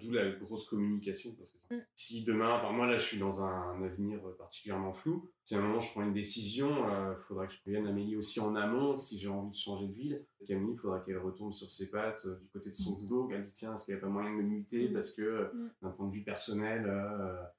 d'où 0.00 0.12
la 0.12 0.30
grosse 0.32 0.68
communication 0.68 1.32
parce 1.36 1.50
que 1.50 1.74
mm. 1.74 1.80
si 1.94 2.24
demain, 2.24 2.54
enfin 2.56 2.70
moi 2.72 2.86
là 2.86 2.98
je 2.98 3.04
suis 3.04 3.18
dans 3.18 3.42
un 3.42 3.82
avenir 3.82 4.20
particulièrement 4.36 4.92
flou, 4.92 5.30
si 5.44 5.54
à 5.54 5.58
un 5.58 5.62
moment 5.62 5.80
je 5.80 5.90
prends 5.92 6.02
une 6.02 6.17
décision, 6.18 6.68
il 6.68 6.94
euh, 6.94 7.16
faudra 7.16 7.46
que 7.46 7.52
je 7.52 7.60
prévienne 7.60 7.86
Amélie 7.86 8.16
aussi 8.16 8.40
en 8.40 8.54
amont 8.56 8.96
si 8.96 9.18
j'ai 9.18 9.28
envie 9.28 9.50
de 9.50 9.54
changer 9.54 9.86
de 9.86 9.92
ville. 9.92 10.24
Camille, 10.46 10.72
il 10.72 10.78
faudra 10.78 11.00
qu'elle 11.00 11.18
retombe 11.18 11.52
sur 11.52 11.70
ses 11.70 11.90
pattes 11.90 12.22
euh, 12.26 12.38
du 12.40 12.48
côté 12.48 12.70
de 12.70 12.74
son 12.74 12.92
boulot, 12.92 13.26
qu'elle 13.26 13.42
dise 13.42 13.54
tiens, 13.54 13.74
est-ce 13.74 13.84
qu'il 13.84 13.94
n'y 13.94 14.00
a 14.00 14.02
pas 14.02 14.08
moyen 14.08 14.30
de 14.30 14.36
me 14.36 14.42
muter 14.42 14.88
mm. 14.88 14.92
parce 14.92 15.12
que 15.12 15.22
euh, 15.22 15.48
mm. 15.52 15.70
d'un 15.82 15.90
point 15.90 16.08
de 16.08 16.12
vue 16.12 16.24
personnel, 16.24 16.90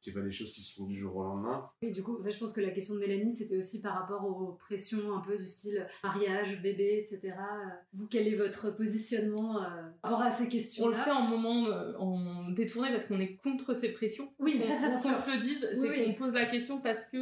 c'est 0.01 0.13
pas 0.13 0.21
des 0.21 0.31
choses 0.31 0.51
qui 0.51 0.61
se 0.61 0.75
font 0.75 0.85
du 0.85 0.95
jour 0.95 1.15
au 1.15 1.23
lendemain. 1.23 1.69
Oui, 1.81 1.91
du 1.91 2.03
coup, 2.03 2.19
je 2.25 2.37
pense 2.37 2.53
que 2.53 2.61
la 2.61 2.71
question 2.71 2.95
de 2.95 2.99
Mélanie, 2.99 3.31
c'était 3.31 3.57
aussi 3.57 3.81
par 3.81 3.95
rapport 3.95 4.25
aux 4.25 4.53
pressions 4.53 5.15
un 5.15 5.21
peu 5.21 5.37
du 5.37 5.47
style 5.47 5.87
mariage, 6.03 6.61
bébé, 6.61 6.99
etc. 6.99 7.33
Vous, 7.93 8.07
quel 8.07 8.27
est 8.27 8.35
votre 8.35 8.75
positionnement 8.75 9.53
par 10.01 10.11
rapport 10.11 10.21
à 10.21 10.31
ces 10.31 10.49
questions 10.49 10.85
On 10.85 10.87
le 10.89 10.95
fait 10.95 11.11
en 11.11 11.21
moment 11.21 11.67
en 11.97 12.51
détourné 12.51 12.89
parce 12.89 13.05
qu'on 13.05 13.19
est 13.19 13.35
contre 13.37 13.73
ces 13.73 13.91
pressions. 13.93 14.31
Oui, 14.39 14.57
bien 14.57 14.97
sûr. 14.97 15.15
se 15.15 15.31
le 15.31 15.39
dise, 15.39 15.67
c'est 15.73 16.05
qu'on 16.05 16.13
pose 16.13 16.33
la 16.33 16.45
question 16.45 16.81
parce 16.81 17.05
que 17.05 17.17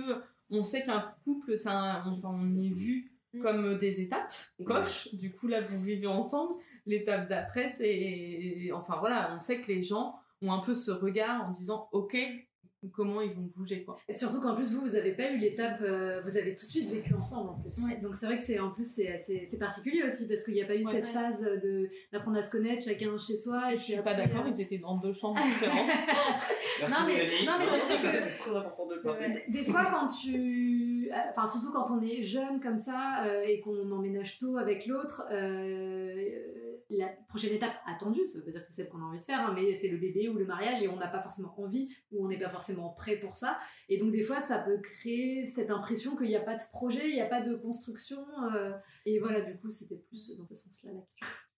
on 0.50 0.64
sait 0.64 0.84
qu'un 0.84 1.14
couple, 1.24 1.58
ça, 1.58 2.04
enfin, 2.06 2.30
on 2.32 2.58
est 2.62 2.74
vu 2.74 3.12
mm. 3.34 3.42
comme 3.42 3.78
des 3.78 4.02
étapes, 4.02 4.34
on 4.60 4.64
coche. 4.64 5.14
Du 5.16 5.34
coup, 5.34 5.48
là, 5.48 5.62
vous 5.62 5.82
vivez 5.82 6.08
ensemble. 6.08 6.54
L'étape 6.86 7.28
d'après, 7.28 7.70
c'est, 7.70 8.72
enfin 8.74 8.98
voilà, 9.00 9.36
on 9.36 9.40
sait 9.40 9.60
que 9.60 9.68
les 9.68 9.84
gens 9.84 10.16
ont 10.42 10.54
un 10.54 10.60
peu 10.60 10.74
ce 10.74 10.92
regard 10.92 11.46
en 11.48 11.52
disant, 11.52 11.90
ok, 11.92 12.16
comment 12.92 13.22
ils 13.22 13.34
vont 13.34 13.50
bouger 13.56 13.84
quoi. 13.84 13.98
Et 14.08 14.14
surtout 14.14 14.40
qu'en 14.42 14.56
plus 14.56 14.74
vous 14.74 14.82
vous 14.82 14.96
avez 14.96 15.14
pas 15.14 15.32
eu 15.32 15.38
l'étape 15.38 15.82
euh, 15.82 16.22
vous 16.24 16.38
avez 16.38 16.56
tout 16.56 16.66
de 16.66 16.70
suite 16.70 16.90
vécu 16.90 17.14
ensemble 17.14 17.50
en 17.52 17.54
plus. 17.56 17.76
Donc 18.02 18.16
c'est 18.16 18.26
vrai 18.26 18.38
que 18.38 18.44
c'est 18.44 18.60
en 18.60 18.72
plus 18.72 18.88
c'est 18.88 19.18
c'est 19.18 19.58
particulier 19.58 20.04
aussi 20.04 20.28
parce 20.28 20.44
qu'il 20.44 20.54
n'y 20.54 20.62
a 20.62 20.66
pas 20.66 20.76
eu 20.76 20.84
cette 20.84 21.06
phase 21.06 21.42
de 21.42 21.90
d'apprendre 22.12 22.38
à 22.38 22.42
se 22.42 22.52
connaître 22.52 22.84
chacun 22.84 23.18
chez 23.18 23.38
soi 23.38 23.74
et 23.74 23.78
je 23.78 23.84
suis 23.84 23.98
pas 23.98 24.14
d'accord, 24.14 24.46
euh, 24.46 24.52
ils 24.54 24.62
étaient 24.62 24.78
dans 24.78 24.98
deux 24.98 25.14
chambres 25.14 25.42
différentes. 25.44 25.88
Merci 26.80 27.02
non 27.02 27.08
mais, 27.08 27.46
non, 27.46 27.54
mais 27.60 28.20
c'est 28.20 28.38
très 28.40 28.56
important 28.56 28.88
de 28.88 28.96
le 28.96 29.16
faire. 29.16 29.42
Des 29.50 29.66
fois 29.66 29.86
quand 29.86 30.08
tu 30.08 31.10
enfin 31.30 31.46
surtout 31.46 31.72
quand 31.72 31.92
on 31.92 32.02
est 32.02 32.24
jeune 32.24 32.60
comme 32.62 32.78
ça 32.78 33.26
euh, 33.26 33.42
et 33.46 33.60
qu'on 33.62 33.92
emménage 33.92 34.38
tôt 34.38 34.58
avec 34.58 34.86
l'autre 34.86 35.24
la 36.90 37.08
prochaine 37.28 37.54
étape 37.54 37.74
attendue, 37.86 38.26
ça 38.28 38.40
veut 38.40 38.46
pas 38.46 38.52
dire 38.52 38.62
que 38.62 38.68
c'est 38.68 38.74
celle 38.74 38.90
qu'on 38.90 39.02
a 39.02 39.06
envie 39.06 39.20
de 39.20 39.26
faire, 39.26 39.42
hein, 39.42 39.54
mais 39.54 39.76
c'est 39.76 39.90
le 39.90 39.98
bébé 39.98 40.30
ou 40.30 40.34
le 40.34 40.46
mariage 40.46 40.82
et 40.82 40.88
on 40.88 40.96
n'a 40.96 41.08
pas 41.08 41.22
forcément 41.22 41.54
envie 41.60 41.90
ou 42.12 42.26
on 42.26 42.30
n'est 42.30 42.40
pas 42.40 42.50
forcément 42.50 42.90
prêt 42.90 43.18
pour 43.18 43.36
ça. 43.36 43.60
Et 43.90 43.98
donc 43.98 44.12
des 44.12 44.24
fois, 44.24 44.40
ça 44.40 44.60
peut 44.60 44.80
créer 44.80 45.46
cette 45.46 45.70
impression 45.70 46.16
qu'il 46.16 46.28
n'y 46.28 46.36
a 46.36 46.42
pas 46.42 46.56
de 46.56 46.64
projet, 46.72 47.10
il 47.10 47.14
n'y 47.14 47.22
a 47.22 47.28
pas 47.28 47.42
de 47.42 47.56
construction. 47.56 48.26
Euh, 48.54 48.72
et 49.06 49.20
voilà, 49.20 49.42
du 49.42 49.58
coup, 49.58 49.70
c'était 49.70 49.98
plus 49.98 50.38
dans 50.38 50.46
ce 50.46 50.56
sens-là. 50.56 50.92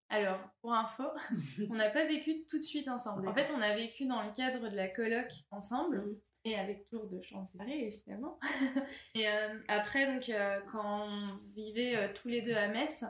Alors, 0.10 0.40
pour 0.62 0.74
info, 0.74 1.04
on 1.70 1.76
n'a 1.76 1.90
pas 1.90 2.06
vécu 2.06 2.46
tout 2.50 2.58
de 2.58 2.64
suite 2.64 2.88
ensemble. 2.88 3.28
En 3.28 3.34
fait, 3.34 3.52
on 3.56 3.62
a 3.62 3.76
vécu 3.76 4.08
dans 4.08 4.24
le 4.24 4.32
cadre 4.32 4.70
de 4.70 4.76
la 4.76 4.88
coloc 4.88 5.28
ensemble. 5.52 6.18
Et 6.50 6.56
avec 6.56 6.88
toujours 6.90 7.06
de 7.06 7.22
séparés 7.46 7.86
évidemment. 7.86 8.40
et 9.16 9.28
euh, 9.28 9.60
après 9.68 10.12
donc 10.12 10.30
euh, 10.30 10.60
quand 10.72 11.06
on 11.08 11.36
vivait 11.54 11.96
euh, 11.96 12.08
tous 12.16 12.28
les 12.28 12.42
deux 12.42 12.56
à 12.56 12.68
Metz, 12.68 13.06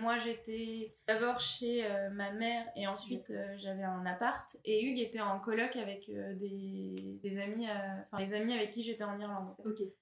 moi 0.00 0.16
j'étais 0.18 0.94
d'abord 1.08 1.40
chez 1.40 1.84
ma 2.12 2.30
mère 2.30 2.64
et 2.76 2.86
ensuite 2.86 3.32
j'avais 3.56 3.82
un 3.82 4.06
appart 4.06 4.56
et 4.64 4.84
Hugues 4.84 5.00
était 5.00 5.20
en 5.20 5.40
coloc 5.40 5.74
avec 5.74 6.08
des, 6.08 7.18
des, 7.20 7.38
amis 7.40 7.66
enfin 8.12 8.24
des 8.24 8.34
amis 8.34 8.52
avec 8.52 8.70
qui 8.70 8.82
j'étais 8.82 9.04
en 9.04 9.18
Irlande. 9.18 9.54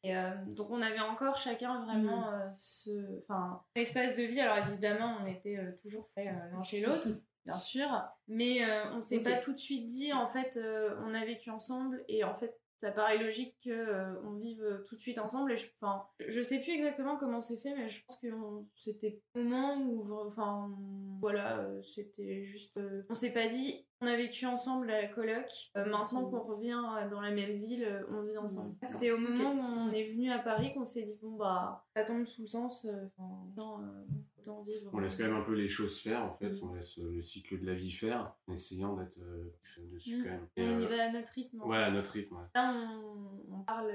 Et 0.02 0.14
donc 0.54 0.70
on 0.70 0.82
avait 0.82 1.00
encore 1.00 1.36
chacun 1.36 1.82
vraiment 1.84 2.30
mm. 2.30 2.52
ce 2.54 3.18
enfin 3.20 3.62
espace 3.74 4.16
de 4.16 4.24
vie 4.24 4.40
alors 4.40 4.58
évidemment 4.66 5.16
on 5.22 5.26
était 5.26 5.58
toujours 5.80 6.08
fait 6.10 6.26
l'un 6.26 6.62
chez 6.62 6.80
l'autre 6.80 7.08
bien 7.46 7.58
sûr. 7.58 7.88
Mais 8.28 8.60
on 8.92 9.00
s'est 9.00 9.20
pas 9.20 9.36
tout 9.38 9.52
de 9.52 9.58
suite 9.58 9.86
dit, 9.86 10.12
en 10.12 10.26
fait, 10.26 10.58
on 11.04 11.14
a 11.14 11.24
vécu 11.24 11.50
ensemble 11.50 12.04
et 12.08 12.24
en 12.24 12.34
fait, 12.34 12.61
ça 12.82 12.90
paraît 12.90 13.18
logique 13.18 13.54
qu'on 13.62 14.16
on 14.24 14.32
vive 14.34 14.82
tout 14.88 14.96
de 14.96 15.00
suite 15.00 15.20
ensemble. 15.20 15.52
Et 15.52 15.56
je, 15.56 15.68
enfin, 15.80 16.04
je 16.18 16.42
sais 16.42 16.60
plus 16.60 16.72
exactement 16.72 17.16
comment 17.16 17.40
c'est 17.40 17.58
fait, 17.58 17.74
mais 17.76 17.88
je 17.88 18.04
pense 18.04 18.18
que 18.18 18.26
c'était 18.74 19.22
le 19.36 19.44
moment 19.44 19.76
où, 19.76 20.12
enfin, 20.26 20.68
voilà, 21.20 21.64
c'était 21.82 22.44
juste. 22.44 22.80
on 23.08 23.14
s'est 23.14 23.32
pas 23.32 23.46
dit, 23.46 23.86
on 24.00 24.06
a 24.08 24.16
vécu 24.16 24.46
ensemble 24.46 24.90
à 24.90 25.02
la 25.02 25.08
coloc. 25.08 25.46
maintenant 25.76 26.28
qu'on 26.28 26.40
revient 26.40 26.82
dans 27.08 27.20
la 27.20 27.30
même 27.30 27.52
ville, 27.52 28.04
on 28.10 28.22
vit 28.22 28.36
ensemble. 28.36 28.74
C'est 28.82 29.12
au 29.12 29.18
moment 29.18 29.52
où 29.52 29.88
on 29.88 29.92
est 29.92 30.10
venu 30.10 30.32
à 30.32 30.40
Paris 30.40 30.74
qu'on 30.74 30.86
s'est 30.86 31.04
dit 31.04 31.18
bon 31.22 31.36
bah 31.36 31.84
ça 31.94 32.04
tombe 32.04 32.26
sous 32.26 32.42
le 32.42 32.48
sens. 32.48 32.86
dans, 33.54 33.80
on 34.92 34.98
laisse 35.00 35.16
quand 35.16 35.24
même 35.24 35.34
un 35.34 35.42
peu 35.42 35.54
les 35.54 35.68
choses 35.68 36.00
faire, 36.00 36.24
en 36.24 36.34
fait. 36.34 36.50
Mm. 36.50 36.58
On 36.62 36.74
laisse 36.74 36.98
euh, 36.98 37.10
le 37.12 37.22
cycle 37.22 37.60
de 37.60 37.66
la 37.66 37.74
vie 37.74 37.90
faire, 37.90 38.34
en 38.46 38.52
essayant 38.52 38.96
d'être 38.96 39.18
euh, 39.20 39.52
dessus 39.92 40.18
mm. 40.18 40.24
quand 40.24 40.30
même. 40.30 40.48
on 40.56 40.80
y 40.80 40.84
euh, 40.84 40.88
va 40.88 41.04
à 41.04 41.12
notre 41.12 41.32
rythme. 41.32 41.62
Ouais, 41.62 41.76
à 41.78 41.90
notre 41.90 42.10
rythme. 42.10 42.36
Là, 42.54 42.74
on, 43.50 43.62
parle, 43.62 43.92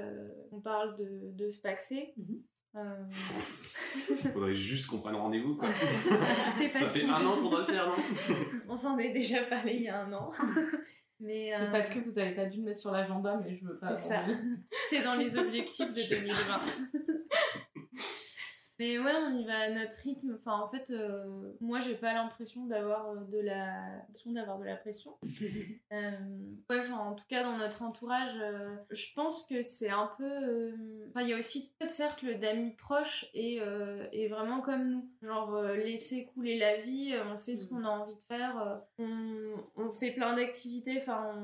on 0.52 0.60
parle 0.60 0.96
de, 0.96 1.32
de 1.32 1.48
se 1.48 1.60
paxer. 1.60 2.14
Il 2.16 2.42
faudrait 4.32 4.54
juste 4.54 4.88
qu'on 4.88 5.00
prenne 5.00 5.16
rendez-vous, 5.16 5.56
quoi. 5.56 5.72
c'est 6.56 6.68
Ça 6.68 6.86
fait 6.86 7.08
un 7.08 7.24
an 7.24 7.36
qu'on 7.36 7.50
doit 7.50 7.60
le 7.60 7.66
faire, 7.66 7.88
non 7.88 7.96
On 8.68 8.76
s'en 8.76 8.98
est 8.98 9.12
déjà 9.12 9.42
parlé 9.44 9.74
il 9.74 9.82
y 9.82 9.88
a 9.88 10.04
un 10.04 10.12
an. 10.12 10.30
Mais 11.20 11.52
C'est 11.58 11.72
parce 11.72 11.88
que 11.88 11.98
vous 11.98 12.12
n'avez 12.12 12.34
pas 12.34 12.46
dû 12.46 12.58
le 12.58 12.64
mettre 12.64 12.78
sur 12.78 12.92
l'agenda, 12.92 13.40
mais 13.42 13.56
je 13.56 13.64
veux 13.64 13.76
pas. 13.78 13.96
C'est 13.96 14.08
ça. 14.08 14.24
C'est 14.88 15.02
dans 15.02 15.16
les 15.16 15.36
objectifs 15.36 15.92
de 15.92 16.08
2020. 16.08 17.17
Mais 18.78 18.96
ouais, 18.96 19.12
on 19.26 19.36
y 19.36 19.44
va 19.44 19.58
à 19.58 19.70
notre 19.70 19.98
rythme. 19.98 20.36
Enfin, 20.38 20.60
en 20.60 20.68
fait, 20.68 20.90
euh, 20.90 21.52
moi, 21.60 21.80
j'ai 21.80 21.96
pas 21.96 22.12
l'impression 22.12 22.66
d'avoir 22.66 23.10
euh, 23.10 23.24
de 23.32 23.40
la, 23.40 24.04
d'avoir 24.26 24.58
de 24.58 24.64
la 24.64 24.76
pression. 24.76 25.16
euh, 25.92 26.10
ouais, 26.70 26.78
enfin, 26.78 26.98
en 26.98 27.14
tout 27.14 27.24
cas, 27.28 27.42
dans 27.42 27.56
notre 27.56 27.82
entourage, 27.82 28.36
euh, 28.40 28.76
je 28.90 29.12
pense 29.14 29.44
que 29.44 29.62
c'est 29.62 29.90
un 29.90 30.10
peu. 30.16 30.72
Enfin, 31.08 31.22
il 31.22 31.28
y 31.28 31.32
a 31.32 31.36
aussi 31.36 31.72
de 31.80 31.88
cercle 31.88 32.38
d'amis 32.38 32.70
proches 32.76 33.28
et, 33.34 33.60
et 34.12 34.28
vraiment 34.28 34.60
comme 34.60 34.88
nous. 34.88 35.10
Genre, 35.22 35.60
laisser 35.62 36.26
couler 36.26 36.58
la 36.58 36.76
vie, 36.76 37.14
on 37.32 37.36
fait 37.36 37.54
ce 37.54 37.68
qu'on 37.68 37.84
a 37.84 37.88
envie 37.88 38.14
de 38.14 38.20
faire, 38.28 38.80
on, 38.98 39.54
on 39.76 39.90
fait 39.90 40.12
plein 40.12 40.36
d'activités. 40.36 40.98
Enfin, 40.98 41.34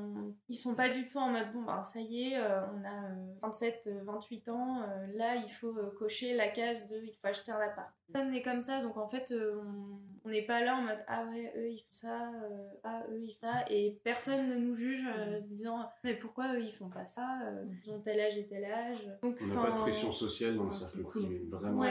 ils 0.47 0.55
sont 0.55 0.75
pas 0.75 0.89
du 0.89 1.05
tout 1.05 1.17
en 1.17 1.29
mode 1.29 1.51
bon, 1.51 1.63
ben 1.63 1.81
ça 1.83 1.99
y 1.99 2.31
est, 2.31 2.39
on 2.39 2.85
a 2.85 3.09
27, 3.41 3.89
28 4.03 4.49
ans, 4.49 4.85
là, 5.15 5.35
il 5.35 5.49
faut 5.49 5.73
cocher 5.97 6.35
la 6.35 6.47
case 6.47 6.87
de 6.87 6.95
acheter 7.25 7.51
un 7.51 7.59
appart. 7.59 7.91
Ça 8.13 8.23
est 8.33 8.41
comme 8.41 8.61
ça, 8.61 8.81
donc 8.81 8.97
en 8.97 9.07
fait, 9.07 9.31
euh, 9.31 9.61
on 10.23 10.29
n'est 10.29 10.45
pas 10.45 10.63
là 10.63 10.77
en 10.77 10.81
mode 10.83 11.03
ah 11.07 11.25
ouais, 11.25 11.51
eux 11.57 11.69
ils 11.69 11.79
font 11.79 11.91
ça, 11.91 12.31
euh, 12.31 12.67
ah 12.83 13.03
eux 13.11 13.19
ils 13.21 13.33
font 13.33 13.47
ça, 13.47 13.65
et 13.69 13.99
personne 14.03 14.49
ne 14.49 14.55
nous 14.55 14.75
juge 14.75 15.05
euh, 15.05 15.39
disant 15.41 15.89
mais 16.03 16.15
pourquoi 16.15 16.53
eux 16.53 16.61
ils 16.61 16.71
font 16.71 16.89
pas 16.89 17.05
ça, 17.05 17.41
ils 17.83 17.91
ont 17.91 17.99
tel 18.01 18.19
âge 18.19 18.37
et 18.37 18.47
tel 18.47 18.63
âge. 18.65 19.09
Donc, 19.23 19.37
on 19.41 19.47
n'a 19.47 19.61
pas 19.61 19.71
de 19.71 19.77
pression 19.77 20.11
sociale 20.11 20.55
dans 20.55 20.65
le 20.65 20.71
cercle 20.71 21.03
privé, 21.03 21.45
vraiment. 21.49 21.85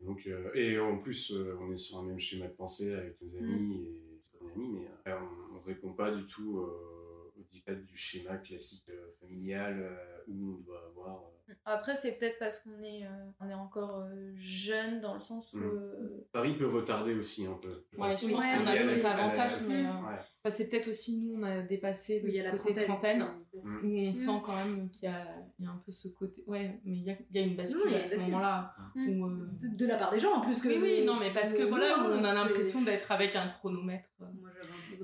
Donc, 0.00 0.28
et 0.54 0.78
en 0.78 0.98
plus, 0.98 1.32
on 1.60 1.72
est 1.72 1.78
sur 1.78 1.98
un 1.98 2.04
même 2.04 2.18
schéma 2.18 2.46
de 2.46 2.54
pensée 2.54 2.94
avec 2.94 3.20
nos 3.20 3.36
amis 3.36 3.52
mm. 3.52 3.72
et 3.72 4.40
nos 4.40 4.50
amis, 4.50 4.88
mais 5.04 5.12
on, 5.12 5.54
ne 5.54 5.64
répond 5.64 5.92
pas 5.92 6.10
du 6.10 6.24
tout 6.24 6.58
au 6.58 7.42
dictat 7.50 7.74
du 7.74 7.96
schéma 7.96 8.38
classique 8.38 8.90
familial 9.20 9.98
où 10.26 10.56
on 10.58 10.62
doit 10.62 10.86
avoir 10.86 11.33
après, 11.64 11.94
c'est 11.94 12.12
peut-être 12.12 12.38
parce 12.38 12.60
qu'on 12.60 12.82
est, 12.82 13.04
euh, 13.04 13.30
on 13.40 13.48
est 13.48 13.54
encore 13.54 14.00
euh, 14.00 14.32
jeune 14.34 15.00
dans 15.00 15.14
le 15.14 15.20
sens 15.20 15.52
où. 15.52 15.58
Mm. 15.58 15.62
Euh, 15.62 16.26
Paris 16.32 16.54
peut 16.54 16.66
retarder 16.66 17.14
aussi 17.14 17.46
un 17.46 17.54
peu. 17.54 17.84
Ouais, 17.98 18.16
je 18.16 18.28
pense 18.28 18.44
qu'on 18.44 18.66
a 18.66 18.76
cet 18.76 19.04
avantage, 19.04 19.52
mais 19.68 20.50
c'est 20.50 20.68
peut-être 20.68 20.88
aussi 20.88 21.18
nous, 21.18 21.38
on 21.38 21.42
a 21.42 21.62
dépassé 21.62 22.20
le 22.20 22.42
la 22.42 22.52
côté 22.52 22.74
trentaine, 22.74 23.26
où 23.52 23.60
on 23.84 24.10
mm. 24.10 24.14
sent 24.14 24.40
quand 24.44 24.56
même 24.56 24.90
qu'il 24.90 25.08
y, 25.08 25.12
a 25.12 25.70
un 25.70 25.82
peu 25.84 25.92
ce 25.92 26.08
côté. 26.08 26.44
Ouais, 26.46 26.80
mais 26.84 26.96
il 26.96 27.18
y 27.32 27.38
a, 27.38 27.42
une 27.42 27.56
bascule 27.56 27.94
à 27.94 28.08
ce 28.08 28.20
moment-là. 28.22 28.74
De, 28.96 29.86
la 29.86 29.96
part 29.96 30.12
des 30.12 30.18
gens 30.18 30.34
en 30.34 30.40
plus 30.40 30.60
que. 30.60 30.68
Oui, 30.68 30.78
oui, 30.80 31.04
non, 31.04 31.18
mais 31.18 31.32
parce 31.32 31.52
que 31.52 31.62
voilà, 31.62 32.06
on 32.08 32.24
a 32.24 32.32
l'impression 32.32 32.82
d'être 32.82 33.10
avec 33.12 33.36
un 33.36 33.48
chronomètre. 33.48 34.08
Moi, 34.20 34.50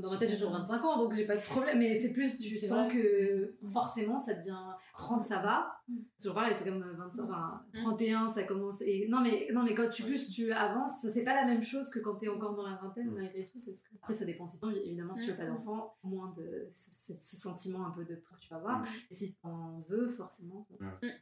dans 0.00 0.10
ma 0.10 0.16
tête, 0.16 0.30
j'ai 0.30 0.36
toujours 0.36 0.52
25 0.52 0.84
ans, 0.84 0.98
donc 0.98 1.14
j'ai 1.14 1.26
pas 1.26 1.36
de 1.36 1.42
problème, 1.42 1.78
mais 1.78 1.94
c'est 1.94 2.12
plus, 2.12 2.38
tu 2.38 2.58
sens 2.58 2.92
que 2.92 3.54
forcément, 3.68 4.18
ça 4.18 4.34
devient 4.34 4.56
30, 4.96 5.24
ça 5.24 5.40
va. 5.40 5.80
Toujours 6.18 6.34
pareil, 6.34 6.54
c'est 6.54 6.68
comme 6.68 6.82
25, 6.82 7.22
enfin, 7.24 7.62
31, 7.72 8.28
ça 8.28 8.44
commence. 8.44 8.82
Et, 8.82 9.08
non, 9.08 9.20
mais, 9.20 9.48
non, 9.52 9.62
mais 9.62 9.74
quand 9.74 9.88
tu, 9.90 10.02
plus 10.02 10.30
tu 10.30 10.52
avances, 10.52 11.06
c'est 11.12 11.24
pas 11.24 11.34
la 11.34 11.46
même 11.46 11.62
chose 11.62 11.88
que 11.90 11.98
quand 11.98 12.16
tu 12.16 12.26
es 12.26 12.28
encore 12.28 12.54
dans 12.54 12.66
la 12.66 12.76
vingtaine, 12.76 13.10
malgré 13.10 13.44
tout. 13.46 13.60
Parce 13.64 13.82
que, 13.82 13.94
après, 13.96 14.14
ça 14.14 14.24
dépend 14.24 14.46
si 14.46 14.58
évidemment, 14.84 15.14
si 15.14 15.24
tu 15.24 15.30
veux 15.30 15.36
pas 15.36 15.46
d'enfant, 15.46 15.96
moins 16.04 16.34
de 16.36 16.68
ce, 16.72 17.36
sentiment 17.36 17.86
un 17.86 17.90
peu 17.90 18.04
de 18.04 18.14
peur 18.14 18.38
que 18.38 18.44
tu 18.44 18.50
vas 18.50 18.56
avoir. 18.56 18.84
Et 19.10 19.14
si 19.14 19.32
tu 19.32 19.38
en 19.42 19.84
veux, 19.88 20.08
forcément. 20.08 20.66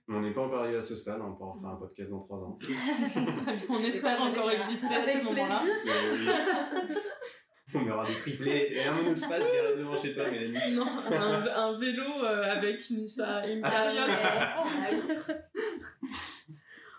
On 0.09 0.21
n'est 0.21 0.33
pas 0.33 0.43
encore 0.43 0.61
arrivé 0.61 0.79
à 0.79 0.83
ce 0.83 0.97
stade, 0.97 1.21
on 1.21 1.35
pourra 1.35 1.57
faire 1.61 1.71
un 1.71 1.77
podcast 1.77 2.11
dans 2.11 2.21
3 2.21 2.39
ans. 2.39 2.59
on 3.69 3.79
espère 3.79 4.21
encore 4.21 4.51
exister 4.51 4.87
à 4.87 5.19
ce 5.19 5.25
moment-là. 5.25 5.61
On 7.75 7.91
aura 7.91 8.07
des 8.07 8.15
triplés 8.15 8.71
et 8.73 8.85
un 8.85 8.93
monospace 8.93 9.41
garé 9.41 9.77
devant 9.77 9.99
chez 9.99 10.13
toi, 10.13 10.31
Mélanie. 10.31 10.75
Non, 10.75 10.87
un, 11.11 11.79
vélo 11.79 12.25
euh, 12.25 12.43
avec 12.45 12.89
une, 12.89 13.07
une 13.07 13.63
carriole. 13.63 14.11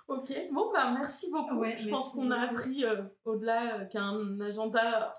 ok, 0.08 0.32
bon, 0.52 0.72
bah 0.72 0.94
merci 0.94 1.32
beaucoup. 1.32 1.64
je 1.64 1.90
pense 1.90 2.14
qu'on 2.14 2.30
a 2.32 2.42
appris 2.42 2.86
euh, 2.86 3.02
au-delà 3.26 3.80
euh, 3.80 3.86
qu'un 3.86 4.40
agenda 4.42 5.14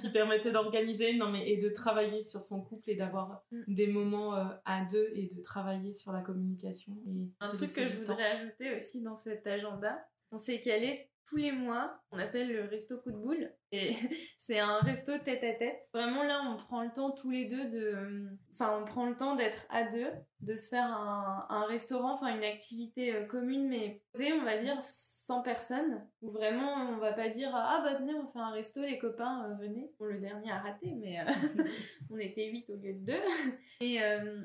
qui 0.00 0.10
permettait 0.10 0.50
d'organiser 0.50 1.16
non 1.16 1.30
mais 1.30 1.48
et 1.48 1.56
de 1.56 1.68
travailler 1.68 2.24
sur 2.24 2.44
son 2.44 2.60
couple 2.60 2.90
et 2.90 2.96
d'avoir 2.96 3.44
mm. 3.52 3.62
des 3.68 3.86
moments 3.86 4.34
à 4.64 4.84
deux 4.90 5.12
et 5.14 5.30
de 5.32 5.40
travailler 5.42 5.92
sur 5.92 6.10
la 6.10 6.22
communication 6.22 6.92
et 7.06 7.30
un 7.38 7.52
truc 7.52 7.72
que 7.72 7.86
je 7.86 7.98
voudrais 7.98 8.32
ajouter 8.32 8.74
aussi 8.74 9.00
dans 9.00 9.14
cet 9.14 9.46
agenda 9.46 9.96
on 10.32 10.38
s'est 10.38 10.60
calé 10.60 11.08
tous 11.30 11.36
les 11.36 11.52
mois, 11.52 11.96
on 12.10 12.18
appelle 12.18 12.52
le 12.52 12.64
resto 12.64 12.98
coup 12.98 13.12
de 13.12 13.16
boule. 13.16 13.52
Et 13.70 13.94
c'est 14.36 14.58
un 14.58 14.78
resto 14.80 15.16
tête 15.18 15.44
à 15.44 15.54
tête. 15.54 15.80
Vraiment 15.94 16.24
là, 16.24 16.42
on 16.44 16.56
prend 16.56 16.82
le 16.82 16.90
temps 16.90 17.12
tous 17.12 17.30
les 17.30 17.46
deux 17.46 17.70
de... 17.70 18.28
Enfin, 18.52 18.76
on 18.82 18.84
prend 18.84 19.06
le 19.06 19.16
temps 19.16 19.36
d'être 19.36 19.66
à 19.70 19.84
deux, 19.84 20.10
de 20.40 20.54
se 20.56 20.68
faire 20.68 20.84
un, 20.84 21.64
restaurant, 21.66 22.14
enfin 22.14 22.34
une 22.34 22.42
activité 22.42 23.14
euh, 23.14 23.24
commune, 23.24 23.68
mais 23.68 24.02
on 24.18 24.44
va 24.44 24.58
dire 24.58 24.76
sans 24.82 25.40
personne. 25.40 26.04
Où 26.20 26.30
vraiment, 26.30 26.90
on 26.90 26.98
va 26.98 27.12
pas 27.12 27.28
dire 27.28 27.50
ah 27.54 27.80
bah 27.84 27.94
tenez, 27.94 28.12
on 28.14 28.26
fait 28.26 28.40
un 28.40 28.50
resto, 28.50 28.82
les 28.82 28.98
copains, 28.98 29.48
euh, 29.48 29.54
venez. 29.54 29.92
Bon, 29.98 30.06
le 30.06 30.20
dernier 30.20 30.50
a 30.50 30.58
raté, 30.58 30.92
mais 30.98 31.20
euh, 31.20 31.24
on 32.10 32.18
était 32.18 32.50
huit 32.50 32.68
au 32.70 32.76
lieu 32.76 32.94
de 32.94 33.06
deux. 33.06 33.22
Et 33.80 33.98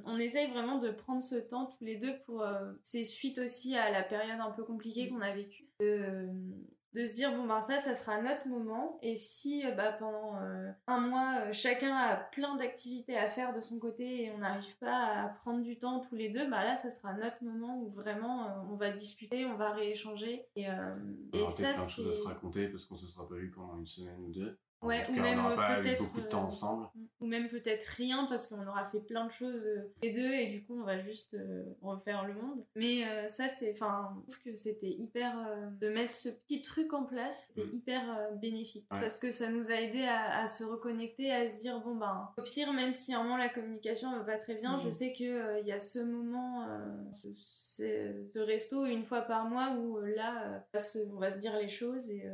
on 0.05 0.17
essaye 0.17 0.49
vraiment 0.49 0.77
de 0.77 0.91
prendre 0.91 1.21
ce 1.21 1.35
temps 1.35 1.65
tous 1.65 1.83
les 1.83 1.97
deux 1.97 2.17
pour... 2.25 2.45
c'est 2.83 3.03
suite 3.03 3.37
aussi 3.37 3.75
à 3.75 3.91
la 3.91 4.01
période 4.01 4.39
un 4.39 4.51
peu 4.51 4.63
compliquée 4.63 5.09
qu'on 5.09 5.19
a 5.19 5.33
vécue 5.33 5.67
de 5.81 6.29
se 7.03 7.13
dire 7.13 7.35
bon 7.35 7.45
ben 7.45 7.61
ça 7.61 7.79
ça 7.79 7.95
sera 7.95 8.21
notre 8.21 8.47
moment. 8.47 8.99
Et 9.01 9.15
si 9.15 9.65
euh, 9.65 9.71
bah, 9.71 9.91
pendant 9.91 10.37
euh, 10.41 10.71
un 10.87 10.99
mois 10.99 11.39
euh, 11.41 11.51
chacun 11.51 11.95
a 11.95 12.15
plein 12.15 12.55
d'activités 12.55 13.17
à 13.17 13.27
faire 13.27 13.53
de 13.53 13.59
son 13.59 13.79
côté 13.79 14.23
et 14.23 14.31
on 14.31 14.37
n'arrive 14.37 14.77
pas 14.77 15.23
à 15.23 15.29
prendre 15.29 15.61
du 15.61 15.77
temps 15.77 15.99
tous 15.99 16.15
les 16.15 16.29
deux 16.29 16.49
bah 16.49 16.63
là 16.63 16.75
ça 16.75 16.89
sera 16.89 17.13
notre 17.13 17.43
moment 17.43 17.81
où 17.81 17.89
vraiment 17.89 18.65
on 18.69 18.75
va 18.75 18.91
discuter 18.91 19.45
on 19.45 19.55
va 19.55 19.71
rééchanger. 19.71 20.45
Et, 20.55 20.67
et 21.33 21.47
ça 21.47 21.71
plein 21.71 21.85
de 21.85 21.89
choses 21.89 22.09
à 22.09 22.13
se 22.13 22.27
raconter 22.27 22.67
parce 22.67 22.85
qu'on 22.85 22.95
se 22.95 23.07
sera 23.07 23.27
pas 23.27 23.35
vu 23.35 23.51
pendant 23.51 23.77
une 23.77 23.87
semaine 23.87 24.19
ou 24.23 24.31
deux 24.31 24.57
Ouais, 24.85 25.03
ou 25.09 25.13
même 25.13 25.39
peut-être 25.81 26.03
beaucoup 26.03 26.21
de 26.21 26.27
temps 26.27 26.43
euh, 26.43 26.47
ensemble. 26.47 26.87
Ou 27.19 27.27
même 27.27 27.47
peut-être 27.47 27.85
rien 27.85 28.25
parce 28.29 28.47
qu'on 28.47 28.65
aura 28.67 28.85
fait 28.85 28.99
plein 28.99 29.25
de 29.25 29.31
choses 29.31 29.65
euh, 29.65 29.91
les 30.03 30.11
deux 30.11 30.31
et 30.31 30.47
du 30.47 30.63
coup 30.63 30.79
on 30.79 30.83
va 30.83 30.99
juste 30.99 31.33
euh, 31.33 31.63
refaire 31.81 32.25
le 32.25 32.33
monde. 32.33 32.61
Mais 32.75 33.27
ça 33.27 33.47
c'est, 33.47 33.71
enfin, 33.71 34.11
je 34.27 34.33
trouve 34.33 34.53
que 34.53 34.55
c'était 34.55 34.89
hyper 34.89 35.33
de 35.79 35.89
mettre 35.89 36.11
ce 36.11 36.29
petit 36.29 36.61
truc 36.61 36.93
en 36.93 37.03
place, 37.03 37.47
c'était 37.47 37.67
mm. 37.67 37.75
hyper 37.75 38.29
bénéfique 38.35 38.85
parce 38.89 39.19
que 39.19 39.31
ça 39.31 39.49
nous 39.49 39.71
a 39.71 39.75
aidé 39.75 40.03
à, 40.03 40.45
se 40.47 40.63
reconnecter, 40.63 41.31
à 41.31 41.49
se 41.49 41.61
dire 41.61 41.79
bon 41.81 41.95
ben 41.95 42.29
au 42.37 42.41
pire 42.43 42.71
même 42.73 42.93
si 42.93 43.13
à 43.13 43.19
un 43.19 43.23
moment 43.23 43.37
la 43.37 43.49
communication 43.49 44.11
va 44.11 44.23
pas 44.23 44.37
très 44.37 44.55
bien, 44.55 44.77
je 44.77 44.89
mm. 44.89 44.91
sais 44.91 45.13
que 45.13 45.61
il 45.61 45.67
y 45.67 45.71
a 45.71 45.79
ce 45.79 45.99
moment, 45.99 46.67
ce, 47.11 47.29
ce, 47.33 48.39
resto 48.39 48.85
une 48.85 49.05
fois 49.05 49.21
par 49.21 49.49
mois 49.49 49.75
où 49.75 49.99
là 49.99 50.63
on 51.11 51.19
va 51.19 51.31
se 51.31 51.37
dire 51.37 51.57
les 51.57 51.67
choses 51.67 52.09
et, 52.11 52.29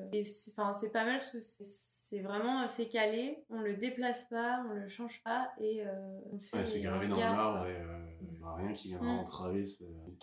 enfin 0.51 0.73
c'est 0.73 0.91
pas 0.91 1.05
mal 1.05 1.19
parce 1.19 1.31
que 1.31 1.39
c'est 1.39 2.00
c'est 2.11 2.19
vraiment, 2.19 2.67
c'est 2.67 2.89
calé, 2.89 3.37
on 3.49 3.61
le 3.61 3.77
déplace 3.77 4.25
pas, 4.25 4.65
on 4.69 4.73
le 4.73 4.89
change 4.89 5.23
pas 5.23 5.49
et 5.61 5.81
euh, 5.85 6.19
on 6.29 6.39
fait. 6.39 6.57
Ouais, 6.57 6.65
c'est 6.65 6.81
gravé 6.81 7.07
dans 7.07 7.15
le 7.15 7.21
marbre 7.21 7.65
et 7.67 7.77
n'y 8.37 8.43
a 8.43 8.53
rien 8.53 8.73
qui 8.73 8.89
viendra 8.89 9.13
mm. 9.13 9.19
entraver. 9.19 9.65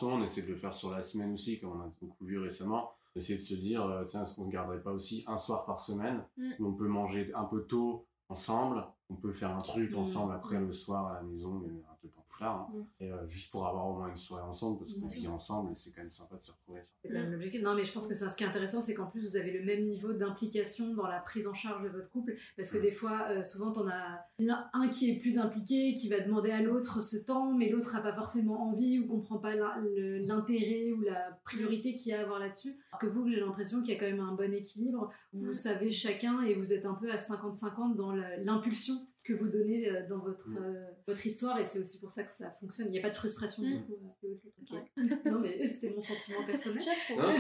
On 0.03 0.23
essaie 0.23 0.43
de 0.43 0.49
le 0.49 0.57
faire 0.57 0.75
sur 0.75 0.91
la 0.91 1.01
semaine 1.01 1.33
aussi, 1.33 1.59
comme 1.59 1.81
on 1.81 1.81
a 1.81 1.91
beaucoup 1.99 2.27
vu 2.27 2.39
récemment. 2.39 2.93
Essayer 3.17 3.39
de 3.39 3.43
se 3.43 3.55
dire, 3.55 3.87
euh, 3.87 4.05
tiens, 4.05 4.23
est-ce 4.23 4.35
qu'on 4.35 4.45
ne 4.45 4.51
garderait 4.51 4.83
pas 4.83 4.93
aussi 4.93 5.25
un 5.27 5.39
soir 5.39 5.65
par 5.65 5.81
semaine? 5.81 6.23
Mm. 6.37 6.51
où 6.59 6.67
on 6.67 6.75
peut 6.75 6.89
manger 6.89 7.33
un 7.35 7.45
peu 7.45 7.65
tôt 7.65 8.07
ensemble, 8.29 8.85
on 9.09 9.15
peut 9.15 9.33
faire 9.33 9.57
un 9.57 9.63
truc 9.63 9.93
mm. 9.93 9.99
ensemble 9.99 10.35
après 10.35 10.61
le 10.61 10.73
soir 10.73 11.07
à 11.07 11.15
la 11.15 11.23
maison, 11.23 11.55
mais 11.55 11.71
un 11.71 11.97
peu 12.03 12.09
hein. 12.47 12.67
Mm. 12.73 12.83
Et 13.05 13.13
euh, 13.13 13.27
juste 13.29 13.51
pour 13.51 13.67
avoir 13.67 13.89
au 13.89 13.95
moins 13.95 14.09
une 14.09 14.17
soirée 14.17 14.43
ensemble, 14.43 14.79
parce 14.79 14.95
qu'on 14.95 15.07
vit 15.07 15.27
ensemble 15.29 15.73
et 15.73 15.75
c'est 15.77 15.91
quand 15.91 16.03
même 16.03 16.11
sympa 16.11 16.37
de 16.37 16.43
se 16.43 16.51
retrouver. 16.53 16.81
C'est 17.03 17.09
quand 17.13 17.19
même 17.21 17.33
l'objectif. 17.33 17.63
Non, 17.63 17.75
mais 17.75 17.85
je 17.85 17.93
pense 17.93 18.07
que 18.07 18.15
ça, 18.15 18.31
ce 18.31 18.37
qui 18.37 18.45
est 18.45 18.47
intéressant, 18.47 18.81
c'est 18.81 18.95
qu'en 18.95 19.07
plus, 19.07 19.21
vous 19.23 19.37
avez 19.37 19.51
le 19.53 19.65
même 19.65 19.87
niveau 19.87 20.13
d'implication 20.13 20.95
dans 20.95 21.07
la 21.07 21.21
prise 21.21 21.47
en 21.47 21.55
charge 21.55 21.83
de 21.85 21.89
votre 21.89 22.11
couple. 22.11 22.35
Parce 22.57 22.71
que 22.71 22.79
Mm. 22.79 22.83
des 22.83 22.93
fois, 22.93 23.27
euh, 23.31 23.45
souvent, 23.45 23.73
t'en 23.73 23.87
as 23.89 24.25
un 24.73 24.89
qui 24.89 25.11
est 25.11 25.19
plus 25.19 25.39
impliqué, 25.39 25.95
qui 25.95 26.09
va 26.09 26.21
demander 26.21 26.51
à 26.51 26.63
l'autre 26.63 27.03
ce 27.03 27.17
temps, 27.17 27.53
mais 27.53 27.69
l'autre 27.71 27.93
n'a 27.95 28.01
pas 28.01 28.13
forcément 28.15 28.69
envie 28.71 28.99
ou 29.01 29.07
comprend 29.09 29.39
pas 29.39 29.55
l'intérêt 29.55 30.93
ou 30.93 31.03
la 31.03 31.39
priorité 31.45 31.95
qu'il 31.95 32.13
y 32.13 32.15
a 32.15 32.21
à 32.21 32.23
avoir 32.23 32.39
là-dessus. 32.39 32.77
Alors 32.93 33.01
que 33.01 33.07
vous, 33.07 33.29
j'ai 33.29 33.41
l'impression 33.41 33.81
qu'il 33.83 33.93
y 33.93 33.97
a 33.97 34.01
quand 34.01 34.07
même 34.07 34.21
un 34.21 34.35
bon 34.35 34.53
équilibre. 34.53 35.11
Vous 35.33 35.51
Mm. 35.51 35.55
savez 35.55 35.91
chacun 35.93 36.43
et 36.43 36.55
vous 36.55 36.73
êtes 36.73 36.87
un 36.87 36.95
peu 36.95 37.11
à 37.11 37.17
50-50 37.17 37.97
dans 37.97 38.13
l'impulsion 38.13 38.95
que 39.29 39.35
vous 39.35 39.49
donnez 39.49 39.89
euh, 39.91 40.09
dans 40.09 40.19
votre, 40.21 40.49
euh, 40.59 40.87
votre 41.07 41.27
histoire 41.27 41.59
et 41.59 41.67
c'est 41.67 41.79
aussi 41.81 42.01
pour 42.01 42.11
ça 42.11 42.25
que 42.25 42.31
ça 42.31 42.51
fonctionne. 42.51 42.87
Il 42.89 42.93
n'y 42.93 42.99
a 42.99 43.03
pas 43.03 43.11
de 43.11 43.17
frustration 43.17 43.63
du 43.63 43.75
Mm. 43.75 43.85
coup. 43.87 43.93
euh, 44.25 44.79
non 45.31 45.39
mais 45.41 45.67
c'était 45.67 45.91
mon 45.91 46.01
sentiment 46.01 46.45
personnel. 46.47 46.83
Non, 47.17 47.31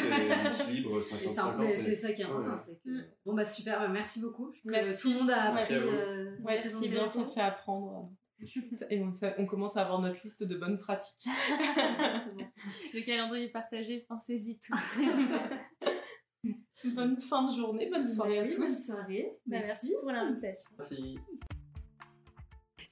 c'est 1.00 1.16
ça, 1.34 1.42
50-50. 1.44 1.56
mais 1.58 1.72
et- 1.72 1.76
c'est 1.76 1.96
ça 1.96 2.12
qui 2.12 2.20
est 2.20 2.24
important. 2.26 2.50
Ouais. 2.50 2.56
c'est 2.58 2.78
que- 2.82 2.88
Mm. 2.90 3.04
Bon 3.24 3.34
bah 3.34 3.44
super, 3.46 3.78
bah, 3.80 3.88
merci 3.88 4.20
beaucoup. 4.20 4.52
Je 4.64 4.70
Merci. 4.70 5.00
tout 5.02 5.08
le 5.12 5.18
monde 5.20 5.30
a 5.30 5.52
Merci 5.54 5.74
appris. 5.74 5.88
à 5.88 5.90
vous. 5.90 5.96
euh, 5.96 6.36
Ouais, 6.42 6.60
très 6.60 6.68
c'est 6.68 6.88
bien, 6.88 7.06
ça 7.06 7.24
fait 7.24 7.40
apprendre. 7.40 8.10
Et 8.90 9.00
on, 9.02 9.12
ça- 9.12 9.34
on 9.38 9.46
commence 9.46 9.76
à 9.78 9.82
avoir 9.82 10.00
notre 10.02 10.20
liste 10.22 10.44
de 10.44 10.56
bonnes 10.56 10.78
pratiques. 10.78 11.24
Le 12.94 13.04
calendrier 13.04 13.46
est 13.46 13.50
partagé, 13.50 14.04
pensez-y 14.08 14.58
tous. 14.60 15.00
bonne 16.94 17.16
fin 17.16 17.48
de 17.50 17.56
journée, 17.56 17.88
bonne 17.90 18.06
soirée 18.06 18.38
à 18.40 18.42
Bah 18.44 18.48
tous. 18.50 18.58
bonne 18.60 18.76
soirée. 18.76 19.32
Bah, 19.46 19.58
merci 19.64 19.92
pour 20.00 20.12
l'invitation. 20.12 20.70
Merci. 20.78 21.18